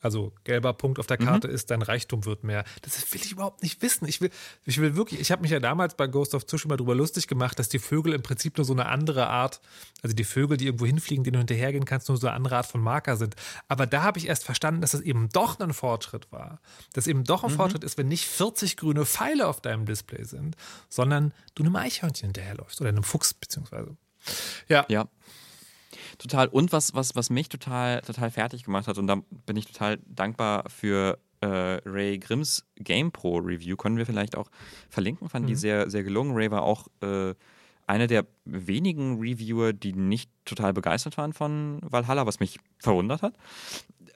Also 0.00 0.32
gelber 0.44 0.72
Punkt 0.72 0.98
auf 0.98 1.06
der 1.06 1.18
Karte 1.18 1.46
ist, 1.48 1.70
dein 1.70 1.82
Reichtum 1.82 2.24
wird 2.24 2.42
mehr. 2.42 2.64
Das 2.82 3.12
will 3.12 3.20
ich 3.22 3.32
überhaupt 3.32 3.62
nicht 3.62 3.82
wissen. 3.82 4.06
Ich 4.08 4.20
will, 4.20 4.30
ich 4.64 4.80
will 4.80 4.96
wirklich, 4.96 5.20
ich 5.20 5.30
habe 5.30 5.42
mich 5.42 5.50
ja 5.50 5.60
damals 5.60 5.94
bei 5.94 6.06
Ghost 6.06 6.34
of 6.34 6.46
Tsushima 6.46 6.76
drüber 6.76 6.94
lustig 6.94 7.26
gemacht, 7.26 7.58
dass 7.58 7.68
die 7.68 7.78
Vögel 7.78 8.14
im 8.14 8.22
Prinzip 8.22 8.56
nur 8.56 8.64
so 8.64 8.72
eine 8.72 8.86
andere 8.86 9.28
Art, 9.28 9.60
also 10.02 10.14
die 10.16 10.24
Vögel, 10.24 10.56
die 10.56 10.66
irgendwo 10.66 10.86
hinfliegen, 10.86 11.22
denen 11.22 11.34
du 11.34 11.38
hinterhergehen 11.40 11.84
kannst, 11.84 12.08
nur 12.08 12.16
so 12.16 12.26
eine 12.26 12.36
andere 12.36 12.56
Art 12.56 12.66
von 12.66 12.80
Marker 12.80 13.16
sind. 13.16 13.36
Aber 13.68 13.86
da 13.86 14.02
habe 14.02 14.18
ich 14.18 14.26
erst 14.26 14.44
verstanden, 14.44 14.80
dass 14.80 14.92
das 14.92 15.02
eben 15.02 15.28
doch 15.28 15.60
ein 15.60 15.74
Fortschritt 15.74 16.32
war. 16.32 16.60
Dass 16.94 17.06
eben 17.06 17.24
doch 17.24 17.44
ein 17.44 17.50
Fortschritt 17.50 17.84
ist, 17.84 17.98
wenn 17.98 18.08
nicht 18.08 18.26
40 18.26 18.78
grüne 18.78 19.04
Pfeile 19.04 19.46
auf 19.48 19.60
deinem 19.60 19.84
Display 19.84 20.24
sind, 20.24 20.56
sondern 20.88 21.34
du 21.54 21.62
einem 21.62 21.76
Eichhörnchen 21.76 22.28
hinterherläufst 22.28 22.80
oder 22.80 22.88
einem 22.88 23.04
Fuchs 23.04 23.34
beziehungsweise. 23.34 23.96
Ja, 24.68 24.86
Ja. 24.88 25.08
Total. 26.18 26.48
Und 26.48 26.72
was, 26.72 26.94
was, 26.94 27.16
was 27.16 27.30
mich 27.30 27.48
total, 27.48 28.00
total 28.02 28.30
fertig 28.30 28.64
gemacht 28.64 28.86
hat, 28.86 28.98
und 28.98 29.06
da 29.06 29.22
bin 29.46 29.56
ich 29.56 29.66
total 29.66 29.98
dankbar 30.06 30.68
für 30.68 31.18
äh, 31.40 31.46
Ray 31.46 32.18
Grimms 32.18 32.66
GamePro 32.76 33.38
Review, 33.38 33.76
können 33.76 33.96
wir 33.96 34.06
vielleicht 34.06 34.36
auch 34.36 34.50
verlinken, 34.88 35.28
fand 35.28 35.48
die 35.48 35.54
sehr, 35.54 35.90
sehr 35.90 36.02
gelungen. 36.02 36.34
Ray 36.34 36.50
war 36.50 36.62
auch 36.62 36.88
äh, 37.02 37.34
einer 37.86 38.06
der 38.06 38.26
wenigen 38.44 39.18
Reviewer, 39.18 39.72
die 39.72 39.92
nicht 39.92 40.30
total 40.50 40.72
begeistert 40.72 41.16
waren 41.16 41.32
von 41.32 41.78
Valhalla, 41.82 42.26
was 42.26 42.40
mich 42.40 42.58
verwundert 42.78 43.22
hat. 43.22 43.34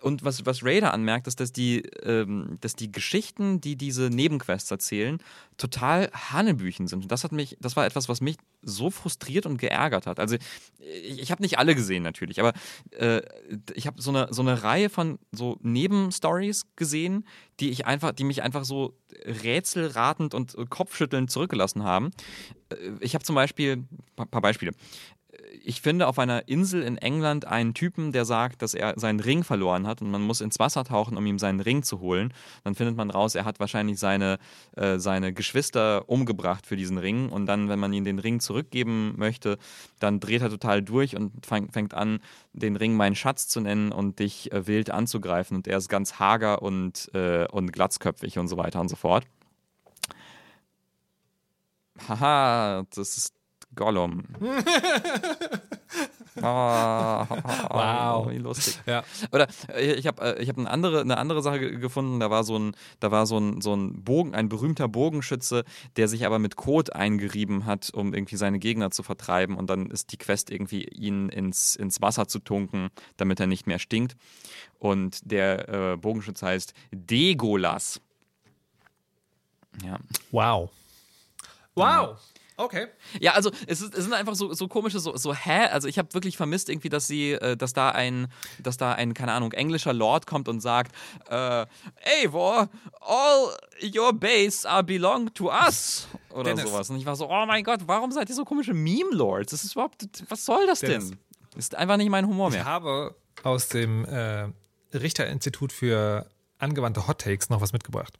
Und 0.05 0.23
was, 0.23 0.45
was 0.45 0.63
Ray 0.63 0.83
da 0.83 0.91
anmerkt, 0.91 1.27
ist, 1.29 1.41
dass 1.41 1.51
die, 1.51 1.79
ähm, 2.03 2.59
dass 2.61 2.77
die 2.77 2.93
Geschichten, 2.93 3.63
die 3.63 3.75
diese 3.75 4.11
Nebenquests 4.11 4.71
erzählen, 4.71 5.19
total 5.57 6.11
Hanebüchen 6.13 6.89
sind. 6.89 7.05
Und 7.05 7.11
das 7.11 7.25
hat 7.25 7.33
mich, 7.33 7.57
das 7.59 7.75
war 7.75 7.87
etwas, 7.87 8.07
was 8.11 8.21
mich 8.21 8.37
so 8.61 8.91
frustriert 8.91 9.47
und 9.47 9.57
geärgert 9.57 10.07
hat. 10.07 10.21
Also 10.21 10.37
ich, 10.79 11.23
ich 11.23 11.31
habe 11.31 11.41
nicht 11.41 11.59
alle 11.59 11.75
gesehen 11.75 12.03
natürlich, 12.03 12.39
aber 12.39 12.53
äh, 12.91 13.23
ich 13.75 13.87
habe 13.87 14.03
so 14.03 14.11
eine, 14.11 14.29
so 14.31 14.43
eine 14.43 14.63
Reihe 14.63 14.91
von 14.91 15.19
so 15.33 15.59
Nebenstories 15.63 16.67
gesehen, 16.77 17.27
die 17.59 17.71
ich 17.71 17.87
einfach, 17.87 18.13
die 18.13 18.25
mich 18.25 18.43
einfach 18.43 18.67
so 18.67 18.99
rätselratend 19.25 20.35
und 20.35 20.55
kopfschüttelnd 20.69 21.31
zurückgelassen 21.31 21.83
haben. 21.83 22.11
Äh, 22.69 22.77
Ich 23.01 23.15
habe 23.15 23.25
zum 23.25 23.37
Beispiel, 23.37 23.85
ein 24.19 24.29
paar 24.29 24.43
Beispiele. 24.43 24.73
Ich 25.65 25.81
finde 25.81 26.07
auf 26.07 26.19
einer 26.19 26.49
Insel 26.49 26.83
in 26.83 26.99
England 26.99 27.47
einen 27.47 27.75
Typen, 27.75 28.13
der 28.13 28.25
sagt, 28.25 28.63
dass 28.63 28.75
er 28.75 28.95
seinen 28.97 29.21
Ring 29.21 29.45
verloren 29.45 29.87
hat 29.87 30.03
und 30.03 30.11
man 30.11 30.23
muss 30.23 30.41
ins 30.41 30.59
Wasser 30.59 30.85
tauchen, 30.85 31.17
um 31.17 31.27
ihm 31.27 31.39
seinen 31.39 31.61
Ring 31.61 31.83
zu 31.83 32.01
holen. 32.01 32.33
Dann 32.65 32.75
findet 32.75 32.97
man 32.97 33.11
raus, 33.11 33.35
er 33.35 33.45
hat 33.45 33.61
wahrscheinlich 33.61 33.99
seine, 33.99 34.39
äh, 34.77 34.99
seine 34.99 35.33
Geschwister 35.33 36.09
umgebracht 36.09 36.67
für 36.67 36.77
diesen 36.77 36.99
Ring 36.99 37.29
und 37.31 37.47
dann, 37.47 37.69
wenn 37.69 37.79
man 37.79 37.93
ihm 37.93 38.05
den 38.05 38.19
Ring 38.19 38.41
zurückgeben 38.41 39.15
möchte, 39.17 39.59
dann 40.01 40.21
dreht 40.21 40.43
er 40.43 40.51
total 40.51 40.83
durch 40.83 41.17
und 41.17 41.47
fang, 41.47 41.71
fängt 41.71 41.95
an, 41.95 42.21
den 42.53 42.77
Ring 42.77 42.95
meinen 42.95 43.17
Schatz 43.17 43.49
zu 43.49 43.61
nennen 43.61 43.93
und 43.93 44.19
dich 44.19 44.53
äh, 44.53 44.67
wild 44.67 44.91
anzugreifen 44.91 45.57
und 45.57 45.67
er 45.67 45.79
ist 45.79 45.89
ganz 45.89 46.19
hager 46.19 46.63
und, 46.63 47.11
äh, 47.15 47.47
und 47.49 47.73
glatzköpfig 47.73 48.39
und 48.39 48.49
so 48.49 48.57
weiter 48.57 48.81
und 48.81 48.89
so 48.89 48.97
fort. 48.97 49.27
Haha, 52.09 52.85
das 52.95 53.17
ist 53.17 53.34
Gollum. 53.75 54.25
Ah, 56.43 57.27
Wow. 57.71 58.31
Wie 58.31 58.39
lustig. 58.39 58.77
Ja. 58.87 59.05
Oder 59.31 59.47
äh, 59.69 59.93
ich 59.93 60.09
habe 60.09 60.21
äh, 60.37 60.43
ich 60.43 60.49
hab 60.49 60.59
eine 60.59 60.69
andere 60.69 61.01
eine 61.03 61.17
andere 61.17 61.43
Sache 61.43 61.61
ge- 61.61 61.79
gefunden. 61.79 62.19
Da 62.19 62.29
war 62.29 62.43
so 62.43 62.59
ein 62.59 62.75
da 62.99 63.13
war 63.13 63.27
so 63.27 63.39
ein 63.39 63.61
so 63.61 63.73
ein 63.75 64.03
Bogen 64.03 64.35
ein 64.35 64.49
berühmter 64.49 64.89
Bogenschütze, 64.89 65.63
der 65.97 66.09
sich 66.09 66.27
aber 66.27 66.41
mit 66.41 66.57
Kot 66.57 66.93
eingerieben 66.93 67.67
hat, 67.67 67.91
um 67.95 68.13
irgendwie 68.15 68.35
seine 68.37 68.59
Gegner 68.59 68.91
zu 68.91 69.05
vertreiben. 69.05 69.57
Und 69.57 69.71
dann 69.71 69.87
ist 69.87 70.11
die 70.11 70.17
Quest 70.17 70.51
irgendwie 70.51 70.83
ihn 70.85 71.29
ins 71.29 71.77
ins 71.77 72.03
Wasser 72.03 72.27
zu 72.27 72.41
tunken, 72.41 72.89
damit 73.17 73.39
er 73.39 73.47
nicht 73.47 73.69
mehr 73.69 73.79
stinkt. 73.79 74.17
Und 74.81 75.21
der 75.31 75.69
äh, 75.69 75.97
Bogenschütze 75.97 76.47
heißt 76.47 76.75
Degolas. 76.91 78.01
Ja. 79.85 79.99
Wow. 80.33 80.71
Wow. 81.77 82.17
Okay. 82.57 82.87
Ja, 83.21 83.33
also 83.33 83.51
es, 83.67 83.81
ist, 83.81 83.95
es 83.95 84.05
sind 84.05 84.13
einfach 84.13 84.35
so, 84.37 84.53
so 84.55 84.69
komische, 84.69 85.01
so, 85.01 85.17
so 85.17 85.35
hä? 85.35 85.67
Also 85.73 85.89
ich 85.89 85.99
habe 85.99 86.15
wirklich 86.15 86.37
vermisst 86.37 86.69
irgendwie, 86.69 86.89
dass 86.89 87.07
sie, 87.07 87.33
äh, 87.33 87.57
dass 87.57 87.73
da 87.73 87.91
ein, 87.91 88.29
dass 88.61 88.77
da 88.77 88.93
ein, 88.93 89.13
keine 89.15 89.33
Ahnung, 89.33 89.53
englischer 89.53 89.93
Lord 89.93 90.27
kommt 90.27 90.49
und 90.49 90.61
sagt, 90.61 90.95
äh, 91.29 91.67
Eivor, 92.23 92.69
all 93.01 93.57
your 93.95 94.13
base 94.13 94.69
are 94.69 94.85
belong 94.85 95.33
to 95.35 95.51
us. 95.51 96.07
Oder 96.31 96.55
Dennis. 96.55 96.71
sowas. 96.71 96.91
Und 96.91 96.97
ich 96.99 97.07
war 97.07 97.17
so, 97.17 97.29
oh 97.29 97.47
mein 97.47 97.65
Gott, 97.65 97.81
warum 97.87 98.13
seid 98.13 98.29
ihr 98.29 98.35
so 98.35 98.45
komische 98.45 98.73
Meme-Lords? 98.75 99.51
Das 99.51 99.65
ist 99.65 99.73
überhaupt, 99.73 100.05
was 100.29 100.45
soll 100.45 100.67
das 100.67 100.81
Dennis. 100.81 101.11
denn? 101.11 101.19
Ist 101.57 101.75
einfach 101.75 101.97
nicht 101.97 102.11
mein 102.11 102.27
Humor 102.27 102.49
Ich 102.49 102.55
mehr. 102.55 102.65
habe 102.65 103.15
aus 103.43 103.69
dem 103.69 104.05
äh, 104.05 104.49
Richter-Institut 104.93 105.73
für 105.73 106.29
angewandte 106.59 107.07
Hot 107.09 107.21
Takes 107.21 107.51
noch 107.51 107.61
was 107.61 107.73
mitgebracht. 107.73 108.19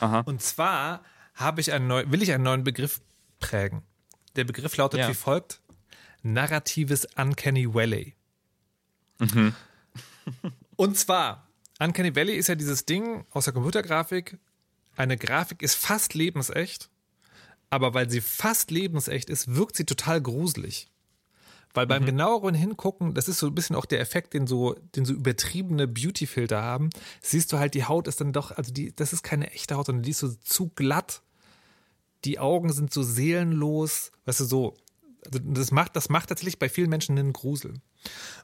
Aha. 0.00 0.20
Und 0.26 0.42
zwar 0.42 1.02
habe 1.34 1.60
ich 1.60 1.72
einen 1.72 1.86
neu, 1.86 2.04
will 2.08 2.22
ich 2.22 2.32
einen 2.32 2.44
neuen 2.44 2.64
Begriff 2.64 3.00
prägen. 3.38 3.82
Der 4.36 4.44
Begriff 4.44 4.76
lautet 4.76 5.00
Ja. 5.00 5.08
wie 5.08 5.14
folgt: 5.14 5.60
Narratives 6.22 7.06
Uncanny 7.16 7.72
Valley. 7.72 8.14
Und 10.76 10.98
zwar, 10.98 11.48
Uncanny 11.78 12.14
Valley 12.14 12.34
ist 12.34 12.48
ja 12.48 12.54
dieses 12.54 12.84
Ding 12.84 13.24
aus 13.30 13.44
der 13.44 13.54
Computergrafik. 13.54 14.38
Eine 14.96 15.16
Grafik 15.16 15.62
ist 15.62 15.74
fast 15.74 16.14
lebensecht, 16.14 16.90
aber 17.70 17.94
weil 17.94 18.10
sie 18.10 18.20
fast 18.20 18.70
lebensecht 18.70 19.30
ist, 19.30 19.54
wirkt 19.54 19.76
sie 19.76 19.84
total 19.84 20.20
gruselig. 20.20 20.90
Weil 21.74 21.86
beim 21.86 22.06
genaueren 22.06 22.54
Hingucken, 22.54 23.12
das 23.12 23.28
ist 23.28 23.38
so 23.38 23.48
ein 23.48 23.54
bisschen 23.54 23.76
auch 23.76 23.84
der 23.84 24.00
Effekt, 24.00 24.32
den 24.32 24.46
so, 24.46 24.74
den 24.94 25.04
so 25.04 25.12
übertriebene 25.12 25.86
Beautyfilter 25.86 26.62
haben, 26.62 26.88
siehst 27.20 27.52
du 27.52 27.58
halt, 27.58 27.74
die 27.74 27.84
Haut 27.84 28.08
ist 28.08 28.18
dann 28.22 28.32
doch, 28.32 28.50
also 28.52 28.72
die, 28.72 28.96
das 28.96 29.12
ist 29.12 29.22
keine 29.22 29.50
echte 29.50 29.76
Haut, 29.76 29.84
sondern 29.86 30.02
die 30.02 30.12
ist 30.12 30.20
so 30.20 30.32
zu 30.42 30.70
glatt. 30.70 31.20
Die 32.24 32.38
Augen 32.38 32.72
sind 32.72 32.92
so 32.92 33.02
seelenlos, 33.02 34.10
weißt 34.24 34.40
du, 34.40 34.44
so. 34.44 34.74
Also 35.24 35.40
das 35.40 35.70
macht, 35.72 35.96
das 35.96 36.08
macht 36.08 36.28
tatsächlich 36.28 36.58
bei 36.58 36.68
vielen 36.68 36.90
Menschen 36.90 37.18
einen 37.18 37.32
Grusel. 37.32 37.74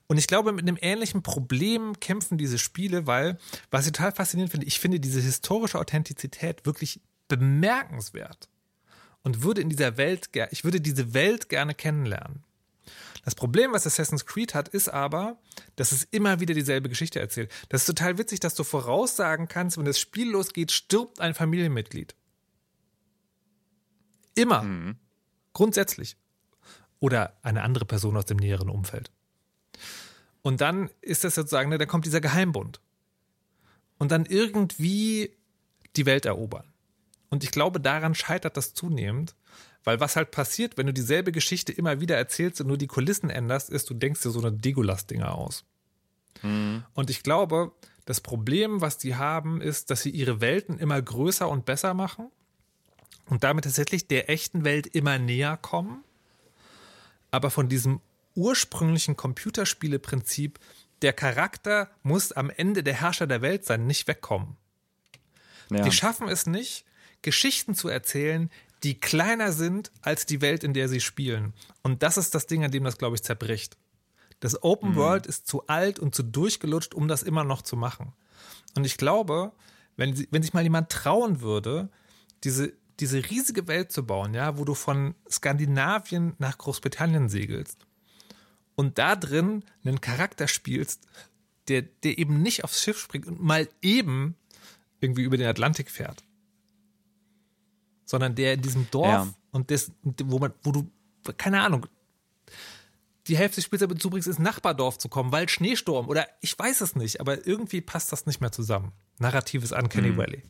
Und 0.09 0.19
ich 0.19 0.27
glaube, 0.27 0.53
mit 0.53 0.67
einem 0.67 0.79
ähnlichen 0.81 1.23
Problem 1.23 1.99
kämpfen 2.01 2.39
diese 2.39 2.59
Spiele, 2.59 3.07
weil, 3.07 3.39
was 3.71 3.87
ich 3.87 3.93
total 3.93 4.13
faszinierend 4.13 4.51
finde, 4.51 4.67
ich 4.67 4.81
finde 4.81 4.99
diese 4.99 5.21
historische 5.21 5.79
Authentizität 5.79 6.67
wirklich 6.67 7.01
bemerkenswert. 7.29 8.49
Und 9.23 9.43
würde 9.43 9.61
in 9.61 9.69
dieser 9.69 9.97
Welt, 9.97 10.31
ich 10.51 10.65
würde 10.65 10.81
diese 10.81 11.15
Welt 11.15 11.49
gerne 11.49 11.75
kennenlernen. 11.75 12.43
Das 13.25 13.37
Problem, 13.37 13.73
was 13.73 13.87
Assassin's 13.87 14.27
Creed 14.27 14.55
hat, 14.55 14.69
ist 14.69 14.89
aber, 14.89 15.39
dass 15.77 15.93
es 15.93 16.03
immer 16.11 16.41
wieder 16.41 16.55
dieselbe 16.55 16.89
Geschichte 16.89 17.21
erzählt. 17.21 17.53
Das 17.69 17.83
ist 17.83 17.87
total 17.87 18.19
witzig, 18.19 18.41
dass 18.41 18.55
du 18.55 18.65
voraussagen 18.65 19.47
kannst, 19.47 19.79
wenn 19.79 19.85
das 19.85 20.01
Spiel 20.01 20.31
losgeht, 20.31 20.73
stirbt 20.73 21.21
ein 21.21 21.35
Familienmitglied. 21.35 22.17
Immer. 24.35 24.95
Grundsätzlich. 25.53 26.17
Oder 27.01 27.37
eine 27.43 27.63
andere 27.63 27.85
Person 27.85 28.17
aus 28.17 28.27
dem 28.27 28.37
näheren 28.37 28.71
Umfeld. 28.71 29.11
Und 30.43 30.61
dann 30.61 30.91
ist 31.01 31.25
das 31.25 31.35
sozusagen, 31.35 31.71
ne, 31.71 31.79
da 31.79 31.87
kommt 31.87 32.07
dieser 32.07 32.21
Geheimbund. 32.21 32.81
Und 33.99 34.11
dann 34.11 34.27
irgendwie 34.27 35.31
die 35.97 36.07
Welt 36.07 36.27
erobern. 36.27 36.65
Und 37.29 37.45
ich 37.45 37.51
glaube, 37.51 37.81
daran 37.81 38.15
scheitert 38.15 38.57
das 38.57 38.75
zunehmend, 38.75 39.35
weil 39.85 40.01
was 40.01 40.17
halt 40.17 40.31
passiert, 40.31 40.77
wenn 40.77 40.87
du 40.87 40.93
dieselbe 40.93 41.33
Geschichte 41.33 41.73
immer 41.73 42.01
wieder 42.01 42.17
erzählst 42.17 42.61
und 42.61 42.67
nur 42.67 42.79
die 42.79 42.87
Kulissen 42.87 43.31
änderst, 43.31 43.71
ist, 43.71 43.89
du 43.91 43.95
denkst 43.95 44.23
dir 44.23 44.31
so 44.31 44.41
eine 44.41 44.53
Degulas-Dinger 44.53 45.35
aus. 45.35 45.65
Und 46.43 47.11
ich 47.11 47.23
glaube, 47.23 47.73
das 48.05 48.21
Problem, 48.21 48.81
was 48.81 48.99
die 48.99 49.15
haben, 49.15 49.61
ist, 49.61 49.91
dass 49.91 50.03
sie 50.03 50.11
ihre 50.11 50.41
Welten 50.41 50.79
immer 50.79 51.01
größer 51.01 51.49
und 51.49 51.65
besser 51.65 51.95
machen 51.95 52.31
und 53.27 53.45
damit 53.45 53.65
tatsächlich 53.65 54.07
der 54.07 54.31
echten 54.31 54.65
Welt 54.65 54.87
immer 54.87 55.19
näher 55.19 55.57
kommen, 55.57 56.05
aber 57.31 57.51
von 57.51 57.69
diesem 57.69 58.01
ursprünglichen 58.35 59.17
Computerspieleprinzip, 59.17 60.59
der 61.03 61.13
Charakter 61.13 61.91
muss 62.03 62.33
am 62.33 62.51
Ende 62.51 62.83
der 62.83 62.95
Herrscher 62.95 63.27
der 63.27 63.43
Welt 63.43 63.65
sein, 63.65 63.87
nicht 63.87 64.07
wegkommen. 64.07 64.57
Ja. 65.71 65.83
Die 65.83 65.93
schaffen 65.93 66.29
es 66.29 66.47
nicht, 66.47 66.85
Geschichten 67.23 67.75
zu 67.75 67.89
erzählen, 67.89 68.51
die 68.83 68.99
kleiner 68.99 69.53
sind 69.53 69.93
als 70.03 70.27
die 70.27 70.41
Welt, 70.41 70.65
in 70.65 70.75
der 70.75 70.89
sie 70.89 71.01
spielen. 71.01 71.55
Und 71.83 72.03
das 72.03 72.17
ist 72.17 72.35
das 72.35 72.47
Ding, 72.47 72.65
an 72.65 72.71
dem 72.71 72.85
das, 72.85 72.99
glaube 72.99 73.15
ich, 73.15 73.23
zerbricht. 73.23 73.77
Das 74.41 74.61
Open 74.63 74.97
World 74.97 75.27
ist 75.27 75.47
zu 75.47 75.69
alt 75.69 76.01
und 76.01 76.17
zu 76.17 76.25
durchgelutscht, 76.25 76.95
um 76.95 77.07
das 77.07 77.23
immer 77.23 77.45
noch 77.45 77.63
zu 77.63 77.77
machen. 77.77 78.13
Und 78.75 78.85
ich 78.85 78.97
glaube, 78.97 79.53
wenn, 79.97 80.27
wenn 80.31 80.43
sich 80.43 80.53
mal 80.53 80.65
jemand 80.65 80.91
trauen 80.91 81.41
würde, 81.41 81.91
diese, 82.43 82.73
diese 83.01 83.31
riesige 83.31 83.67
Welt 83.69 83.91
zu 83.93 84.05
bauen, 84.07 84.35
ja, 84.35 84.59
wo 84.59 84.65
du 84.65 84.75
von 84.75 85.15
Skandinavien 85.31 86.35
nach 86.39 86.59
Großbritannien 86.59 87.29
segelst 87.29 87.87
und 88.75 88.99
da 88.99 89.17
drin 89.17 89.65
einen 89.85 90.01
Charakter 90.01 90.49
spielst, 90.49 91.07
der, 91.69 91.83
der 91.83 92.19
eben 92.19 92.43
nicht 92.43 92.65
aufs 92.65 92.83
Schiff 92.83 92.99
springt 92.99 93.27
und 93.27 93.43
mal 93.43 93.69
eben 93.81 94.37
irgendwie 95.01 95.23
über 95.23 95.37
den 95.37 95.47
Atlantik 95.47 95.91
fährt. 95.91 96.23
Sondern 98.05 98.35
der 98.35 98.55
in 98.55 98.63
diesem 98.63 98.91
Dorf 98.91 99.07
Ja. 99.09 99.35
und 99.53 99.71
das, 99.71 99.93
wo 100.03 100.39
man, 100.39 100.53
wo 100.63 100.73
du, 100.73 100.91
keine 101.37 101.63
Ahnung, 101.63 101.87
die 103.29 103.37
Hälfte 103.37 103.57
des 103.57 103.65
Spiels 103.65 103.81
damit 103.81 104.03
zubringst, 104.03 104.27
ins 104.27 104.39
Nachbardorf 104.41 104.99
zu 104.99 105.09
kommen, 105.09 105.31
weil 105.33 105.49
Schneesturm 105.49 106.09
oder 106.09 106.27
ich 106.41 106.59
weiß 106.59 106.81
es 106.81 106.97
nicht, 106.97 107.21
aber 107.21 107.47
irgendwie 107.47 107.81
passt 107.81 108.11
das 108.13 108.27
nicht 108.27 108.41
mehr 108.41 108.53
zusammen. 108.53 108.93
Narratives 109.19 109.71
Uncanny 109.73 110.17
Valley. 110.17 110.43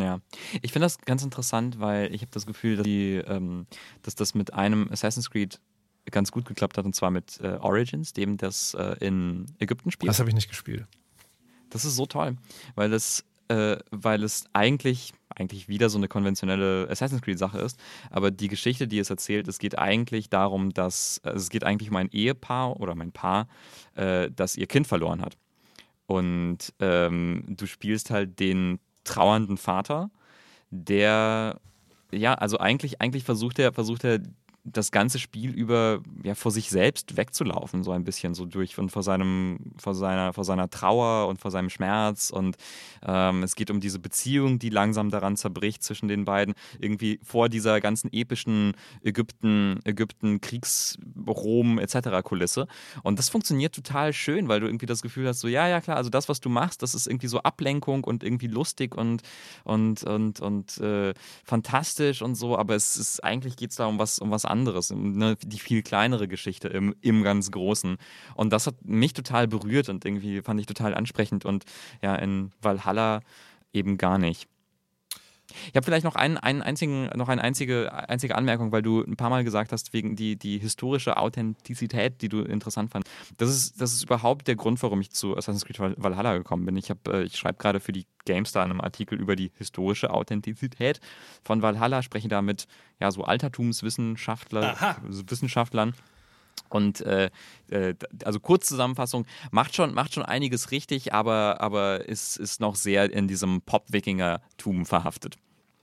Ja, 0.00 0.20
ich 0.62 0.72
finde 0.72 0.86
das 0.86 0.98
ganz 0.98 1.22
interessant, 1.22 1.80
weil 1.80 2.14
ich 2.14 2.22
habe 2.22 2.30
das 2.32 2.46
Gefühl, 2.46 2.76
dass, 2.76 2.84
die, 2.84 3.16
ähm, 3.26 3.66
dass 4.02 4.14
das 4.14 4.34
mit 4.34 4.54
einem 4.54 4.88
Assassin's 4.90 5.30
Creed 5.30 5.60
ganz 6.10 6.30
gut 6.30 6.44
geklappt 6.44 6.78
hat, 6.78 6.84
und 6.84 6.94
zwar 6.94 7.10
mit 7.10 7.40
äh, 7.40 7.58
Origins, 7.60 8.12
dem 8.12 8.36
das 8.36 8.74
äh, 8.74 8.96
in 9.00 9.46
Ägypten 9.58 9.90
spielt. 9.90 10.08
Das 10.08 10.18
habe 10.18 10.28
ich 10.28 10.34
nicht 10.34 10.48
gespielt. 10.48 10.86
Das 11.70 11.84
ist 11.84 11.96
so 11.96 12.06
toll, 12.06 12.36
weil 12.74 12.92
es, 12.92 13.24
äh, 13.48 13.76
weil 13.90 14.22
es 14.22 14.44
eigentlich, 14.52 15.12
eigentlich 15.28 15.68
wieder 15.68 15.90
so 15.90 15.98
eine 15.98 16.08
konventionelle 16.08 16.88
Assassin's 16.88 17.22
Creed-Sache 17.22 17.58
ist. 17.58 17.78
Aber 18.10 18.30
die 18.30 18.48
Geschichte, 18.48 18.86
die 18.86 18.98
es 18.98 19.10
erzählt, 19.10 19.48
es 19.48 19.58
geht 19.58 19.78
eigentlich 19.78 20.30
darum, 20.30 20.72
dass 20.72 21.20
also 21.24 21.38
es 21.38 21.50
geht 21.50 21.64
eigentlich 21.64 21.90
um 21.90 21.96
ein 21.96 22.10
Ehepaar 22.10 22.78
oder 22.78 22.92
um 22.92 23.00
ein 23.00 23.12
Paar, 23.12 23.48
äh, 23.94 24.30
das 24.34 24.56
ihr 24.56 24.66
Kind 24.66 24.86
verloren 24.86 25.22
hat. 25.22 25.36
Und 26.06 26.72
ähm, 26.78 27.44
du 27.48 27.66
spielst 27.66 28.10
halt 28.10 28.38
den 28.38 28.78
trauernden 29.06 29.56
Vater, 29.56 30.10
der 30.70 31.58
ja, 32.12 32.34
also 32.34 32.58
eigentlich, 32.58 33.00
eigentlich 33.00 33.24
versucht 33.24 33.58
er, 33.58 33.72
versucht 33.72 34.04
er 34.04 34.20
das 34.72 34.90
ganze 34.90 35.18
Spiel 35.18 35.54
über 35.54 36.00
ja 36.22 36.34
vor 36.34 36.50
sich 36.50 36.70
selbst 36.70 37.16
wegzulaufen, 37.16 37.84
so 37.84 37.92
ein 37.92 38.04
bisschen 38.04 38.34
so 38.34 38.44
durch 38.44 38.76
und 38.78 38.90
vor 38.90 39.02
seinem, 39.02 39.58
vor 39.78 39.94
seiner, 39.94 40.32
vor 40.32 40.44
seiner 40.44 40.68
Trauer 40.68 41.28
und 41.28 41.40
vor 41.40 41.50
seinem 41.50 41.70
Schmerz. 41.70 42.30
Und 42.30 42.56
ähm, 43.06 43.42
es 43.42 43.54
geht 43.54 43.70
um 43.70 43.80
diese 43.80 43.98
Beziehung, 43.98 44.58
die 44.58 44.70
langsam 44.70 45.10
daran 45.10 45.36
zerbricht 45.36 45.82
zwischen 45.82 46.08
den 46.08 46.24
beiden, 46.24 46.54
irgendwie 46.80 47.20
vor 47.22 47.48
dieser 47.48 47.80
ganzen 47.80 48.12
epischen 48.12 48.74
Ägypten, 49.02 49.80
Ägypten, 49.84 50.40
Kriegs-Rom 50.40 51.78
etc. 51.78 52.22
Kulisse. 52.24 52.66
Und 53.02 53.18
das 53.18 53.28
funktioniert 53.28 53.74
total 53.74 54.12
schön, 54.12 54.48
weil 54.48 54.60
du 54.60 54.66
irgendwie 54.66 54.86
das 54.86 55.02
Gefühl 55.02 55.28
hast, 55.28 55.40
so 55.40 55.48
ja, 55.48 55.68
ja 55.68 55.80
klar, 55.80 55.96
also 55.96 56.10
das, 56.10 56.28
was 56.28 56.40
du 56.40 56.48
machst, 56.48 56.82
das 56.82 56.94
ist 56.94 57.06
irgendwie 57.06 57.28
so 57.28 57.40
Ablenkung 57.40 58.04
und 58.04 58.24
irgendwie 58.24 58.48
lustig 58.48 58.96
und 58.96 59.22
und 59.64 60.02
und 60.02 60.40
und 60.40 60.78
äh, 60.78 61.14
fantastisch 61.44 62.22
und 62.22 62.34
so, 62.34 62.58
aber 62.58 62.74
es 62.74 62.96
ist 62.96 63.22
eigentlich 63.22 63.56
geht 63.56 63.70
es 63.70 63.76
da 63.76 63.86
um 63.86 63.98
was 63.98 64.18
um 64.18 64.30
was 64.30 64.44
anderes, 64.44 64.55
um 64.90 65.12
ne, 65.12 65.36
die 65.44 65.58
viel 65.58 65.82
kleinere 65.82 66.28
Geschichte 66.28 66.68
im, 66.68 66.94
im 67.00 67.22
ganz 67.22 67.50
Großen. 67.50 67.96
Und 68.34 68.52
das 68.52 68.66
hat 68.66 68.84
mich 68.84 69.12
total 69.12 69.48
berührt 69.48 69.88
und 69.88 70.04
irgendwie 70.04 70.42
fand 70.42 70.60
ich 70.60 70.66
total 70.66 70.94
ansprechend 70.94 71.44
und 71.44 71.64
ja 72.02 72.14
in 72.14 72.52
Valhalla 72.60 73.20
eben 73.72 73.98
gar 73.98 74.18
nicht. 74.18 74.48
Ich 75.68 75.76
habe 75.76 75.84
vielleicht 75.84 76.04
noch 76.04 76.16
einen, 76.16 76.36
einen 76.36 76.62
einzigen, 76.62 77.06
noch 77.16 77.28
eine 77.28 77.42
einzige, 77.42 77.92
einzige 77.92 78.34
Anmerkung, 78.34 78.72
weil 78.72 78.82
du 78.82 79.02
ein 79.02 79.16
paar 79.16 79.30
Mal 79.30 79.44
gesagt 79.44 79.72
hast, 79.72 79.92
wegen 79.92 80.16
die, 80.16 80.36
die 80.36 80.58
historische 80.58 81.16
Authentizität, 81.16 82.22
die 82.22 82.28
du 82.28 82.42
interessant 82.42 82.90
fandst. 82.90 83.10
Das 83.36 83.48
ist, 83.50 83.80
das 83.80 83.92
ist 83.92 84.04
überhaupt 84.04 84.48
der 84.48 84.56
Grund, 84.56 84.82
warum 84.82 85.00
ich 85.00 85.10
zu 85.10 85.36
Assassin's 85.36 85.64
Creed 85.64 85.78
Val- 85.78 85.94
Valhalla 85.96 86.36
gekommen 86.36 86.64
bin. 86.66 86.76
Ich, 86.76 86.90
hab, 86.90 87.06
äh, 87.08 87.22
ich 87.22 87.36
schreibe 87.36 87.58
gerade 87.58 87.80
für 87.80 87.92
die 87.92 88.06
GameStar 88.24 88.64
einen 88.64 88.80
Artikel 88.80 89.18
über 89.18 89.36
die 89.36 89.52
historische 89.56 90.10
Authentizität 90.10 91.00
von 91.44 91.62
Valhalla, 91.62 92.02
spreche 92.02 92.28
da 92.28 92.42
mit 92.42 92.66
ja, 93.00 93.10
so 93.10 93.24
Altertumswissenschaftler, 93.24 94.96
Wissenschaftlern. 95.02 95.94
Und 96.68 97.00
äh, 97.02 97.30
äh, 97.70 97.94
also 98.24 98.40
Kurzzusammenfassung, 98.40 99.26
macht 99.52 99.76
schon, 99.76 99.94
macht 99.94 100.14
schon 100.14 100.24
einiges 100.24 100.72
richtig, 100.72 101.14
aber, 101.14 101.60
aber 101.60 102.08
ist, 102.08 102.38
ist 102.38 102.60
noch 102.60 102.74
sehr 102.74 103.12
in 103.12 103.28
diesem 103.28 103.60
Pop-Wikinger-Tum 103.60 104.86
verhaftet. 104.86 105.36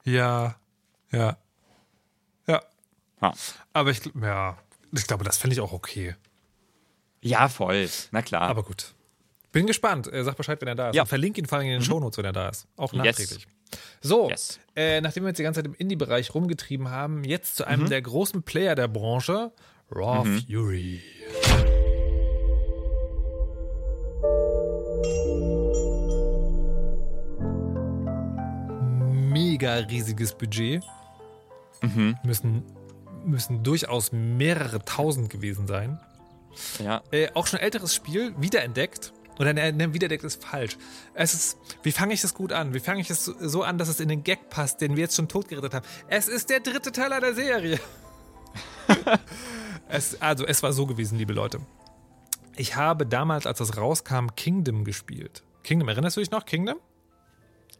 Ja, 0.03 0.55
ja. 1.11 1.37
Ja. 2.47 2.61
Ha. 3.21 3.33
Aber 3.73 3.91
ich, 3.91 4.01
ja, 4.21 4.57
ich 4.91 5.07
glaube, 5.07 5.23
das 5.23 5.37
finde 5.37 5.53
ich 5.55 5.61
auch 5.61 5.71
okay. 5.73 6.15
Ja, 7.21 7.47
voll. 7.47 7.89
Na 8.11 8.21
klar. 8.21 8.41
Aber 8.43 8.63
gut. 8.63 8.93
Bin 9.51 9.65
gespannt. 9.67 10.11
Äh, 10.11 10.23
sag 10.23 10.35
Bescheid, 10.35 10.59
wenn 10.61 10.67
er 10.67 10.75
da 10.75 10.89
ist. 10.89 10.95
Ja. 10.95 11.03
Und 11.03 11.07
verlink 11.07 11.37
ihn 11.37 11.45
vor 11.45 11.57
allem 11.59 11.67
in 11.67 11.73
den 11.73 11.83
Shownotes, 11.83 12.17
wenn 12.17 12.25
er 12.25 12.33
da 12.33 12.49
ist. 12.49 12.67
Auch 12.75 12.91
Yes. 12.93 13.03
nachträglich. 13.05 13.47
So, 14.01 14.29
Yes. 14.29 14.59
äh, 14.75 14.99
nachdem 15.01 15.23
wir 15.23 15.29
uns 15.29 15.37
die 15.37 15.43
ganze 15.43 15.59
Zeit 15.61 15.65
im 15.67 15.73
Indie-Bereich 15.75 16.33
rumgetrieben 16.35 16.89
haben, 16.89 17.23
jetzt 17.23 17.55
zu 17.55 17.65
einem 17.65 17.87
der 17.89 18.01
großen 18.01 18.43
Player 18.43 18.75
der 18.75 18.87
Branche, 18.87 19.51
Raw 19.91 20.23
Fury. 20.41 21.01
Mega 29.53 29.75
riesiges 29.75 30.33
Budget. 30.33 30.83
Müssen, 32.23 32.63
müssen 33.23 33.63
durchaus 33.63 34.11
mehrere 34.11 34.83
tausend 34.83 35.29
gewesen 35.29 35.67
sein. 35.67 35.99
ja. 36.83 37.03
Äh, 37.11 37.29
auch 37.35 37.45
schon 37.45 37.59
älteres 37.59 37.93
Spiel, 37.93 38.33
wiederentdeckt. 38.39 39.13
Oder 39.37 39.53
ne, 39.53 39.71
ne, 39.71 39.93
wiederentdeckt 39.93 40.23
ist 40.23 40.43
falsch. 40.43 40.75
Es 41.13 41.35
ist, 41.35 41.57
wie 41.83 41.91
fange 41.91 42.15
ich 42.15 42.21
das 42.21 42.33
gut 42.33 42.51
an? 42.51 42.73
Wie 42.73 42.79
fange 42.79 43.01
ich 43.01 43.11
es 43.11 43.25
so, 43.25 43.35
so 43.47 43.61
an, 43.61 43.77
dass 43.77 43.89
es 43.89 43.99
in 43.99 44.09
den 44.09 44.23
Gag 44.23 44.49
passt, 44.49 44.81
den 44.81 44.95
wir 44.95 45.03
jetzt 45.03 45.17
schon 45.17 45.27
totgerettet 45.27 45.75
haben? 45.75 45.85
Es 46.07 46.27
ist 46.27 46.49
der 46.49 46.59
dritte 46.59 46.91
Teil 46.91 47.13
einer 47.13 47.35
Serie. 47.35 47.79
es, 49.87 50.19
also, 50.19 50.47
es 50.47 50.63
war 50.63 50.73
so 50.73 50.87
gewesen, 50.87 51.19
liebe 51.19 51.33
Leute. 51.33 51.59
Ich 52.55 52.75
habe 52.75 53.05
damals, 53.05 53.45
als 53.45 53.59
das 53.59 53.77
rauskam, 53.77 54.29
Kingdom 54.35 54.83
gespielt. 54.83 55.43
Kingdom, 55.61 55.89
erinnerst 55.89 56.17
du 56.17 56.21
dich 56.21 56.31
noch? 56.31 56.43
Kingdom? 56.45 56.79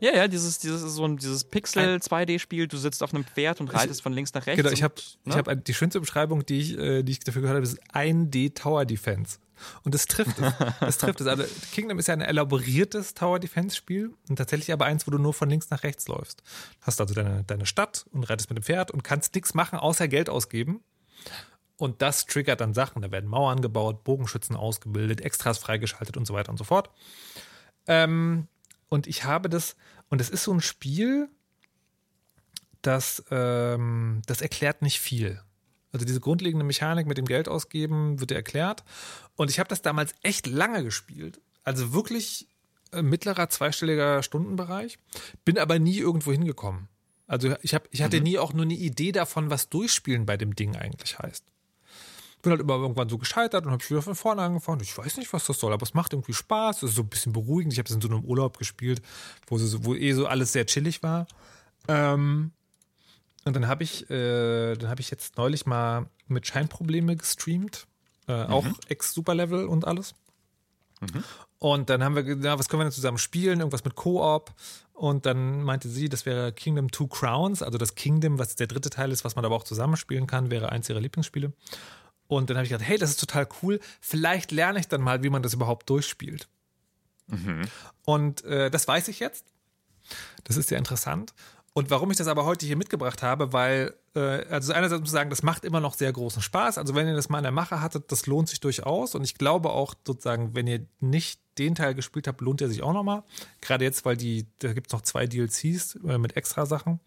Ja, 0.04 0.14
ja, 0.14 0.28
dieses, 0.28 0.60
dieses, 0.60 0.82
so 0.82 1.06
ein, 1.06 1.16
dieses 1.16 1.46
Pixel-2D-Spiel, 1.46 2.68
du 2.68 2.76
sitzt 2.76 3.02
auf 3.02 3.14
einem 3.14 3.24
Pferd 3.24 3.62
und 3.62 3.74
reitest 3.74 4.02
von 4.02 4.12
links 4.12 4.34
nach 4.34 4.46
rechts. 4.46 4.62
Genau, 4.62 4.74
ich 4.74 4.84
habe 4.84 4.96
ich 4.98 5.34
hab 5.34 5.64
die 5.64 5.74
schönste 5.74 6.02
Beschreibung, 6.02 6.46
die 6.46 6.60
ich, 6.60 6.78
äh, 6.78 7.04
die 7.04 7.14
ich 7.14 7.20
dafür 7.20 7.42
gehört 7.42 7.56
habe, 7.56 7.66
ist 7.66 7.82
1D 7.94 8.54
Tower 8.54 8.84
Defense. 8.84 9.38
Und 9.84 9.96
das 9.96 10.06
trifft 10.08 10.38
es. 10.40 10.54
Das 10.82 10.98
trifft 10.98 11.22
es. 11.22 11.28
Also 11.28 11.46
Kingdom 11.72 12.00
ist 12.00 12.08
ja 12.08 12.16
ein 12.16 12.20
elaboriertes 12.20 13.14
Tower 13.14 13.40
Defense 13.40 13.78
Spiel 13.78 14.14
und 14.28 14.36
tatsächlich 14.36 14.74
aber 14.74 14.84
eins, 14.84 15.08
wo 15.08 15.12
du 15.12 15.20
nur 15.20 15.34
von 15.34 15.50
links 15.50 15.70
nach 15.70 15.84
rechts 15.84 16.10
läufst. 16.10 16.44
Hast 16.82 17.00
also 17.00 17.14
deine, 17.14 17.46
deine 17.46 17.66
Stadt 17.66 18.06
und 18.12 18.26
reitest 18.26 18.50
mit 18.50 18.58
dem 18.58 18.64
Pferd 18.64 18.92
und 18.92 19.06
kannst 19.06 19.34
nichts 19.36 19.54
machen, 19.54 19.80
außer 19.80 20.10
Geld 20.10 20.30
ausgeben. 20.30 20.84
Und 21.78 22.02
das 22.02 22.26
triggert 22.26 22.60
dann 22.60 22.74
Sachen. 22.74 23.02
Da 23.02 23.10
werden 23.10 23.30
Mauern 23.30 23.62
gebaut, 23.62 24.04
Bogenschützen 24.04 24.58
ausgebildet, 24.58 25.22
Extras 25.22 25.60
freigeschaltet 25.60 26.18
und 26.18 26.26
so 26.26 26.34
weiter 26.34 26.50
und 26.50 26.58
so 26.58 26.66
fort. 26.66 26.90
Ähm, 27.88 28.50
und 28.94 29.08
ich 29.08 29.24
habe 29.24 29.50
das, 29.50 29.76
und 30.10 30.22
es 30.22 30.30
ist 30.30 30.44
so 30.44 30.54
ein 30.54 30.62
Spiel, 30.62 31.28
das, 32.84 33.24
ähm, 33.32 34.22
das 34.28 34.44
erklärt 34.44 34.84
nicht 34.84 35.00
viel. 35.00 35.42
Also 35.92 36.06
diese 36.06 36.20
grundlegende 36.20 36.64
Mechanik 36.64 37.08
mit 37.08 37.18
dem 37.18 37.26
Geld 37.26 37.50
ausgeben 37.50 38.20
wird 38.20 38.30
dir 38.30 38.36
erklärt. 38.36 38.84
Und 39.36 39.50
ich 39.50 39.58
habe 39.58 39.68
das 39.68 39.82
damals 39.82 40.14
echt 40.22 40.46
lange 40.46 40.84
gespielt. 40.84 41.42
Also 41.64 41.92
wirklich 41.92 42.48
äh, 42.92 43.02
mittlerer 43.02 43.50
zweistelliger 43.50 44.22
Stundenbereich. 44.22 45.00
Bin 45.44 45.58
aber 45.58 45.80
nie 45.80 45.98
irgendwo 45.98 46.32
hingekommen. 46.32 46.88
Also 47.26 47.56
ich, 47.64 47.74
hab, 47.74 47.88
ich 47.90 48.04
hatte 48.04 48.22
nie 48.22 48.38
auch 48.38 48.54
nur 48.54 48.66
eine 48.66 48.76
Idee 48.76 49.12
davon, 49.12 49.50
was 49.50 49.70
Durchspielen 49.70 50.28
bei 50.28 50.38
dem 50.38 50.56
Ding 50.56 50.76
eigentlich 50.76 51.18
heißt. 51.18 51.44
Bin 52.44 52.52
halt 52.52 52.62
immer 52.62 52.76
irgendwann 52.76 53.10
so 53.10 53.18
gescheitert 53.18 53.66
und 53.66 53.72
habe 53.72 53.90
wieder 53.90 54.02
von 54.02 54.16
vorne 54.16 54.42
angefangen. 54.44 54.82
Ich 54.82 54.96
weiß 54.96 55.18
nicht, 55.18 55.34
was 55.34 55.46
das 55.46 55.60
soll, 55.60 55.74
aber 55.74 55.84
es 55.84 55.94
macht 55.94 56.14
irgendwie 56.14 56.34
Spaß. 56.34 56.84
Es 56.84 56.92
ist 56.92 56.96
so 56.98 57.02
ein 57.02 57.10
bisschen 57.10 57.34
beruhigend. 57.34 57.74
Ich 57.74 57.80
habe 57.80 57.88
das 57.88 57.96
in 57.96 58.02
so 58.02 58.10
einem 58.10 58.24
Urlaub 58.24 58.58
gespielt, 58.58 59.02
wo, 59.48 59.58
so, 59.58 59.86
wo 59.86 59.96
eh 59.96 60.14
so 60.14 60.28
alles 60.28 60.52
sehr 60.52 60.66
chillig 60.66 61.02
war. 61.02 61.26
Ähm, 61.88 62.52
und 63.46 63.56
dann 63.56 63.68
habe 63.68 63.84
ich, 63.84 64.10
äh, 64.10 64.76
dann 64.76 64.90
habe 64.90 65.02
ich 65.02 65.10
jetzt 65.10 65.38
neulich 65.38 65.66
mal 65.66 66.08
mit 66.28 66.46
Scheinprobleme 66.46 67.16
gestreamt. 67.16 67.88
Äh, 68.28 68.44
Auch 68.44 68.66
Ex-Superlevel 68.88 69.66
und 69.66 69.86
alles. 69.86 70.14
Und 71.60 71.90
dann 71.90 72.04
haben 72.04 72.16
wir 72.16 72.24
ja, 72.24 72.60
was 72.60 72.68
können 72.68 72.82
wir 72.82 72.86
denn 72.86 72.92
zusammen 72.94 73.18
spielen? 73.18 73.60
Irgendwas 73.60 73.84
mit 73.84 73.96
Koop. 73.96 74.54
Und 74.94 75.26
dann 75.26 75.64
meinte 75.64 75.90
sie, 75.90 76.08
das 76.08 76.26
wäre 76.26 76.54
Kingdom 76.54 76.92
Two 76.92 77.08
Crowns, 77.08 77.64
also 77.64 77.78
das 77.78 77.96
Kingdom, 77.96 78.38
was 78.38 78.56
der 78.56 78.68
dritte 78.68 78.90
Teil 78.90 79.12
ist, 79.12 79.26
was 79.26 79.36
man 79.36 79.44
aber 79.44 79.56
auch 79.56 79.64
zusammenspielen 79.64 80.28
kann, 80.28 80.52
wäre 80.52 80.72
eins 80.72 80.88
ihrer 80.88 81.00
Lieblingsspiele. 81.00 81.52
Und 82.36 82.50
dann 82.50 82.58
habe 82.58 82.66
ich 82.66 82.72
gedacht, 82.72 82.88
hey, 82.88 82.98
das 82.98 83.12
ist 83.12 83.20
total 83.20 83.48
cool. 83.62 83.80
Vielleicht 84.02 84.52
lerne 84.52 84.80
ich 84.80 84.88
dann 84.88 85.02
mal, 85.02 85.24
wie 85.24 85.30
man 85.30 85.44
das 85.44 85.54
überhaupt 85.54 85.90
durchspielt. 85.90 86.48
Und 88.06 88.44
äh, 88.46 88.70
das 88.70 88.88
weiß 88.88 89.08
ich 89.08 89.20
jetzt. 89.20 89.46
Das 90.44 90.58
ist 90.58 90.70
sehr 90.70 90.78
interessant. 90.78 91.34
Und 91.76 91.90
warum 91.90 92.12
ich 92.12 92.18
das 92.18 92.28
aber 92.28 92.46
heute 92.46 92.68
hier 92.68 92.76
mitgebracht 92.76 93.24
habe, 93.24 93.52
weil, 93.52 93.96
äh, 94.16 94.46
also 94.46 94.74
einerseits 94.74 95.00
muss 95.00 95.10
ich 95.10 95.14
sagen, 95.14 95.32
das 95.32 95.42
macht 95.42 95.66
immer 95.66 95.80
noch 95.80 95.96
sehr 95.96 96.14
großen 96.14 96.42
Spaß. 96.42 96.78
Also 96.78 96.94
wenn 96.94 97.08
ihr 97.08 97.16
das 97.16 97.30
mal 97.30 97.40
in 97.40 97.44
der 97.44 97.52
Mache 97.52 97.82
hattet, 97.82 98.12
das 98.12 98.28
lohnt 98.28 98.48
sich 98.48 98.60
durchaus. 98.60 99.16
Und 99.16 99.24
ich 99.24 99.36
glaube 99.36 99.72
auch 99.72 99.96
sozusagen, 100.06 100.56
wenn 100.56 100.68
ihr 100.68 100.86
nicht 101.00 101.42
den 101.58 101.74
Teil 101.74 101.96
gespielt 101.96 102.28
habt, 102.28 102.42
lohnt 102.42 102.62
er 102.62 102.70
sich 102.70 102.84
auch 102.84 102.94
nochmal. 102.94 103.24
Gerade 103.62 103.86
jetzt, 103.86 104.06
weil 104.06 104.18
die, 104.18 104.46
da 104.60 104.74
gibt 104.74 104.88
es 104.88 104.94
noch 104.94 105.02
zwei 105.02 105.26
DLCs 105.26 105.96
äh, 106.08 106.20
mit 106.20 106.38
extra 106.38 106.68
Sachen, 106.68 107.00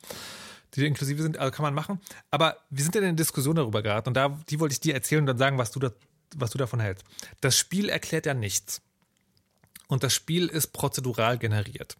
die 0.80 0.86
inklusive 0.86 1.22
sind, 1.22 1.38
also 1.38 1.50
kann 1.50 1.62
man 1.62 1.74
machen. 1.74 2.00
Aber 2.30 2.56
wir 2.70 2.82
sind 2.82 2.94
ja 2.94 3.00
in 3.00 3.06
der 3.06 3.12
Diskussion 3.14 3.56
darüber 3.56 3.82
geraten 3.82 4.08
und 4.08 4.14
da, 4.14 4.38
die 4.48 4.60
wollte 4.60 4.72
ich 4.72 4.80
dir 4.80 4.94
erzählen 4.94 5.22
und 5.22 5.26
dann 5.26 5.38
sagen, 5.38 5.58
was 5.58 5.70
du, 5.70 5.80
da, 5.80 5.92
was 6.34 6.50
du 6.50 6.58
davon 6.58 6.80
hältst. 6.80 7.04
Das 7.40 7.56
Spiel 7.56 7.88
erklärt 7.88 8.26
ja 8.26 8.34
nichts. 8.34 8.82
Und 9.88 10.02
das 10.02 10.12
Spiel 10.12 10.48
ist 10.48 10.72
prozedural 10.72 11.38
generiert. 11.38 11.96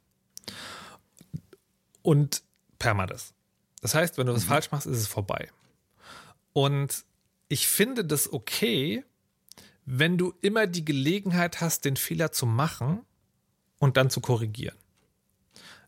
Und 2.03 2.43
permadas. 2.79 3.33
Das 3.81 3.95
heißt, 3.95 4.19
wenn 4.19 4.27
du 4.27 4.35
was 4.35 4.45
falsch 4.45 4.71
machst, 4.71 4.87
ist 4.87 4.99
es 4.99 5.07
vorbei. 5.07 5.51
Und 6.53 7.05
ich 7.49 7.69
finde 7.69 8.05
das 8.05 8.33
okay, 8.33 9.05
wenn 9.85 10.19
du 10.19 10.35
immer 10.41 10.67
die 10.67 10.85
Gelegenheit 10.85 11.61
hast, 11.61 11.85
den 11.85 11.97
Fehler 11.97 12.33
zu 12.33 12.47
machen 12.47 13.03
und 13.79 13.97
dann 13.97 14.11
zu 14.11 14.21
korrigieren. 14.21 14.77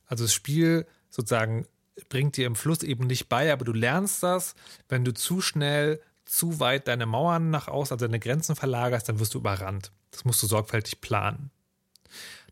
Also 0.06 0.24
das 0.24 0.32
Spiel 0.32 0.86
sozusagen 1.10 1.66
bringt 2.08 2.36
dir 2.36 2.46
im 2.46 2.56
Fluss 2.56 2.82
eben 2.82 3.06
nicht 3.06 3.28
bei, 3.28 3.52
aber 3.52 3.64
du 3.64 3.72
lernst 3.72 4.22
das, 4.22 4.54
wenn 4.88 5.04
du 5.04 5.12
zu 5.12 5.40
schnell, 5.40 6.00
zu 6.24 6.60
weit 6.60 6.88
deine 6.88 7.06
Mauern 7.06 7.50
nach 7.50 7.68
außen, 7.68 7.94
also 7.94 8.06
deine 8.06 8.20
Grenzen 8.20 8.54
verlagerst, 8.54 9.08
dann 9.08 9.18
wirst 9.18 9.34
du 9.34 9.38
überrannt. 9.38 9.92
Das 10.10 10.24
musst 10.24 10.42
du 10.42 10.46
sorgfältig 10.46 11.00
planen. 11.00 11.50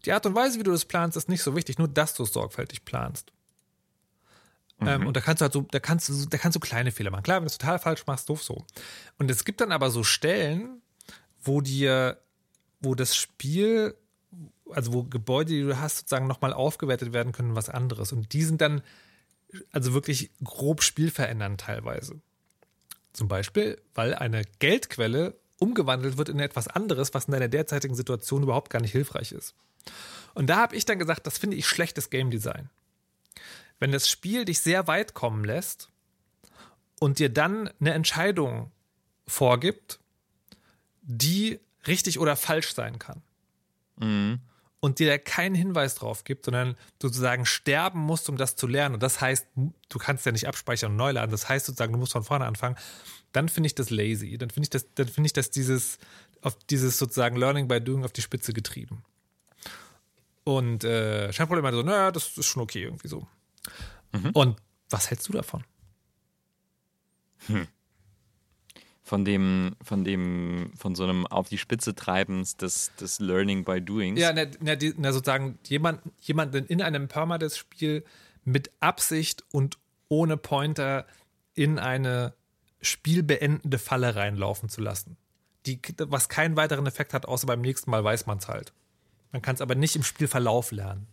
Die 0.05 0.13
Art 0.13 0.25
und 0.27 0.35
Weise, 0.35 0.59
wie 0.59 0.63
du 0.63 0.71
das 0.71 0.85
planst, 0.85 1.17
ist 1.17 1.29
nicht 1.29 1.43
so 1.43 1.57
wichtig, 1.57 1.79
nur 1.79 1.89
dass 1.89 2.15
du 2.15 2.23
es 2.23 2.33
sorgfältig 2.33 2.85
planst. 2.85 3.33
Ähm, 4.81 5.07
und 5.07 5.17
da 5.17 5.21
kannst 5.21 5.41
du 5.41 5.45
halt 5.45 5.53
so, 5.53 5.63
da 5.63 5.81
kannst 5.81 6.09
du, 6.09 6.27
da 6.27 6.37
kannst 6.39 6.57
du 6.57 6.61
kleine 6.61 6.93
Fehler 6.93 7.11
machen. 7.11 7.23
Klar, 7.23 7.39
wenn 7.39 7.45
du 7.45 7.51
es 7.51 7.59
total 7.59 7.79
falsch 7.79 8.07
machst, 8.07 8.29
doof 8.29 8.43
so. 8.43 8.65
Und 9.19 9.31
es 9.31 9.45
gibt 9.45 9.61
dann 9.61 9.73
aber 9.73 9.91
so 9.91 10.05
Stellen, 10.05 10.83
wo 11.43 11.61
dir, 11.61 12.19
wo 12.81 12.95
das 12.95 13.17
Spiel, 13.17 13.95
also 14.71 14.93
wo 14.93 15.05
Gebäude, 15.05 15.53
die 15.53 15.63
du 15.63 15.79
hast, 15.79 15.99
sozusagen 15.99 16.27
nochmal 16.27 16.53
aufgewertet 16.53 17.13
werden 17.13 17.33
können, 17.33 17.57
was 17.57 17.71
anderes. 17.71 18.13
Und 18.13 18.33
die 18.33 18.43
sind 18.43 18.61
dann 18.61 18.83
also 19.73 19.95
wirklich 19.95 20.31
grob 20.43 20.83
spielverändernd 20.83 21.61
teilweise. 21.61 22.21
Zum 23.13 23.29
Beispiel, 23.29 23.81
weil 23.95 24.15
eine 24.15 24.43
Geldquelle 24.59 25.35
umgewandelt 25.59 26.19
wird 26.19 26.29
in 26.29 26.39
etwas 26.39 26.69
anderes, 26.69 27.15
was 27.15 27.27
in 27.27 27.33
deiner 27.33 27.49
derzeitigen 27.49 27.95
Situation 27.95 28.43
überhaupt 28.43 28.71
gar 28.71 28.81
nicht 28.81 28.93
hilfreich 28.93 29.33
ist. 29.33 29.55
Und 30.35 30.49
da 30.49 30.57
habe 30.57 30.77
ich 30.77 30.85
dann 30.85 30.99
gesagt, 30.99 31.27
das 31.27 31.39
finde 31.39 31.57
ich 31.57 31.67
schlechtes 31.67 32.11
Game 32.11 32.31
Design. 32.31 32.69
Wenn 33.79 33.93
das 33.93 34.09
Spiel 34.09 34.45
dich 34.45 34.61
sehr 34.61 34.87
weit 34.87 35.15
kommen 35.15 35.45
lässt 35.45 35.91
und 37.01 37.19
dir 37.19 37.29
dann 37.31 37.71
eine 37.81 37.95
Entscheidung 37.95 38.71
vorgibt, 39.27 39.99
die 41.03 41.59
richtig 41.87 42.19
oder 42.19 42.37
falsch 42.37 42.75
sein 42.75 42.99
kann. 42.99 43.23
Und 44.81 44.99
dir 44.99 45.19
keinen 45.19 45.55
Hinweis 45.55 45.95
drauf 45.95 46.25
gibt, 46.25 46.45
sondern 46.45 46.77
du 46.99 47.09
sozusagen 47.09 47.47
sterben 47.47 48.01
musst, 48.01 48.29
um 48.29 48.37
das 48.37 48.57
zu 48.57 48.67
lernen. 48.67 48.95
Und 48.95 49.03
das 49.03 49.21
heißt, 49.21 49.47
du 49.55 49.99
kannst 49.99 50.27
ja 50.27 50.33
nicht 50.33 50.47
abspeichern 50.47 50.93
und 50.93 50.97
neu 50.97 51.13
laden. 51.13 51.31
Das 51.31 51.49
heißt 51.49 51.67
sozusagen, 51.67 51.93
du 51.93 51.99
musst 51.99 52.13
von 52.13 52.23
vorne 52.23 52.45
anfangen. 52.45 52.77
Dann 53.33 53.49
finde 53.49 53.67
ich 53.67 53.75
das 53.75 53.91
lazy. 53.91 54.39
Dann 54.39 54.51
finde 54.51 54.67
ich 54.67 54.71
das, 54.71 54.87
dann 54.95 55.09
finde 55.09 55.27
ich 55.27 55.33
das 55.33 55.51
dieses, 55.51 55.99
auf 56.43 56.57
dieses 56.71 56.99
sozusagen 56.99 57.37
Learning 57.37 57.69
by 57.69 57.81
Doing 57.81 58.05
auf 58.05 58.13
die 58.13 58.23
Spitze 58.23 58.53
getrieben. 58.53 59.03
Und 60.45 60.85
äh, 60.85 61.33
Scheinproblem 61.33 61.63
meinte 61.63 61.79
so, 61.79 61.83
naja, 61.83 62.13
das 62.13 62.37
ist 62.37 62.47
schon 62.47 62.63
okay 62.63 62.85
irgendwie 62.85 63.09
so. 63.09 63.27
Und 64.33 64.57
was 64.91 65.11
hältst 65.11 65.29
du 65.29 65.33
davon? 65.33 65.65
Von 69.07 69.25
dem, 69.25 69.77
von 69.83 70.03
dem, 70.03 70.73
von 70.77 70.97
so 70.97 71.05
einem 71.05 71.29
auf 71.29 71.49
die 71.49 71.59
Spitze 71.59 71.95
treibens 71.95 72.57
des, 72.57 72.91
des 73.01 73.21
Learning 73.21 73.65
by 73.65 73.81
Doings. 73.81 74.21
Ja, 74.21 74.33
na, 74.33 74.47
na, 74.61 74.75
na 74.97 75.13
sozusagen 75.13 75.61
jemand, 75.65 76.01
jemanden 76.21 76.67
in 76.67 76.83
einem 76.83 77.07
Permadeath-Spiel 77.07 78.05
mit 78.45 78.73
Absicht 78.81 79.45
und 79.53 79.79
ohne 80.09 80.37
Pointer 80.37 81.07
in 81.55 81.79
eine 81.79 82.35
spielbeendende 82.81 83.79
Falle 83.79 84.17
reinlaufen 84.17 84.69
zu 84.69 84.81
lassen. 84.81 85.17
die, 85.67 85.81
was 85.99 86.29
keinen 86.29 86.57
weiteren 86.57 86.87
Effekt 86.87 87.13
hat, 87.13 87.27
außer 87.27 87.47
beim 87.47 87.61
nächsten 87.61 87.91
Mal 87.91 88.03
weiß 88.03 88.27
man 88.27 88.39
es 88.39 88.49
halt. 88.49 88.73
Man 89.33 89.43
kann 89.43 89.57
es 89.57 89.61
aber 89.61 89.75
nicht 89.75 89.97
im 89.97 90.03
Spielverlauf 90.03 90.71
lernen. 90.71 91.07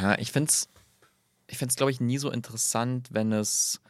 Ja, 0.00 0.18
ich 0.18 0.32
finde 0.32 0.50
es, 0.50 0.68
ich 1.46 1.58
find's, 1.58 1.76
glaube 1.76 1.92
ich, 1.92 2.00
nie 2.00 2.18
so 2.18 2.30
interessant, 2.30 3.08
wenn 3.12 3.32
es, 3.32 3.80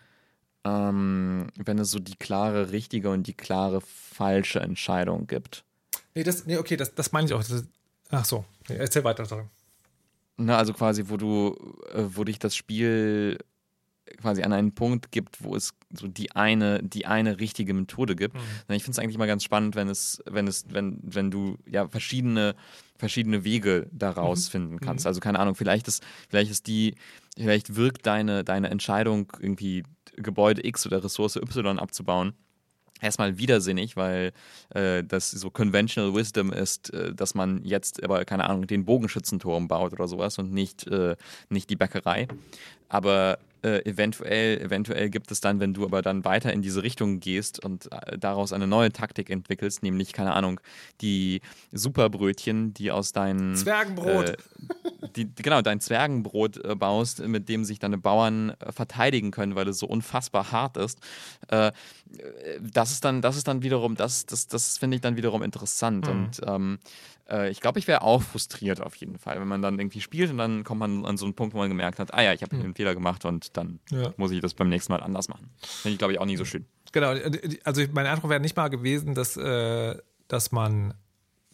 ähm, 0.65 1.47
wenn 1.57 1.79
es 1.79 1.91
so 1.91 1.99
die 1.99 2.17
klare 2.17 2.71
richtige 2.73 3.11
und 3.11 3.27
die 3.27 3.35
klare 3.35 3.81
falsche 3.81 4.61
Entscheidung 4.61 5.27
gibt. 5.27 5.65
Nee, 6.15 6.25
das, 6.25 6.47
nee 6.47 6.57
okay, 6.57 6.77
das, 6.77 6.95
das 6.95 7.13
meine 7.13 7.27
ich 7.27 7.35
auch. 7.35 7.43
Das, 7.43 7.65
ach 8.11 8.25
so, 8.25 8.45
nee, 8.69 8.77
erzähl 8.77 9.05
weiter. 9.05 9.25
Sorry. 9.25 9.45
Ne, 10.37 10.57
also 10.57 10.73
quasi, 10.73 11.05
wo 11.09 11.17
du, 11.17 11.57
äh, 11.93 12.05
wo 12.09 12.25
dich 12.25 12.39
das 12.39 12.55
Spiel 12.55 13.39
quasi 14.23 14.43
an 14.43 14.53
einen 14.53 14.73
Punkt 14.73 15.13
gibt, 15.13 15.43
wo 15.45 15.55
es 15.55 15.75
so 15.93 16.09
die 16.09 16.33
eine, 16.33 16.83
die 16.83 17.05
eine 17.07 17.39
richtige 17.41 17.75
Methode 17.75 18.17
gibt. 18.17 18.35
Mhm. 18.35 18.75
Ich 18.75 18.83
finde 18.83 18.93
es 18.93 18.99
eigentlich 18.99 19.19
mal 19.19 19.27
ganz 19.27 19.45
spannend, 19.45 19.77
wenn 19.77 19.89
es, 19.89 20.23
wenn 20.25 20.47
es, 20.49 20.65
wenn, 20.71 20.99
wenn 21.03 21.31
du 21.31 21.59
ja 21.69 21.89
verschiedene, 21.89 22.55
verschiedene 22.97 23.45
Wege 23.45 23.87
daraus 23.93 24.47
Mhm. 24.47 24.51
finden 24.51 24.81
kannst. 24.81 25.07
Also 25.07 25.21
keine 25.21 25.39
Ahnung, 25.39 25.55
vielleicht 25.55 25.89
ist, 25.89 26.03
vielleicht 26.31 26.51
ist 26.51 26.67
die, 26.69 26.95
vielleicht 27.37 27.77
wirkt 27.77 28.07
deine, 28.07 28.45
deine 28.45 28.71
Entscheidung, 28.71 29.31
irgendwie 29.41 29.85
Gebäude 30.23 30.67
X 30.67 30.87
oder 30.87 31.03
Ressource 31.03 31.37
Y 31.37 31.79
abzubauen, 31.79 32.35
erstmal 33.01 33.39
widersinnig, 33.39 33.97
weil 33.97 34.33
äh, 34.71 35.05
das 35.05 35.31
so 35.31 35.51
Conventional 35.51 36.15
Wisdom 36.15 36.53
ist, 36.53 36.93
äh, 36.93 37.15
dass 37.15 37.35
man 37.35 37.65
jetzt 37.65 38.03
aber, 38.03 38.25
keine 38.25 38.49
Ahnung, 38.49 38.67
den 38.67 38.85
Bogenschützenturm 38.85 39.69
baut 39.69 39.93
oder 39.93 40.09
sowas 40.09 40.39
und 40.39 40.53
nicht, 40.53 40.87
äh, 40.87 41.17
nicht 41.49 41.71
die 41.71 41.77
Bäckerei. 41.77 42.29
Aber 42.89 43.39
äh, 43.63 43.85
eventuell, 43.85 44.59
eventuell 44.59 45.11
gibt 45.11 45.31
es 45.31 45.41
dann, 45.41 45.61
wenn 45.61 45.75
du 45.75 45.85
aber 45.85 46.03
dann 46.03 46.25
weiter 46.25 46.53
in 46.53 46.63
diese 46.63 46.83
Richtung 46.83 47.21
gehst 47.21 47.63
und 47.65 47.91
äh, 47.93 48.19
daraus 48.19 48.53
eine 48.53 48.67
neue 48.67 48.93
Taktik 48.93 49.31
entwickelst, 49.31 49.83
nämlich, 49.83 50.13
keine 50.13 50.35
Ahnung, 50.35 50.61
die 51.01 51.41
Superbrötchen, 51.73 52.75
die 52.75 52.91
aus 52.91 53.13
deinen 53.13 53.57
Zwergenbrot. 53.57 54.31
Äh, 54.31 54.37
die, 55.17 55.33
genau, 55.35 55.63
dein 55.63 55.81
Zwergenbrot 55.81 56.65
äh, 56.65 56.75
baust, 56.75 57.21
mit 57.27 57.49
dem 57.49 57.65
sich 57.65 57.79
deine 57.79 57.99
Bauern 57.99 58.51
äh, 58.51 58.73
verteidigen 58.73 59.31
können, 59.31 59.55
weil 59.55 59.69
es 59.69 59.79
so 59.79 59.87
unfassbar 59.87 60.53
hart 60.53 60.77
ist. 60.77 61.01
Äh, 62.17 62.61
das 62.61 62.91
ist 62.93 63.05
dann, 63.05 63.23
das 63.23 63.37
ist 63.37 63.49
dann 63.49 63.63
wiederum, 63.63 63.95
das, 63.95 64.27
das, 64.27 64.47
das 64.49 64.79
finde 64.79 64.97
ich 64.97 65.01
dann 65.01 65.17
wiederum 65.17 65.43
interessant. 65.43 66.07
Mhm. 66.07 66.13
Und 66.13 66.41
ähm, 66.47 66.79
äh, 67.29 67.51
ich 67.51 67.61
glaube, 67.61 67.79
ich 67.79 67.87
wäre 67.87 68.03
auch 68.03 68.23
frustriert 68.23 68.81
auf 68.81 68.95
jeden 68.97 69.19
Fall, 69.19 69.41
wenn 69.41 69.49
man 69.49 69.63
dann 69.63 69.79
irgendwie 69.79 70.01
spielt 70.01 70.31
und 70.31 70.39
dann 70.39 70.65
kommt 70.65 70.81
man 70.81 71.05
an 71.05 71.17
so 71.17 71.25
einen 71.27 71.35
Punkt, 71.35 71.55
wo 71.55 71.59
man 71.59 71.69
gemerkt 71.69 71.99
hat, 71.99 72.15
ah 72.15 72.23
ja, 72.23 72.33
ich 72.33 72.43
habe 72.43 72.57
einen 72.57 72.75
Fehler 72.75 72.95
gemacht 72.95 73.25
und 73.25 73.57
dann 73.57 73.81
Ja. 73.91 74.13
muss 74.17 74.31
ich 74.31 74.41
das 74.41 74.55
beim 74.55 74.69
nächsten 74.69 74.93
Mal 74.93 75.03
anders 75.03 75.29
machen. 75.29 75.51
Finde 75.83 75.93
ich, 75.95 75.99
glaube 75.99 76.13
ich, 76.13 76.19
auch 76.21 76.27
nie 76.27 76.37
so 76.37 76.45
schön. 76.45 76.65
Genau, 76.93 77.15
also 77.65 77.83
mein 77.93 78.07
Eindruck 78.07 78.31
wäre 78.31 78.41
nicht 78.41 78.57
mal 78.57 78.69
gewesen, 78.69 79.15
dass, 79.15 79.37
äh, 79.37 79.97
dass 80.29 80.53
man, 80.53 80.95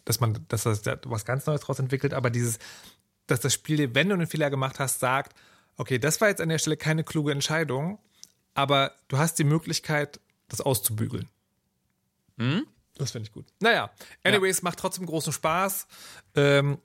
dass 0.05 0.19
man, 0.19 0.45
dass 0.47 0.63
das 0.63 0.81
da 0.81 0.97
was 1.05 1.25
ganz 1.25 1.45
Neues 1.45 1.61
draus 1.61 1.79
entwickelt, 1.79 2.13
aber 2.13 2.29
dieses, 2.29 2.57
dass 3.27 3.41
das 3.41 3.53
Spiel 3.53 3.77
dir, 3.77 3.95
wenn 3.95 4.07
du 4.07 4.13
einen 4.15 4.27
Fehler 4.27 4.49
gemacht 4.49 4.79
hast, 4.79 4.99
sagt, 4.99 5.35
okay, 5.77 5.99
das 5.99 6.21
war 6.21 6.29
jetzt 6.29 6.39
an 6.41 6.47
der 6.49 6.59
Stelle 6.59 6.77
keine 6.77 7.03
kluge 7.03 7.31
Entscheidung, 7.33 7.99
aber 8.53 8.93
du 9.09 9.17
hast 9.17 9.39
die 9.39 9.43
Möglichkeit, 9.43 10.21
das 10.47 10.61
auszubügeln. 10.61 11.27
Hm? 12.37 12.65
Das 12.97 13.11
finde 13.11 13.27
ich 13.27 13.33
gut. 13.33 13.45
Naja, 13.59 13.91
anyways, 14.23 14.61
macht 14.61 14.79
trotzdem 14.79 15.05
großen 15.05 15.33
Spaß. 15.33 15.87
Ähm, 16.35 16.77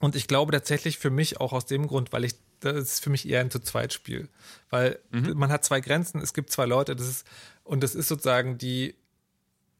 und 0.00 0.16
ich 0.16 0.26
glaube 0.26 0.52
tatsächlich 0.52 0.98
für 0.98 1.10
mich 1.10 1.40
auch 1.40 1.52
aus 1.52 1.66
dem 1.66 1.86
Grund, 1.86 2.12
weil 2.12 2.24
ich, 2.24 2.34
das 2.60 2.76
ist 2.76 3.04
für 3.04 3.10
mich 3.10 3.28
eher 3.28 3.40
ein 3.40 3.50
Zu-Zweit-Spiel. 3.50 4.28
Weil 4.68 4.98
man 5.10 5.50
hat 5.50 5.64
zwei 5.64 5.80
Grenzen, 5.80 6.20
es 6.20 6.34
gibt 6.34 6.50
zwei 6.50 6.66
Leute, 6.66 6.96
das 6.96 7.06
ist, 7.06 7.26
und 7.62 7.84
das 7.84 7.94
ist 7.94 8.08
sozusagen 8.08 8.58
die, 8.58 8.96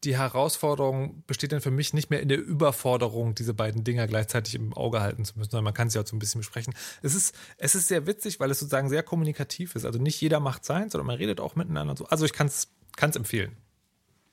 die 0.03 0.17
Herausforderung 0.17 1.23
besteht 1.27 1.51
dann 1.51 1.61
für 1.61 1.71
mich 1.71 1.93
nicht 1.93 2.09
mehr 2.09 2.21
in 2.21 2.29
der 2.29 2.39
Überforderung, 2.39 3.35
diese 3.35 3.53
beiden 3.53 3.83
Dinger 3.83 4.07
gleichzeitig 4.07 4.55
im 4.55 4.73
Auge 4.73 5.01
halten 5.01 5.25
zu 5.25 5.37
müssen, 5.37 5.51
sondern 5.51 5.65
man 5.65 5.73
kann 5.73 5.89
sie 5.89 5.99
auch 5.99 6.07
so 6.07 6.15
ein 6.15 6.19
bisschen 6.19 6.39
besprechen. 6.39 6.73
Es 7.01 7.15
ist, 7.15 7.35
es 7.57 7.75
ist 7.75 7.87
sehr 7.87 8.05
witzig, 8.05 8.39
weil 8.39 8.51
es 8.51 8.59
sozusagen 8.59 8.89
sehr 8.89 9.03
kommunikativ 9.03 9.75
ist. 9.75 9.85
Also 9.85 9.99
nicht 9.99 10.19
jeder 10.21 10.39
macht 10.39 10.65
seins, 10.65 10.93
sondern 10.93 11.07
man 11.07 11.17
redet 11.17 11.39
auch 11.39 11.55
miteinander 11.55 11.95
so. 11.95 12.05
Also 12.05 12.25
ich 12.25 12.33
kann 12.33 12.47
es 12.47 12.69
empfehlen. 13.15 13.57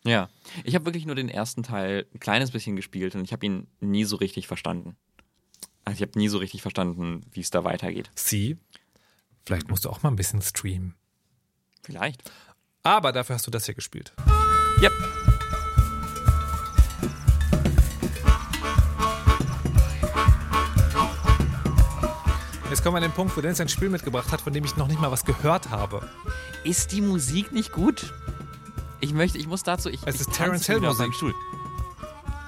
Ja, 0.04 0.30
ich 0.64 0.74
habe 0.74 0.86
wirklich 0.86 1.04
nur 1.04 1.14
den 1.14 1.28
ersten 1.28 1.62
Teil 1.62 2.06
ein 2.14 2.20
kleines 2.20 2.50
bisschen 2.50 2.76
gespielt 2.76 3.14
und 3.14 3.24
ich 3.24 3.32
habe 3.32 3.44
ihn 3.44 3.66
nie 3.80 4.04
so 4.04 4.16
richtig 4.16 4.46
verstanden. 4.46 4.96
Also 5.84 5.96
ich 5.96 6.08
habe 6.08 6.18
nie 6.18 6.28
so 6.28 6.38
richtig 6.38 6.62
verstanden, 6.62 7.26
wie 7.32 7.40
es 7.40 7.50
da 7.50 7.64
weitergeht. 7.64 8.10
Sie, 8.14 8.56
vielleicht 9.44 9.68
musst 9.68 9.84
du 9.84 9.90
auch 9.90 10.02
mal 10.02 10.10
ein 10.10 10.16
bisschen 10.16 10.40
streamen. 10.40 10.94
Vielleicht. 11.82 12.30
Aber 12.82 13.12
dafür 13.12 13.34
hast 13.34 13.46
du 13.46 13.50
das 13.50 13.66
hier 13.66 13.74
gespielt. 13.74 14.12
Yep. 14.80 14.92
Jetzt 22.70 22.84
kommen 22.84 22.94
wir 22.94 22.98
an 22.98 23.10
den 23.10 23.12
Punkt, 23.12 23.36
wo 23.36 23.40
Dennis 23.40 23.60
ein 23.60 23.68
Spiel 23.68 23.88
mitgebracht 23.88 24.30
hat, 24.30 24.40
von 24.40 24.52
dem 24.52 24.64
ich 24.64 24.76
noch 24.76 24.86
nicht 24.86 25.00
mal 25.00 25.10
was 25.10 25.24
gehört 25.24 25.70
habe. 25.70 26.08
Ist 26.62 26.92
die 26.92 27.00
Musik 27.00 27.52
nicht 27.52 27.72
gut? 27.72 28.14
Ich 29.00 29.12
möchte, 29.12 29.38
ich 29.38 29.46
muss 29.46 29.62
dazu, 29.62 29.88
ich, 29.88 30.00
Es 30.04 30.16
ich 30.16 30.20
ist 30.22 30.32
Terence 30.32 30.66
Hill 30.66 30.80
Musik. 30.80 31.14
Stuhl. 31.14 31.34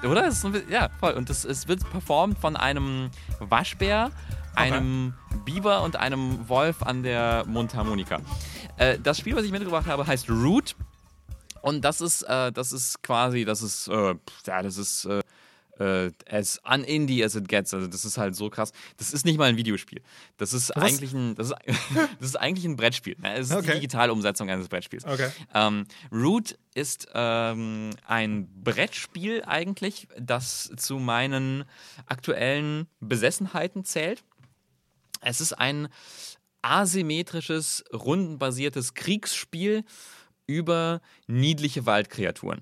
Oder? 0.03 0.27
Es 0.27 0.43
ist 0.43 0.69
ja, 0.69 0.89
voll. 0.99 1.13
Und 1.13 1.29
das, 1.29 1.45
es 1.45 1.67
wird 1.67 1.89
performt 1.89 2.37
von 2.37 2.55
einem 2.55 3.09
Waschbär, 3.39 4.11
einem 4.55 5.13
Biber 5.45 5.81
und 5.83 5.95
einem 5.95 6.47
Wolf 6.47 6.83
an 6.83 7.03
der 7.03 7.45
Mundharmonika. 7.47 8.19
Äh, 8.77 8.99
das 8.99 9.17
Spiel, 9.17 9.35
was 9.35 9.45
ich 9.45 9.51
mitgebracht 9.51 9.87
habe, 9.87 10.05
heißt 10.05 10.29
Root. 10.29 10.75
Und 11.61 11.81
das 11.81 12.01
ist, 12.01 12.23
äh, 12.23 12.51
das 12.51 12.73
ist 12.73 13.01
quasi, 13.01 13.45
das 13.45 13.61
ist, 13.61 13.87
äh, 13.87 14.15
ja, 14.45 14.61
das 14.61 14.77
ist 14.77 15.07
äh, 15.83 16.11
as 16.29 16.59
unindie 16.63 17.23
as 17.23 17.35
it 17.35 17.47
gets. 17.47 17.73
Also 17.73 17.87
das 17.87 18.05
ist 18.05 18.17
halt 18.17 18.35
so 18.35 18.49
krass. 18.49 18.71
Das 18.97 19.13
ist 19.13 19.25
nicht 19.25 19.37
mal 19.37 19.49
ein 19.49 19.57
Videospiel. 19.57 20.01
Das 20.37 20.53
ist 20.53 20.71
eigentlich 20.71 21.13
ein, 21.13 21.35
das 21.35 21.47
ist, 21.51 21.55
das 22.19 22.29
ist 22.29 22.35
eigentlich 22.35 22.65
ein 22.65 22.75
Brettspiel. 22.75 23.15
Ne? 23.19 23.33
Es 23.35 23.49
ist 23.49 23.55
Okay. 23.55 23.67
die 23.67 23.73
digitale 23.73 24.11
Umsetzung 24.13 24.49
eines 24.49 24.67
Brettspiels. 24.67 25.05
Okay. 25.05 25.29
Ähm, 25.53 25.85
Root 26.11 26.57
ist 26.73 27.07
ähm, 27.13 27.91
ein 28.07 28.47
Brettspiel 28.63 29.43
eigentlich, 29.45 30.07
das 30.19 30.71
zu 30.77 30.97
meinen 30.99 31.65
aktuellen 32.07 32.87
Besessenheiten 32.99 33.83
zählt. 33.85 34.23
Es 35.21 35.39
ist 35.41 35.53
ein 35.53 35.87
asymmetrisches, 36.61 37.83
rundenbasiertes 37.93 38.93
Kriegsspiel 38.93 39.83
über 40.47 41.01
niedliche 41.27 41.85
Waldkreaturen. 41.85 42.61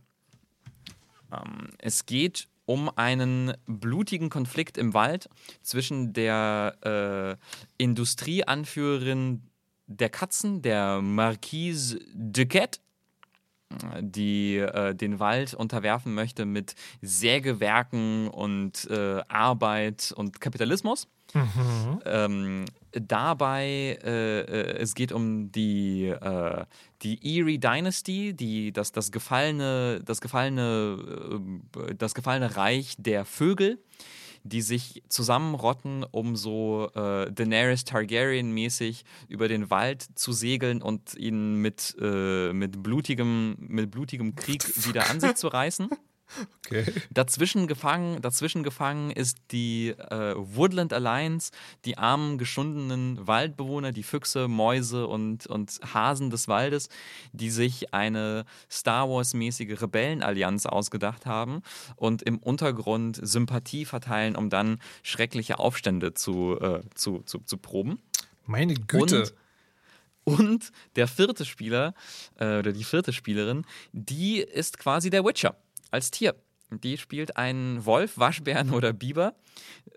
Ähm, 1.32 1.69
es 1.78 2.05
geht 2.05 2.47
um 2.72 2.89
einen 2.95 3.53
blutigen 3.67 4.30
Konflikt 4.30 4.78
im 4.78 4.93
Wald 4.93 5.28
zwischen 5.61 6.13
der 6.13 7.38
äh, 7.78 7.84
Industrieanführerin 7.84 9.41
der 9.88 10.09
Katzen, 10.09 10.61
der 10.61 11.01
Marquise 11.01 11.99
Duquette, 12.15 12.80
die 13.99 14.55
äh, 14.55 14.95
den 14.95 15.19
Wald 15.19 15.53
unterwerfen 15.53 16.13
möchte 16.13 16.45
mit 16.45 16.76
Sägewerken 17.01 18.30
und 18.30 18.89
äh, 18.89 19.22
Arbeit 19.28 20.13
und 20.15 20.39
Kapitalismus. 20.39 21.09
Ähm, 22.05 22.65
dabei, 22.94 24.00
äh, 24.04 24.39
äh, 24.42 24.78
es 24.80 24.96
geht 24.96 25.12
um 25.12 25.52
die, 25.52 26.08
äh, 26.08 26.66
die 27.02 27.38
Erie 27.39 27.60
Dynasty, 27.60 28.34
die, 28.34 28.72
das, 28.72 28.92
das, 28.92 29.12
gefallene, 29.12 30.02
das, 30.06 30.22
gefallene, 30.22 31.39
äh, 31.88 31.96
das 31.96 32.14
gefallene 32.14 32.56
Reich 32.56 32.96
der 32.98 33.26
Vögel, 33.26 33.80
die 34.44 34.62
sich 34.62 35.04
zusammenrotten, 35.08 36.04
um 36.10 36.36
so 36.36 36.89
äh, 36.96 37.32
Daenerys 37.32 37.86
Targaryen-mäßig 37.86 39.04
über 39.28 39.48
den 39.48 39.70
Wald 39.70 40.08
zu 40.16 40.34
segeln 40.34 40.82
und 40.82 41.16
ihn 41.16 41.56
mit, 41.56 41.96
äh, 42.02 42.52
mit, 42.52 42.82
blutigem, 42.82 43.56
mit 43.60 43.92
blutigem 43.92 44.36
Krieg 44.36 44.64
wieder 44.86 45.10
an 45.10 45.20
sich 45.20 45.36
zu 45.36 45.48
reißen. 45.48 45.89
Okay. 46.65 46.86
Dazwischen 47.11 47.67
gefangen, 47.67 48.21
dazwischen 48.21 48.63
gefangen 48.63 49.11
ist 49.11 49.38
die 49.51 49.89
äh, 49.89 50.34
Woodland 50.38 50.93
Alliance, 50.93 51.51
die 51.86 51.97
armen, 51.97 52.38
geschundenen 52.38 53.27
Waldbewohner, 53.27 53.91
die 53.91 54.03
Füchse, 54.03 54.47
Mäuse 54.47 55.07
und, 55.07 55.47
und 55.47 55.79
Hasen 55.93 56.29
des 56.29 56.47
Waldes, 56.47 56.89
die 57.34 57.49
sich 57.49 57.93
eine 57.93 58.45
Star 58.69 59.09
Wars-mäßige 59.09 59.82
Rebellenallianz 59.82 60.65
ausgedacht 60.65 61.25
haben 61.25 61.61
und 61.95 62.21
im 62.21 62.38
Untergrund 62.38 63.19
Sympathie 63.21 63.86
verteilen, 63.86 64.36
um 64.36 64.49
dann 64.49 64.79
schreckliche 65.03 65.59
Aufstände 65.59 66.13
zu, 66.13 66.57
äh, 66.61 66.82
zu, 66.95 67.23
zu, 67.25 67.39
zu 67.39 67.57
proben. 67.57 67.99
Meine 68.45 68.75
Güte. 68.75 69.32
Und, 70.23 70.39
und 70.43 70.71
der 70.95 71.07
vierte 71.07 71.45
Spieler 71.45 71.93
äh, 72.39 72.59
oder 72.59 72.71
die 72.71 72.84
vierte 72.84 73.11
Spielerin, 73.11 73.65
die 73.91 74.39
ist 74.39 74.77
quasi 74.77 75.09
der 75.09 75.25
Witcher 75.25 75.55
als 75.92 76.12
Tier. 76.12 76.36
Die 76.72 76.98
spielt 76.98 77.38
einen 77.38 77.86
Wolf, 77.86 78.18
Waschbären 78.18 78.72
oder 78.72 78.94
Biber 78.94 79.36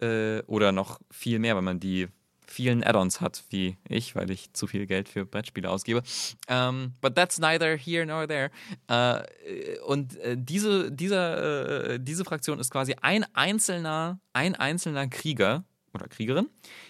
äh, 0.00 0.42
oder 0.42 0.72
noch 0.72 1.00
viel 1.10 1.38
mehr, 1.38 1.56
wenn 1.56 1.64
man 1.64 1.80
die 1.80 2.08
vielen 2.46 2.84
Add-ons 2.84 3.20
hat 3.20 3.44
wie 3.50 3.76
ich, 3.88 4.14
weil 4.14 4.30
ich 4.30 4.52
zu 4.52 4.66
viel 4.66 4.86
Geld 4.86 5.08
für 5.08 5.24
Brettspiele 5.24 5.70
ausgebe. 5.70 6.02
Ähm, 6.48 6.92
but 7.00 7.14
that's 7.14 7.38
neither 7.38 7.76
here 7.76 8.04
nor 8.06 8.26
there. 8.28 8.50
Äh, 8.88 9.78
und 9.80 10.16
äh, 10.18 10.36
diese, 10.38 10.90
dieser, 10.92 11.94
äh, 11.94 12.00
diese 12.00 12.24
Fraktion 12.24 12.58
ist 12.58 12.70
quasi 12.70 12.96
ein 13.00 13.24
einzelner, 13.34 14.20
ein 14.32 14.54
einzelner 14.54 15.08
Krieger 15.08 15.64
oder 15.94 16.08
Kriegerin, 16.08 16.48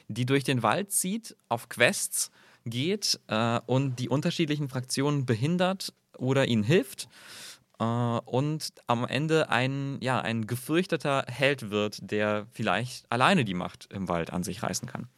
die 0.08 0.26
durch 0.26 0.44
den 0.44 0.62
Wald 0.62 0.92
zieht, 0.92 1.36
auf 1.48 1.68
Quests 1.68 2.30
geht 2.64 3.20
äh, 3.28 3.60
und 3.66 3.98
die 3.98 4.08
unterschiedlichen 4.08 4.68
Fraktionen 4.68 5.26
behindert 5.26 5.92
oder 6.16 6.46
ihnen 6.46 6.62
hilft 6.62 7.08
und 7.82 8.72
am 8.86 9.04
Ende 9.04 9.50
ein, 9.50 9.98
ja, 10.00 10.20
ein 10.20 10.46
gefürchteter 10.46 11.24
Held 11.28 11.70
wird, 11.70 11.98
der 12.02 12.46
vielleicht 12.52 13.10
alleine 13.10 13.44
die 13.44 13.54
Macht 13.54 13.92
im 13.92 14.08
Wald 14.08 14.32
an 14.32 14.44
sich 14.44 14.62
reißen 14.62 14.88
kann. 14.88 15.08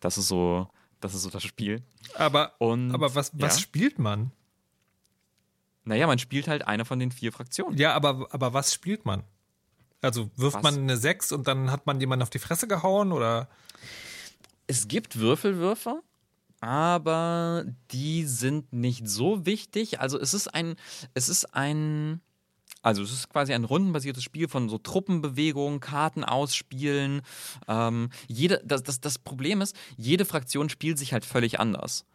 Das 0.00 0.18
ist 0.18 0.28
so, 0.28 0.68
das 1.00 1.14
ist 1.14 1.22
so 1.22 1.30
das 1.30 1.42
Spiel. 1.42 1.82
Aber, 2.14 2.52
Und, 2.58 2.94
aber 2.94 3.14
was, 3.14 3.32
was 3.34 3.56
ja. 3.56 3.62
spielt 3.62 3.98
man? 3.98 4.32
Naja, 5.84 6.06
man 6.06 6.18
spielt 6.18 6.46
halt 6.46 6.66
eine 6.66 6.84
von 6.84 6.98
den 6.98 7.10
vier 7.10 7.32
Fraktionen. 7.32 7.76
Ja, 7.78 7.94
aber, 7.94 8.28
aber 8.30 8.52
was 8.52 8.72
spielt 8.72 9.04
man? 9.04 9.24
Also 10.00 10.30
wirft 10.36 10.56
Was? 10.56 10.62
man 10.62 10.78
eine 10.78 10.96
6 10.96 11.32
und 11.32 11.46
dann 11.46 11.70
hat 11.70 11.86
man 11.86 12.00
jemanden 12.00 12.24
auf 12.24 12.30
die 12.30 12.40
Fresse 12.40 12.66
gehauen 12.66 13.12
oder? 13.12 13.48
Es 14.66 14.88
gibt 14.88 15.18
Würfelwürfer, 15.18 16.02
aber 16.62 17.64
die 17.90 18.24
sind 18.24 18.72
nicht 18.72 19.08
so 19.08 19.44
wichtig. 19.44 19.98
Also 19.98 20.18
es 20.18 20.32
ist 20.32 20.46
ein, 20.46 20.76
es 21.12 21.28
ist 21.28 21.56
ein, 21.56 22.20
also 22.82 23.02
es 23.02 23.10
ist 23.10 23.28
quasi 23.28 23.52
ein 23.52 23.64
rundenbasiertes 23.64 24.22
Spiel 24.22 24.46
von 24.46 24.68
so 24.68 24.78
Truppenbewegungen, 24.78 25.80
Karten 25.80 26.22
ausspielen. 26.22 27.22
Ähm, 27.66 28.10
jede, 28.28 28.62
das, 28.64 28.84
das, 28.84 29.00
das 29.00 29.18
Problem 29.18 29.60
ist, 29.60 29.74
jede 29.96 30.24
Fraktion 30.24 30.68
spielt 30.68 30.98
sich 30.98 31.12
halt 31.12 31.24
völlig 31.24 31.58
anders. 31.58 32.06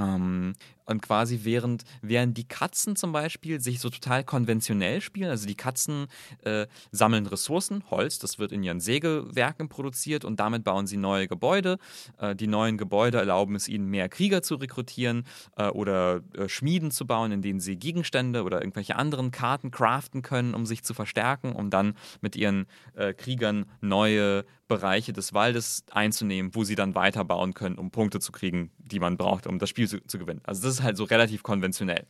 Ähm, 0.00 0.54
und 0.90 1.02
quasi 1.02 1.40
während, 1.44 1.84
während 2.02 2.36
die 2.36 2.46
Katzen 2.46 2.96
zum 2.96 3.12
Beispiel 3.12 3.60
sich 3.60 3.80
so 3.80 3.90
total 3.90 4.24
konventionell 4.24 5.00
spielen, 5.00 5.30
also 5.30 5.46
die 5.46 5.54
Katzen 5.54 6.06
äh, 6.44 6.66
sammeln 6.90 7.26
Ressourcen, 7.26 7.84
Holz, 7.90 8.18
das 8.18 8.38
wird 8.38 8.52
in 8.52 8.62
ihren 8.62 8.80
Sägewerken 8.80 9.68
produziert 9.68 10.24
und 10.24 10.40
damit 10.40 10.64
bauen 10.64 10.86
sie 10.86 10.96
neue 10.96 11.28
Gebäude. 11.28 11.78
Äh, 12.18 12.34
die 12.34 12.48
neuen 12.48 12.76
Gebäude 12.76 13.18
erlauben 13.18 13.54
es 13.54 13.68
ihnen, 13.68 13.86
mehr 13.86 14.08
Krieger 14.08 14.42
zu 14.42 14.56
rekrutieren 14.56 15.24
äh, 15.56 15.68
oder 15.68 16.22
äh, 16.34 16.48
Schmieden 16.48 16.90
zu 16.90 17.06
bauen, 17.06 17.32
in 17.32 17.42
denen 17.42 17.60
sie 17.60 17.76
Gegenstände 17.76 18.42
oder 18.42 18.60
irgendwelche 18.60 18.96
anderen 18.96 19.30
Karten 19.30 19.70
craften 19.70 20.22
können, 20.22 20.54
um 20.54 20.66
sich 20.66 20.82
zu 20.82 20.92
verstärken, 20.92 21.52
um 21.52 21.70
dann 21.70 21.94
mit 22.20 22.34
ihren 22.34 22.66
äh, 22.94 23.14
Kriegern 23.14 23.66
neue 23.80 24.44
Bereiche 24.70 25.12
des 25.12 25.34
Waldes 25.34 25.84
einzunehmen, 25.90 26.54
wo 26.54 26.62
sie 26.62 26.76
dann 26.76 26.94
weiterbauen 26.94 27.54
können, 27.54 27.76
um 27.76 27.90
Punkte 27.90 28.20
zu 28.20 28.30
kriegen, 28.30 28.70
die 28.78 29.00
man 29.00 29.16
braucht, 29.16 29.48
um 29.48 29.58
das 29.58 29.68
Spiel 29.68 29.88
zu, 29.88 30.00
zu 30.06 30.18
gewinnen. 30.18 30.40
Also 30.44 30.62
das 30.62 30.79
ist 30.80 30.84
halt 30.84 30.96
so 30.96 31.04
relativ 31.04 31.42
konventionell. 31.42 32.06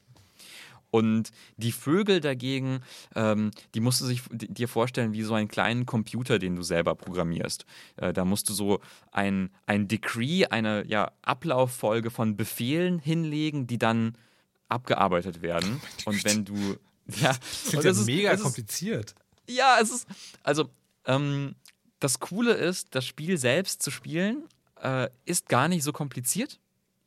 Und 0.92 1.30
die 1.56 1.70
Vögel 1.70 2.20
dagegen, 2.20 2.80
ähm, 3.14 3.52
die 3.76 3.80
musst 3.80 4.00
du 4.00 4.06
sich 4.06 4.22
dir 4.32 4.66
vorstellen 4.66 5.12
wie 5.12 5.22
so 5.22 5.34
einen 5.34 5.46
kleinen 5.46 5.86
Computer, 5.86 6.40
den 6.40 6.56
du 6.56 6.62
selber 6.62 6.96
programmierst. 6.96 7.64
Äh, 7.96 8.12
da 8.12 8.24
musst 8.24 8.48
du 8.48 8.54
so 8.54 8.80
ein, 9.12 9.50
ein 9.66 9.86
Decree, 9.86 10.46
eine 10.46 10.84
ja, 10.88 11.12
Ablauffolge 11.22 12.10
von 12.10 12.36
Befehlen 12.36 12.98
hinlegen, 12.98 13.68
die 13.68 13.78
dann 13.78 14.16
abgearbeitet 14.68 15.42
werden. 15.42 15.80
Und 16.06 16.24
wenn 16.24 16.44
du. 16.44 16.54
Ja, 17.20 17.34
Das 17.38 17.72
ist 17.74 17.84
ja 17.84 17.90
ist- 17.90 18.06
mega 18.06 18.30
ist- 18.32 18.42
kompliziert. 18.42 19.14
ja, 19.48 19.78
es 19.80 19.90
ist. 19.92 20.06
Also, 20.42 20.70
ähm, 21.06 21.54
das 22.00 22.18
Coole 22.18 22.54
ist, 22.54 22.94
das 22.96 23.04
Spiel 23.06 23.36
selbst 23.38 23.82
zu 23.82 23.92
spielen, 23.92 24.44
äh, 24.82 25.08
ist 25.24 25.48
gar 25.48 25.68
nicht 25.68 25.84
so 25.84 25.92
kompliziert, 25.92 26.58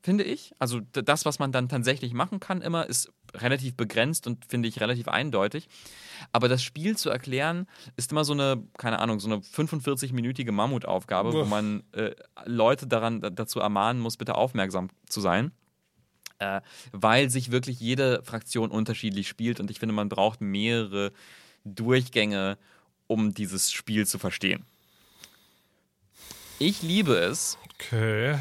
finde 0.04 0.24
ich. 0.24 0.54
Also, 0.60 0.82
das, 0.92 1.26
was 1.26 1.40
man 1.40 1.52
dann 1.52 1.70
tatsächlich 1.70 2.14
machen 2.14 2.40
kann, 2.40 2.62
immer, 2.62 2.88
ist 2.88 3.12
relativ 3.34 3.76
begrenzt 3.76 4.28
und 4.28 4.46
finde 4.46 4.70
ich 4.70 4.80
relativ 4.80 5.08
eindeutig. 5.08 5.68
Aber 6.32 6.48
das 6.48 6.62
Spiel 6.62 6.96
zu 6.96 7.10
erklären, 7.10 7.66
ist 7.96 8.12
immer 8.12 8.26
so 8.26 8.34
eine, 8.34 8.62
keine 8.78 9.00
Ahnung, 9.00 9.20
so 9.20 9.28
eine 9.28 9.38
45-minütige 9.38 10.52
Mammutaufgabe, 10.52 11.34
wo 11.34 11.42
Uff. 11.42 11.50
man 11.50 11.84
äh, 11.94 12.12
Leute 12.46 12.86
daran 12.86 13.22
dazu 13.22 13.60
ermahnen 13.60 14.02
muss, 14.02 14.18
bitte 14.18 14.36
aufmerksam 14.36 14.90
zu 15.08 15.22
sein 15.22 15.52
äh, 16.40 16.62
weil 16.92 17.30
sich 17.30 17.52
wirklich 17.52 17.80
jede 17.80 18.22
Fraktion 18.24 18.70
unterschiedlich 18.72 19.28
spielt 19.28 19.60
und 19.60 19.72
ich 19.72 19.80
finde, 19.80 19.94
man 19.94 20.10
braucht 20.10 20.42
mehrere 20.42 21.12
Durchgänge, 21.64 22.58
um 23.08 23.34
dieses 23.34 23.72
Spiel 23.72 24.06
zu 24.06 24.20
verstehen. 24.20 24.66
Ich 26.60 26.82
liebe 26.82 27.16
es. 27.16 27.58
Okay, 27.76 28.38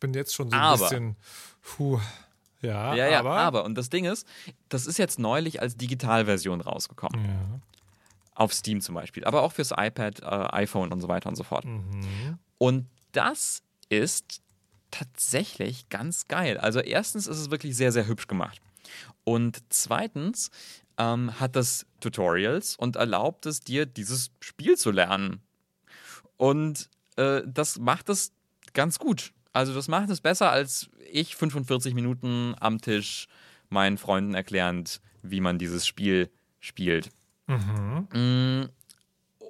bin 0.00 0.14
jetzt 0.14 0.34
schon 0.34 0.50
so 0.50 0.56
ein 0.56 0.60
Aber- 0.62 0.78
bisschen. 0.88 1.16
Puh. 1.62 2.00
Ja, 2.62 2.94
Ja, 2.94 3.08
ja, 3.08 3.20
aber. 3.20 3.38
aber. 3.38 3.64
Und 3.64 3.74
das 3.76 3.88
Ding 3.88 4.04
ist, 4.04 4.26
das 4.68 4.86
ist 4.86 4.98
jetzt 4.98 5.18
neulich 5.18 5.62
als 5.62 5.76
Digitalversion 5.76 6.60
rausgekommen. 6.60 7.24
Ja. 7.24 7.60
Auf 8.34 8.52
Steam 8.52 8.80
zum 8.80 8.94
Beispiel, 8.94 9.24
aber 9.24 9.42
auch 9.42 9.52
fürs 9.52 9.70
iPad, 9.76 10.20
äh, 10.20 10.24
iPhone 10.26 10.92
und 10.92 11.00
so 11.00 11.08
weiter 11.08 11.28
und 11.28 11.36
so 11.36 11.42
fort. 11.42 11.64
Und 12.58 12.86
das 13.12 13.62
ist 13.88 14.40
tatsächlich 14.90 15.88
ganz 15.88 16.26
geil. 16.28 16.58
Also 16.58 16.80
erstens 16.80 17.26
ist 17.26 17.38
es 17.38 17.50
wirklich 17.50 17.76
sehr, 17.76 17.92
sehr 17.92 18.06
hübsch 18.06 18.26
gemacht. 18.26 18.60
Und 19.24 19.62
zweitens 19.70 20.50
ähm, 20.98 21.38
hat 21.40 21.56
das 21.56 21.86
Tutorials 22.00 22.76
und 22.76 22.96
erlaubt 22.96 23.46
es 23.46 23.60
dir, 23.60 23.86
dieses 23.86 24.30
Spiel 24.40 24.76
zu 24.76 24.90
lernen. 24.90 25.42
Und 26.36 26.88
äh, 27.16 27.42
das 27.46 27.78
macht 27.78 28.08
es 28.08 28.32
ganz 28.72 28.98
gut. 28.98 29.32
Also 29.52 29.74
das 29.74 29.88
macht 29.88 30.10
es 30.10 30.20
besser, 30.20 30.50
als 30.50 30.90
ich 31.10 31.36
45 31.36 31.94
Minuten 31.94 32.54
am 32.60 32.80
Tisch 32.80 33.26
meinen 33.68 33.98
Freunden 33.98 34.34
erklärend, 34.34 35.00
wie 35.22 35.40
man 35.40 35.58
dieses 35.58 35.86
Spiel 35.86 36.30
spielt. 36.60 37.10
Mm, 38.12 38.64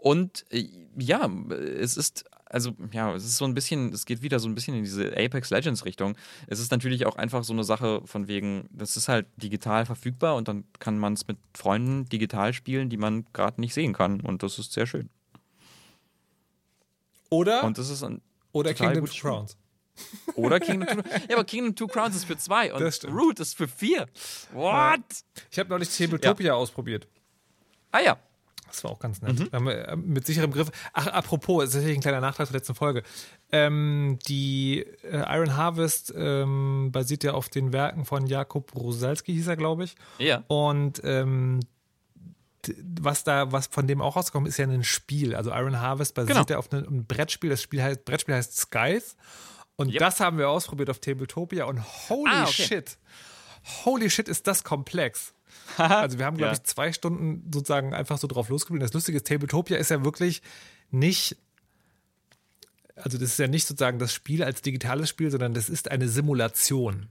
Und 0.02 0.44
äh, 0.50 0.68
ja, 0.96 1.30
es 1.78 1.96
ist, 1.98 2.24
also 2.46 2.72
ja, 2.92 3.14
es 3.14 3.24
ist 3.24 3.36
so 3.36 3.44
ein 3.44 3.52
bisschen, 3.54 3.92
es 3.92 4.06
geht 4.06 4.22
wieder 4.22 4.40
so 4.40 4.48
ein 4.48 4.54
bisschen 4.54 4.74
in 4.74 4.82
diese 4.84 5.12
Apex 5.16 5.50
Legends 5.50 5.84
Richtung. 5.84 6.16
Es 6.46 6.60
ist 6.60 6.70
natürlich 6.70 7.04
auch 7.06 7.16
einfach 7.16 7.44
so 7.44 7.52
eine 7.52 7.64
Sache 7.64 8.00
von 8.06 8.26
wegen, 8.26 8.68
das 8.72 8.96
ist 8.96 9.08
halt 9.08 9.26
digital 9.36 9.84
verfügbar 9.86 10.36
und 10.36 10.48
dann 10.48 10.64
kann 10.78 10.98
man 10.98 11.12
es 11.12 11.28
mit 11.28 11.36
Freunden 11.54 12.06
digital 12.06 12.52
spielen, 12.54 12.88
die 12.88 12.96
man 12.96 13.26
gerade 13.34 13.60
nicht 13.60 13.74
sehen 13.74 13.92
kann. 13.92 14.20
Und 14.20 14.42
das 14.42 14.58
ist 14.58 14.72
sehr 14.72 14.86
schön. 14.86 15.10
Oder, 17.28 17.62
Und 17.64 17.78
das 17.78 17.90
ist 17.90 18.02
ein, 18.02 18.20
oder 18.52 18.74
Kingdom 18.74 19.04
Crowns. 19.04 19.56
Oder 20.34 20.60
Kingdom 20.60 20.88
Two. 21.02 21.08
Ja, 21.28 21.36
aber 21.36 21.44
Kingdom 21.44 21.74
Two 21.76 21.86
Crowns 21.86 22.16
ist 22.16 22.24
für 22.24 22.36
zwei 22.38 22.72
und 22.72 22.80
Das. 22.80 23.04
Root 23.04 23.40
ist 23.40 23.56
für 23.56 23.68
vier. 23.68 24.06
What? 24.52 25.00
Ich 25.50 25.58
habe 25.58 25.68
neulich 25.70 25.88
Tabletopia 25.96 26.54
ausprobiert. 26.54 27.06
Ah 27.92 28.00
ja. 28.00 28.16
Das 28.66 28.84
war 28.84 28.92
auch 28.92 29.00
ganz 29.00 29.20
nett. 29.20 29.52
Mhm. 29.52 29.66
Äh, 29.66 29.96
mit 29.96 30.24
sicherem 30.26 30.52
Griff. 30.52 30.70
Ach, 30.92 31.08
apropos, 31.08 31.64
es 31.64 31.68
ist 31.70 31.74
tatsächlich 31.74 31.98
ein 31.98 32.02
kleiner 32.02 32.20
Nachtrag 32.20 32.46
zur 32.46 32.54
letzten 32.54 32.76
Folge. 32.76 33.02
Ähm, 33.50 34.20
die 34.28 34.86
äh, 35.02 35.24
Iron 35.36 35.56
Harvest 35.56 36.14
ähm, 36.16 36.90
basiert 36.92 37.24
ja 37.24 37.32
auf 37.32 37.48
den 37.48 37.72
Werken 37.72 38.04
von 38.04 38.28
Jakob 38.28 38.72
Rosalski, 38.76 39.32
hieß 39.32 39.48
er, 39.48 39.56
glaube 39.56 39.82
ich. 39.82 39.96
Ja. 40.18 40.44
Und 40.46 41.00
ähm, 41.02 41.58
was 43.00 43.24
da, 43.24 43.50
was 43.50 43.66
von 43.66 43.88
dem 43.88 44.00
auch 44.00 44.14
rausgekommen 44.14 44.46
ist, 44.46 44.54
ist 44.54 44.58
ja 44.58 44.66
ein 44.72 44.84
Spiel. 44.84 45.34
Also 45.34 45.50
Iron 45.50 45.80
Harvest 45.80 46.14
basiert 46.14 46.36
Genau. 46.36 46.48
ja 46.48 46.58
auf 46.58 46.72
einem, 46.72 46.86
einem 46.86 47.04
Brettspiel. 47.06 47.50
Das 47.50 47.62
Spiel 47.62 47.82
heißt, 47.82 48.04
Brettspiel 48.04 48.34
heißt 48.36 48.56
Skies. 48.56 49.16
Und 49.80 49.92
Yep. 49.92 49.98
das 49.98 50.20
haben 50.20 50.36
wir 50.36 50.50
ausprobiert 50.50 50.90
auf 50.90 50.98
Tabletopia 50.98 51.64
und 51.64 51.80
holy 52.10 52.30
Ah, 52.30 52.42
okay. 52.44 52.52
shit. 52.64 52.98
Holy 53.86 54.10
shit, 54.10 54.28
ist 54.28 54.46
das 54.46 54.62
komplex. 54.62 55.32
Also 55.78 56.18
wir 56.18 56.26
haben, 56.26 56.36
glaube 56.36 56.52
Ja. 56.54 56.58
ich, 56.58 56.64
zwei 56.64 56.92
Stunden 56.92 57.50
sozusagen 57.50 57.94
einfach 57.94 58.18
so 58.18 58.26
drauf 58.26 58.50
losgeblieben. 58.50 58.84
Das 58.84 58.92
Lustige 58.92 59.16
ist, 59.16 59.26
Tabletopia 59.26 59.78
ist 59.78 59.90
ja 59.90 60.04
wirklich 60.04 60.42
nicht, 60.90 61.36
also 62.94 63.16
das 63.16 63.30
ist 63.30 63.38
ja 63.38 63.46
nicht 63.48 63.66
sozusagen 63.66 63.98
das 63.98 64.12
Spiel 64.12 64.42
als 64.44 64.60
digitales 64.60 65.08
Spiel, 65.08 65.30
sondern 65.30 65.54
das 65.54 65.70
ist 65.70 65.90
eine 65.90 66.08
Simulation. 66.08 67.08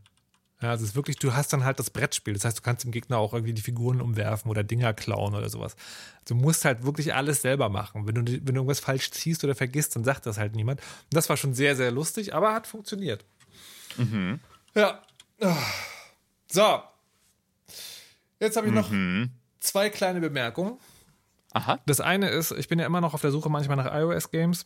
Ja, 0.62 0.72
also 0.72 0.84
es 0.84 0.90
ist 0.90 0.96
wirklich, 0.96 1.18
du 1.18 1.34
hast 1.34 1.54
dann 1.54 1.64
halt 1.64 1.80
das 1.80 1.90
Brettspiel. 1.90 2.34
Das 2.34 2.44
heißt, 2.44 2.58
du 2.58 2.62
kannst 2.62 2.84
dem 2.84 2.92
Gegner 2.92 3.18
auch 3.18 3.34
irgendwie 3.34 3.54
die 3.54 3.62
Figuren 3.62 4.02
umwerfen 4.02 4.52
oder 4.52 4.62
Dinger 4.62 4.94
klauen 4.94 5.34
oder 5.34 5.48
sowas. 5.50 5.78
Du 6.28 6.36
musst 6.36 6.66
halt 6.66 6.84
wirklich 6.84 7.14
alles 7.14 7.42
selber 7.42 7.70
machen. 7.70 8.06
Wenn 8.06 8.16
du, 8.16 8.32
wenn 8.32 8.46
du 8.46 8.54
irgendwas 8.54 8.82
falsch 8.82 9.12
ziehst 9.12 9.44
oder 9.46 9.56
vergisst, 9.56 9.96
dann 9.96 10.04
sagt 10.04 10.26
das 10.26 10.38
halt 10.38 10.56
niemand. 10.56 10.82
Und 10.82 11.16
das 11.16 11.30
war 11.30 11.38
schon 11.38 11.54
sehr, 11.54 11.78
sehr 11.78 11.92
lustig, 11.92 12.34
aber 12.34 12.54
hat 12.54 12.68
funktioniert. 12.68 13.24
Ja. 14.76 15.02
So. 16.52 16.82
Jetzt 18.40 18.58
habe 18.58 18.68
ich 18.68 18.74
noch 18.74 18.92
zwei 19.62 19.90
kleine 19.90 20.20
Bemerkungen. 20.20 20.78
Aha. 21.54 21.80
Das 21.86 22.02
eine 22.02 22.30
ist, 22.30 22.52
ich 22.52 22.68
bin 22.68 22.80
ja 22.80 22.86
immer 22.86 23.02
noch 23.02 23.14
auf 23.14 23.22
der 23.22 23.32
Suche 23.32 23.50
manchmal 23.50 23.78
nach 23.78 23.94
iOS-Games. 23.94 24.66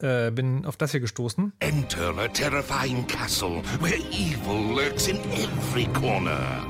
Äh, 0.00 0.30
bin 0.30 0.64
auf 0.64 0.76
das 0.76 0.92
hier 0.92 1.00
gestoßen. 1.00 1.52
Enter 1.58 2.16
a 2.18 2.28
terrifying 2.28 3.04
castle 3.08 3.62
where 3.80 3.96
evil 4.12 4.76
lurks 4.76 5.08
in 5.08 5.16
every 5.32 5.86
corner. 5.92 6.64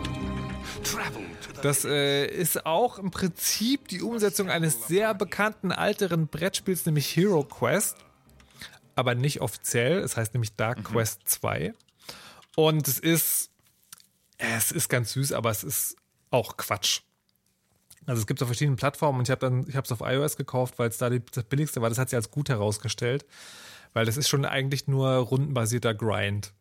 Travel 0.83 1.24
to 1.43 1.55
the 1.55 1.61
Das 1.62 1.85
äh, 1.85 2.24
ist 2.26 2.64
auch 2.64 2.99
im 2.99 3.11
Prinzip 3.11 3.89
die 3.89 4.01
Umsetzung 4.01 4.49
eines 4.49 4.87
sehr 4.89 5.12
bekannten 5.14 5.70
älteren 5.72 6.29
Brettspiels, 6.29 6.87
nämlich 6.87 7.14
Hero 7.14 7.45
Quest. 7.45 7.97
aber 8.95 9.14
nicht 9.14 9.43
offiziell. 9.43 9.99
Es 9.99 10.16
heißt 10.16 10.33
nämlich 10.35 10.57
Dark 10.57 10.83
Quest 10.85 11.20
2. 11.29 11.72
Und 12.57 12.89
es 12.89 12.99
ist, 12.99 13.51
es 14.39 14.72
ist 14.72 14.89
ganz 14.89 15.12
süß, 15.12 15.33
aber 15.33 15.51
es 15.51 15.62
ist 15.64 15.97
auch 16.31 16.57
Quatsch. 16.57 17.03
Also 18.09 18.21
es 18.21 18.27
gibt 18.27 18.41
es 18.41 18.43
auf 18.43 18.49
verschiedenen 18.49 18.77
Plattformen 18.77 19.19
und 19.19 19.29
ich 19.29 19.31
habe 19.31 19.41
dann, 19.41 19.69
ich 19.69 19.77
habe 19.77 19.85
es 19.85 19.93
auf 19.93 20.01
iOS 20.01 20.39
gekauft, 20.39 20.79
weil 20.79 20.89
es 20.89 20.97
da 20.97 21.11
die, 21.11 21.21
das 21.21 21.45
billigste 21.45 21.83
war. 21.83 21.91
Das 21.91 21.99
hat 21.99 22.09
sich 22.09 22.17
als 22.17 22.31
gut 22.31 22.49
herausgestellt, 22.49 23.27
weil 23.93 24.07
das 24.07 24.17
ist 24.17 24.31
schon 24.31 24.47
eigentlich 24.47 24.89
nur 24.89 25.09
rundenbasierter 25.11 25.95
Grind. 25.95 26.55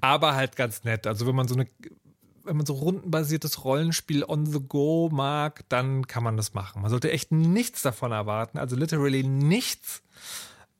Aber 0.00 0.36
halt 0.36 0.54
ganz 0.54 0.84
nett. 0.84 1.08
Also 1.08 1.26
wenn 1.26 1.34
man 1.34 1.48
so 1.48 1.56
eine, 1.56 1.66
wenn 2.44 2.56
man 2.56 2.66
so 2.66 2.74
rundenbasiertes 2.74 3.64
Rollenspiel 3.64 4.22
on 4.22 4.46
the 4.46 4.60
go 4.60 5.08
mag, 5.12 5.64
dann 5.70 6.06
kann 6.06 6.22
man 6.22 6.36
das 6.36 6.54
machen. 6.54 6.82
Man 6.82 6.90
sollte 6.90 7.10
echt 7.10 7.32
nichts 7.32 7.82
davon 7.82 8.12
erwarten, 8.12 8.58
also 8.58 8.76
literally 8.76 9.24
nichts. 9.24 10.02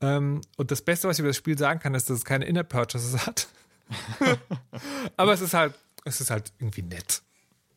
Ähm, 0.00 0.42
und 0.56 0.70
das 0.70 0.82
Beste, 0.82 1.08
was 1.08 1.16
ich 1.16 1.20
über 1.20 1.30
das 1.30 1.36
Spiel 1.36 1.58
sagen 1.58 1.80
kann, 1.80 1.94
ist, 1.94 2.08
dass 2.08 2.18
es 2.18 2.24
keine 2.24 2.44
In-App-Purchases 2.44 3.26
hat. 3.26 3.48
Aber 5.16 5.32
es 5.32 5.40
ist 5.40 5.54
halt, 5.54 5.74
es 6.04 6.20
ist 6.20 6.30
halt 6.30 6.52
irgendwie 6.60 6.82
nett. 6.82 7.22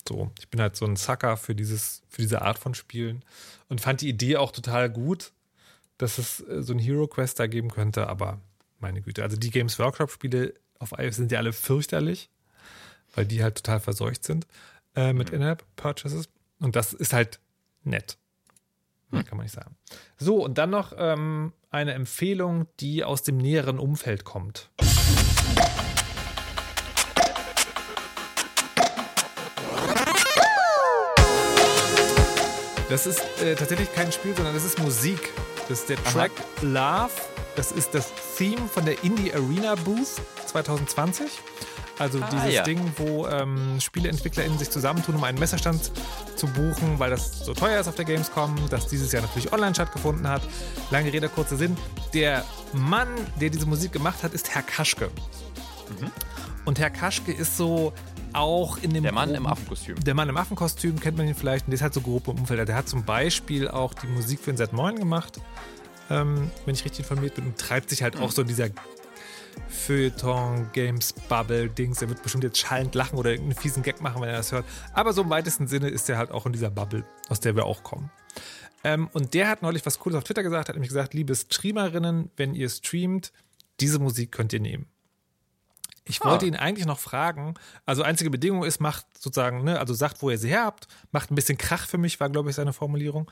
So, 0.08 0.32
ich 0.40 0.48
bin 0.50 0.62
halt 0.62 0.76
so 0.76 0.86
ein 0.86 0.96
Sucker 0.96 1.38
für 1.38 1.56
dieses, 1.56 2.02
für 2.10 2.22
diese 2.22 2.42
Art 2.42 2.58
von 2.58 2.74
Spielen 2.74 3.24
und 3.70 3.82
fand 3.82 4.02
die 4.02 4.10
Idee 4.10 4.38
auch 4.38 4.52
total 4.52 4.90
gut, 4.90 5.32
dass 5.98 6.18
es 6.18 6.40
äh, 6.48 6.62
so 6.64 6.74
ein 6.74 6.80
Hero 6.80 7.08
Quest 7.08 7.40
da 7.40 7.48
geben 7.48 7.70
könnte, 7.70 8.08
aber 8.08 8.40
meine 8.80 9.02
Güte. 9.02 9.24
Also 9.24 9.38
die 9.38 9.50
Games 9.50 9.80
Workshop 9.80 10.12
Spiele 10.12 10.54
auf 10.80 10.94
iOS 10.98 11.16
sind 11.18 11.32
ja 11.32 11.40
alle 11.40 11.54
fürchterlich, 11.54 12.30
weil 13.16 13.26
die 13.26 13.44
halt 13.44 13.56
total 13.56 13.80
verseucht 13.80 14.24
sind 14.24 14.48
äh, 14.96 15.14
mit 15.14 15.32
In-App 15.32 15.64
Purchases 15.76 16.30
und 16.60 16.76
das 16.76 16.94
ist 16.94 17.14
halt 17.14 17.40
nett. 17.84 18.18
Mehr 19.10 19.24
kann 19.24 19.38
man 19.38 19.46
nicht 19.46 19.56
sagen. 19.56 19.76
So, 20.18 20.44
und 20.44 20.58
dann 20.58 20.70
noch 20.70 20.94
ähm, 20.98 21.54
eine 21.70 21.94
Empfehlung, 21.94 22.68
die 22.80 23.04
aus 23.04 23.24
dem 23.24 23.38
näheren 23.38 23.80
Umfeld 23.80 24.26
kommt. 24.26 24.70
Das 32.90 33.06
ist 33.06 33.22
äh, 33.42 33.56
tatsächlich 33.56 33.94
kein 33.94 34.12
Spiel, 34.12 34.36
sondern 34.36 34.54
das 34.54 34.64
ist 34.64 34.80
Musik. 34.80 35.34
Das 35.68 35.80
ist 35.80 35.90
der 35.90 36.02
Track 36.06 36.32
Love. 36.62 37.12
Das 37.56 37.72
ist 37.72 37.94
das 37.94 38.12
Theme 38.38 38.68
von 38.68 38.86
der 38.86 39.04
Indie 39.04 39.34
Arena 39.34 39.76
Booth 39.76 40.22
2020. 40.46 41.30
Also 42.00 42.20
dieses 42.32 42.54
ja. 42.54 42.64
Ding, 42.64 42.80
wo 42.98 43.28
ähm, 43.28 43.80
SpieleentwicklerInnen 43.82 44.58
sich 44.60 44.70
zusammentun, 44.70 45.16
um 45.16 45.24
einen 45.24 45.40
Messerstand 45.40 45.92
zu 46.36 46.48
buchen, 46.48 47.00
weil 47.00 47.10
das 47.10 47.40
so 47.40 47.54
teuer 47.54 47.82
ist 47.82 47.88
auf 47.88 47.96
der 47.96 48.06
Gamescom, 48.06 48.56
das 48.70 48.88
dieses 48.88 49.12
Jahr 49.12 49.24
natürlich 49.24 49.52
online 49.52 49.74
stattgefunden 49.74 50.28
hat. 50.28 50.44
Lange 50.92 51.12
Rede, 51.12 51.28
kurzer 51.28 51.58
Sinn. 51.58 51.76
Der 52.14 52.46
Mann, 52.72 53.10
der 53.42 53.50
diese 53.50 53.66
Musik 53.66 53.92
gemacht 53.92 54.24
hat, 54.24 54.34
ist 54.34 54.54
Herr 54.54 54.62
Kaschke. 54.62 55.10
Und 56.66 56.80
Herr 56.80 56.92
Kaschke 56.92 57.32
ist 57.32 57.58
so 57.58 57.94
auch 58.34 58.78
in 58.78 58.94
dem 58.94 59.04
Der 59.04 59.12
Mann 59.14 59.30
groben- 59.30 59.38
im 59.38 59.48
Affenkostüm. 59.48 59.96
der 60.04 60.14
Mann 60.14 60.30
im 60.30 60.38
Affenkostüm 60.38 61.00
kennt 61.00 61.18
man 61.18 61.28
ihn 61.28 61.36
vielleicht 61.36 61.66
und 61.66 61.72
der 61.72 61.76
ist 61.76 61.82
halt 61.82 61.94
so 61.94 62.02
grob 62.02 62.28
im 62.28 62.40
Umfeld. 62.40 62.68
Der 62.68 62.76
hat 62.76 62.88
zum 62.90 63.04
Beispiel 63.04 63.68
auch 63.68 63.94
die 63.94 64.08
Musik 64.08 64.40
für 64.40 64.54
den 64.54 64.58
Z9 64.68 64.96
gemacht, 64.98 65.40
ähm, 66.10 66.52
wenn 66.66 66.74
ich 66.76 66.84
richtig 66.86 67.00
informiert 67.00 67.36
bin, 67.36 67.46
und 67.46 67.58
treibt 67.58 67.90
sich 67.90 68.04
halt 68.04 68.18
auch 68.18 68.32
so 68.32 68.42
in 68.42 68.48
dieser 68.48 68.70
Feuilleton, 69.70 70.70
Games, 70.74 71.14
Bubble, 71.28 71.70
Dings. 71.70 72.02
Er 72.02 72.10
wird 72.10 72.22
bestimmt 72.24 72.44
jetzt 72.44 72.58
schallend 72.60 72.94
lachen 72.96 73.18
oder 73.18 73.32
irgendeinen 73.32 73.60
fiesen 73.60 73.84
Gag 73.84 74.02
machen, 74.02 74.22
wenn 74.22 74.30
er 74.30 74.38
das 74.38 74.52
hört. 74.52 74.66
Aber 74.94 75.14
so 75.14 75.24
im 75.24 75.30
weitesten 75.30 75.68
Sinne 75.68 75.90
ist 75.90 76.10
er 76.10 76.18
halt 76.18 76.32
auch 76.32 76.46
in 76.46 76.54
dieser 76.54 76.70
Bubble, 76.70 77.04
aus 77.30 77.40
der 77.40 77.56
wir 77.56 77.66
auch 77.66 77.84
kommen. 77.84 78.12
Ähm, 78.84 79.10
und 79.14 79.34
der 79.34 79.50
hat 79.50 79.64
neulich 79.64 79.86
was 79.86 79.98
Cooles 80.00 80.16
auf 80.18 80.24
Twitter 80.24 80.44
gesagt, 80.44 80.70
hat 80.70 80.76
nämlich 80.76 80.90
gesagt, 80.90 81.14
liebe 81.14 81.36
Streamerinnen, 81.36 82.30
wenn 82.38 82.54
ihr 82.54 82.70
streamt, 82.70 83.34
diese 83.80 83.98
Musik 84.00 84.32
könnt 84.32 84.54
ihr 84.54 84.60
nehmen. 84.60 84.86
Ich 86.08 86.24
wollte 86.24 86.46
ihn 86.46 86.56
eigentlich 86.56 86.86
noch 86.86 87.00
fragen, 87.00 87.56
also 87.86 88.04
einzige 88.04 88.30
Bedingung 88.30 88.64
ist, 88.64 88.80
macht 88.80 89.06
sozusagen, 89.20 89.64
ne, 89.64 89.80
also 89.80 89.94
sagt, 89.94 90.22
wo 90.22 90.30
ihr 90.30 90.38
sie 90.38 90.50
her 90.50 90.66
habt, 90.66 90.88
macht 91.12 91.32
ein 91.32 91.36
bisschen 91.36 91.58
Krach 91.58 91.88
für 91.88 91.98
mich, 91.98 92.20
war, 92.20 92.30
glaube 92.30 92.50
ich, 92.50 92.56
seine 92.56 92.74
Formulierung. 92.74 93.30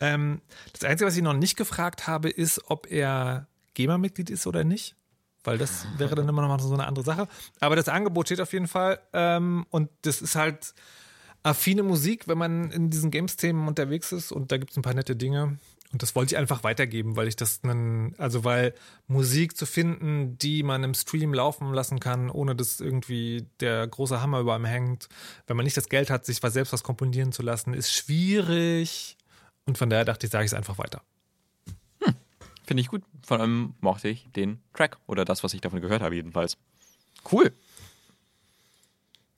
Ähm, 0.00 0.40
das 0.72 0.84
Einzige, 0.84 1.08
was 1.08 1.16
ich 1.16 1.22
noch 1.22 1.34
nicht 1.34 1.56
gefragt 1.56 2.06
habe, 2.06 2.28
ist, 2.28 2.70
ob 2.70 2.90
er 2.90 3.46
GEMA-Mitglied 3.74 4.30
ist 4.30 4.46
oder 4.46 4.64
nicht. 4.64 4.96
Weil 5.44 5.58
das 5.58 5.86
wäre 5.96 6.16
dann 6.16 6.28
immer 6.28 6.42
noch 6.42 6.48
mal 6.48 6.58
so 6.58 6.74
eine 6.74 6.86
andere 6.86 7.04
Sache. 7.04 7.28
Aber 7.60 7.76
das 7.76 7.88
Angebot 7.88 8.26
steht 8.26 8.40
auf 8.40 8.52
jeden 8.52 8.66
Fall. 8.66 8.98
Ähm, 9.12 9.64
und 9.70 9.90
das 10.02 10.20
ist 10.20 10.34
halt 10.34 10.74
affine 11.44 11.84
Musik, 11.84 12.26
wenn 12.26 12.36
man 12.36 12.72
in 12.72 12.90
diesen 12.90 13.12
Games-Themen 13.12 13.68
unterwegs 13.68 14.10
ist. 14.10 14.32
Und 14.32 14.50
da 14.50 14.56
gibt 14.56 14.72
es 14.72 14.76
ein 14.76 14.82
paar 14.82 14.94
nette 14.94 15.14
Dinge. 15.14 15.58
Und 15.92 16.02
das 16.02 16.14
wollte 16.14 16.34
ich 16.34 16.38
einfach 16.38 16.64
weitergeben, 16.64 17.16
weil 17.16 17.28
ich 17.28 17.36
das 17.36 17.60
einen, 17.62 18.14
also 18.18 18.44
weil 18.44 18.74
Musik 19.06 19.56
zu 19.56 19.66
finden, 19.66 20.36
die 20.38 20.62
man 20.62 20.82
im 20.82 20.94
Stream 20.94 21.32
laufen 21.32 21.72
lassen 21.72 22.00
kann, 22.00 22.28
ohne 22.28 22.56
dass 22.56 22.80
irgendwie 22.80 23.46
der 23.60 23.86
große 23.86 24.20
Hammer 24.20 24.40
über 24.40 24.54
einem 24.54 24.64
hängt, 24.64 25.08
wenn 25.46 25.56
man 25.56 25.64
nicht 25.64 25.76
das 25.76 25.88
Geld 25.88 26.10
hat, 26.10 26.26
sich 26.26 26.42
was 26.42 26.54
selbst 26.54 26.72
was 26.72 26.82
komponieren 26.82 27.32
zu 27.32 27.42
lassen, 27.42 27.72
ist 27.72 27.92
schwierig. 27.92 29.16
Und 29.64 29.78
von 29.78 29.90
daher 29.90 30.04
dachte 30.04 30.26
ich, 30.26 30.32
sage 30.32 30.44
ich 30.44 30.50
es 30.50 30.54
einfach 30.54 30.78
weiter. 30.78 31.02
Finde 32.66 32.80
ich 32.80 32.88
gut. 32.88 33.02
Vor 33.24 33.38
allem 33.38 33.74
mochte 33.80 34.08
ich 34.08 34.28
den 34.34 34.60
Track 34.74 34.98
oder 35.06 35.24
das, 35.24 35.44
was 35.44 35.54
ich 35.54 35.60
davon 35.60 35.80
gehört 35.80 36.02
habe, 36.02 36.16
jedenfalls. 36.16 36.58
Cool. 37.30 37.52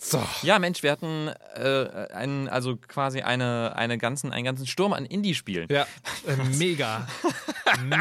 So. 0.01 0.25
Ja, 0.43 0.59
Mensch, 0.61 0.83
wir 0.85 0.93
hatten 0.93 1.29
äh, 1.55 2.09
einen, 2.13 2.49
also 2.49 2.77
quasi 2.77 3.23
eine, 3.23 3.75
eine 3.75 3.99
ganzen, 3.99 4.33
einen 4.33 4.45
ganzen 4.45 4.67
Sturm 4.67 4.93
an 4.93 5.05
Indie-Spielen. 5.05 5.67
Ja, 5.71 5.87
äh, 6.27 6.37
mega, 6.57 7.07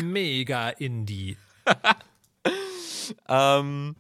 mega 0.02 0.70
Indie. 0.70 1.38
Ähm, 3.30 3.96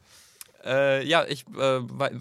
äh, 0.65 1.05
ja, 1.07 1.23
ich, 1.25 1.45
äh, 1.57 1.79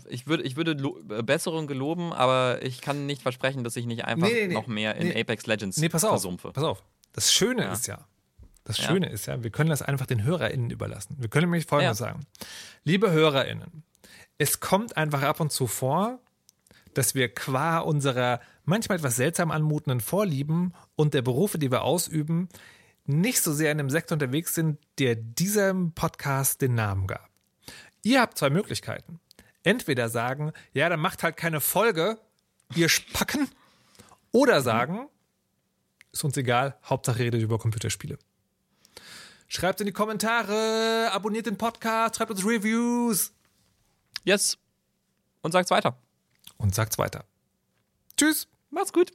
ich 0.09 0.29
würde, 0.29 0.45
ich 0.45 0.57
würde 0.57 0.77
Besserung 1.25 1.67
geloben, 1.67 2.13
aber 2.13 2.61
ich 2.63 2.81
kann 2.81 3.07
nicht 3.07 3.23
versprechen, 3.23 3.65
dass 3.65 3.75
ich 3.77 3.87
nicht 3.87 4.05
einfach 4.05 4.29
Nee, 4.29 4.47
nee, 4.47 4.55
noch 4.55 4.69
mehr 4.69 4.95
in 4.95 5.09
Nee. 5.09 5.21
Apex 5.21 5.47
Legends 5.47 5.79
Nee, 5.79 5.89
pass 5.89 6.05
auf. 6.05 6.11
versumpfe. 6.11 6.53
Pass 6.53 6.63
auf. 6.63 6.85
Das 7.13 7.33
Schöne 7.33 7.63
Ja. 7.65 7.73
ist 7.73 7.89
ja, 7.89 8.07
das 8.65 8.79
Ja. 8.79 8.85
Schöne 8.85 9.09
ist 9.11 9.27
ja, 9.27 9.43
wir 9.43 9.51
können 9.51 9.71
das 9.71 9.83
einfach 9.83 10.07
den 10.07 10.23
HörerInnen 10.23 10.71
überlassen. 10.71 11.17
Wir 11.19 11.29
können 11.29 11.47
nämlich 11.51 11.67
Folgendes 11.67 11.99
Ja. 11.99 12.07
sagen. 12.07 12.27
Liebe 12.85 13.11
HörerInnen, 13.11 13.83
es 14.39 14.61
kommt 14.61 14.97
einfach 14.97 15.23
ab 15.23 15.41
und 15.41 15.53
zu 15.53 15.67
vor, 15.67 16.21
dass 16.95 17.15
wir 17.15 17.33
qua 17.33 17.79
unserer 17.79 18.41
manchmal 18.65 18.99
etwas 18.99 19.17
seltsam 19.17 19.51
anmutenden 19.51 20.01
Vorlieben 20.01 20.75
und 20.95 21.15
der 21.15 21.23
Berufe, 21.23 21.59
die 21.59 21.71
wir 21.71 21.83
ausüben, 21.83 22.49
nicht 23.05 23.41
so 23.41 23.53
sehr 23.53 23.73
in 23.73 23.79
einem 23.79 23.91
Sektor 23.91 24.17
unterwegs 24.17 24.55
sind, 24.55 24.79
der 24.99 25.15
diesem 25.15 25.93
Podcast 25.93 26.61
den 26.61 26.75
Namen 26.75 27.07
gab. 27.07 27.29
Ihr 28.03 28.21
habt 28.21 28.39
zwei 28.39 28.51
Möglichkeiten. 28.51 29.21
Entweder 29.63 30.09
sagen, 30.09 30.53
ja, 30.73 30.89
dann 30.89 31.01
macht 31.01 31.23
halt 31.23 31.37
keine 31.37 31.61
Folge, 31.61 32.19
ihr 32.75 32.89
Spacken, 32.89 33.49
oder 34.33 34.61
sagen, 34.61 35.09
ist 36.13 36.25
uns 36.25 36.37
egal, 36.37 36.77
Hauptsache 36.85 37.21
redet 37.21 37.43
über 37.43 37.59
Computerspiele. 37.59 38.19
Schreibt 39.49 39.81
in 39.81 39.87
die 39.87 39.93
Kommentare, 39.93 41.11
abonniert 41.13 41.47
den 41.47 41.57
Podcast, 41.57 42.17
schreibt 42.17 42.33
uns 42.33 42.45
Reviews 42.45 43.33
Yes. 44.27 44.59
Und 45.43 45.53
sagt's 45.53 45.71
weiter. 45.71 45.97
und 46.59 46.75
sagt's 46.75 46.99
weiter. 46.99 47.25
Tschüss. 48.17 48.49
Macht's 48.71 48.93
gut. 48.93 49.13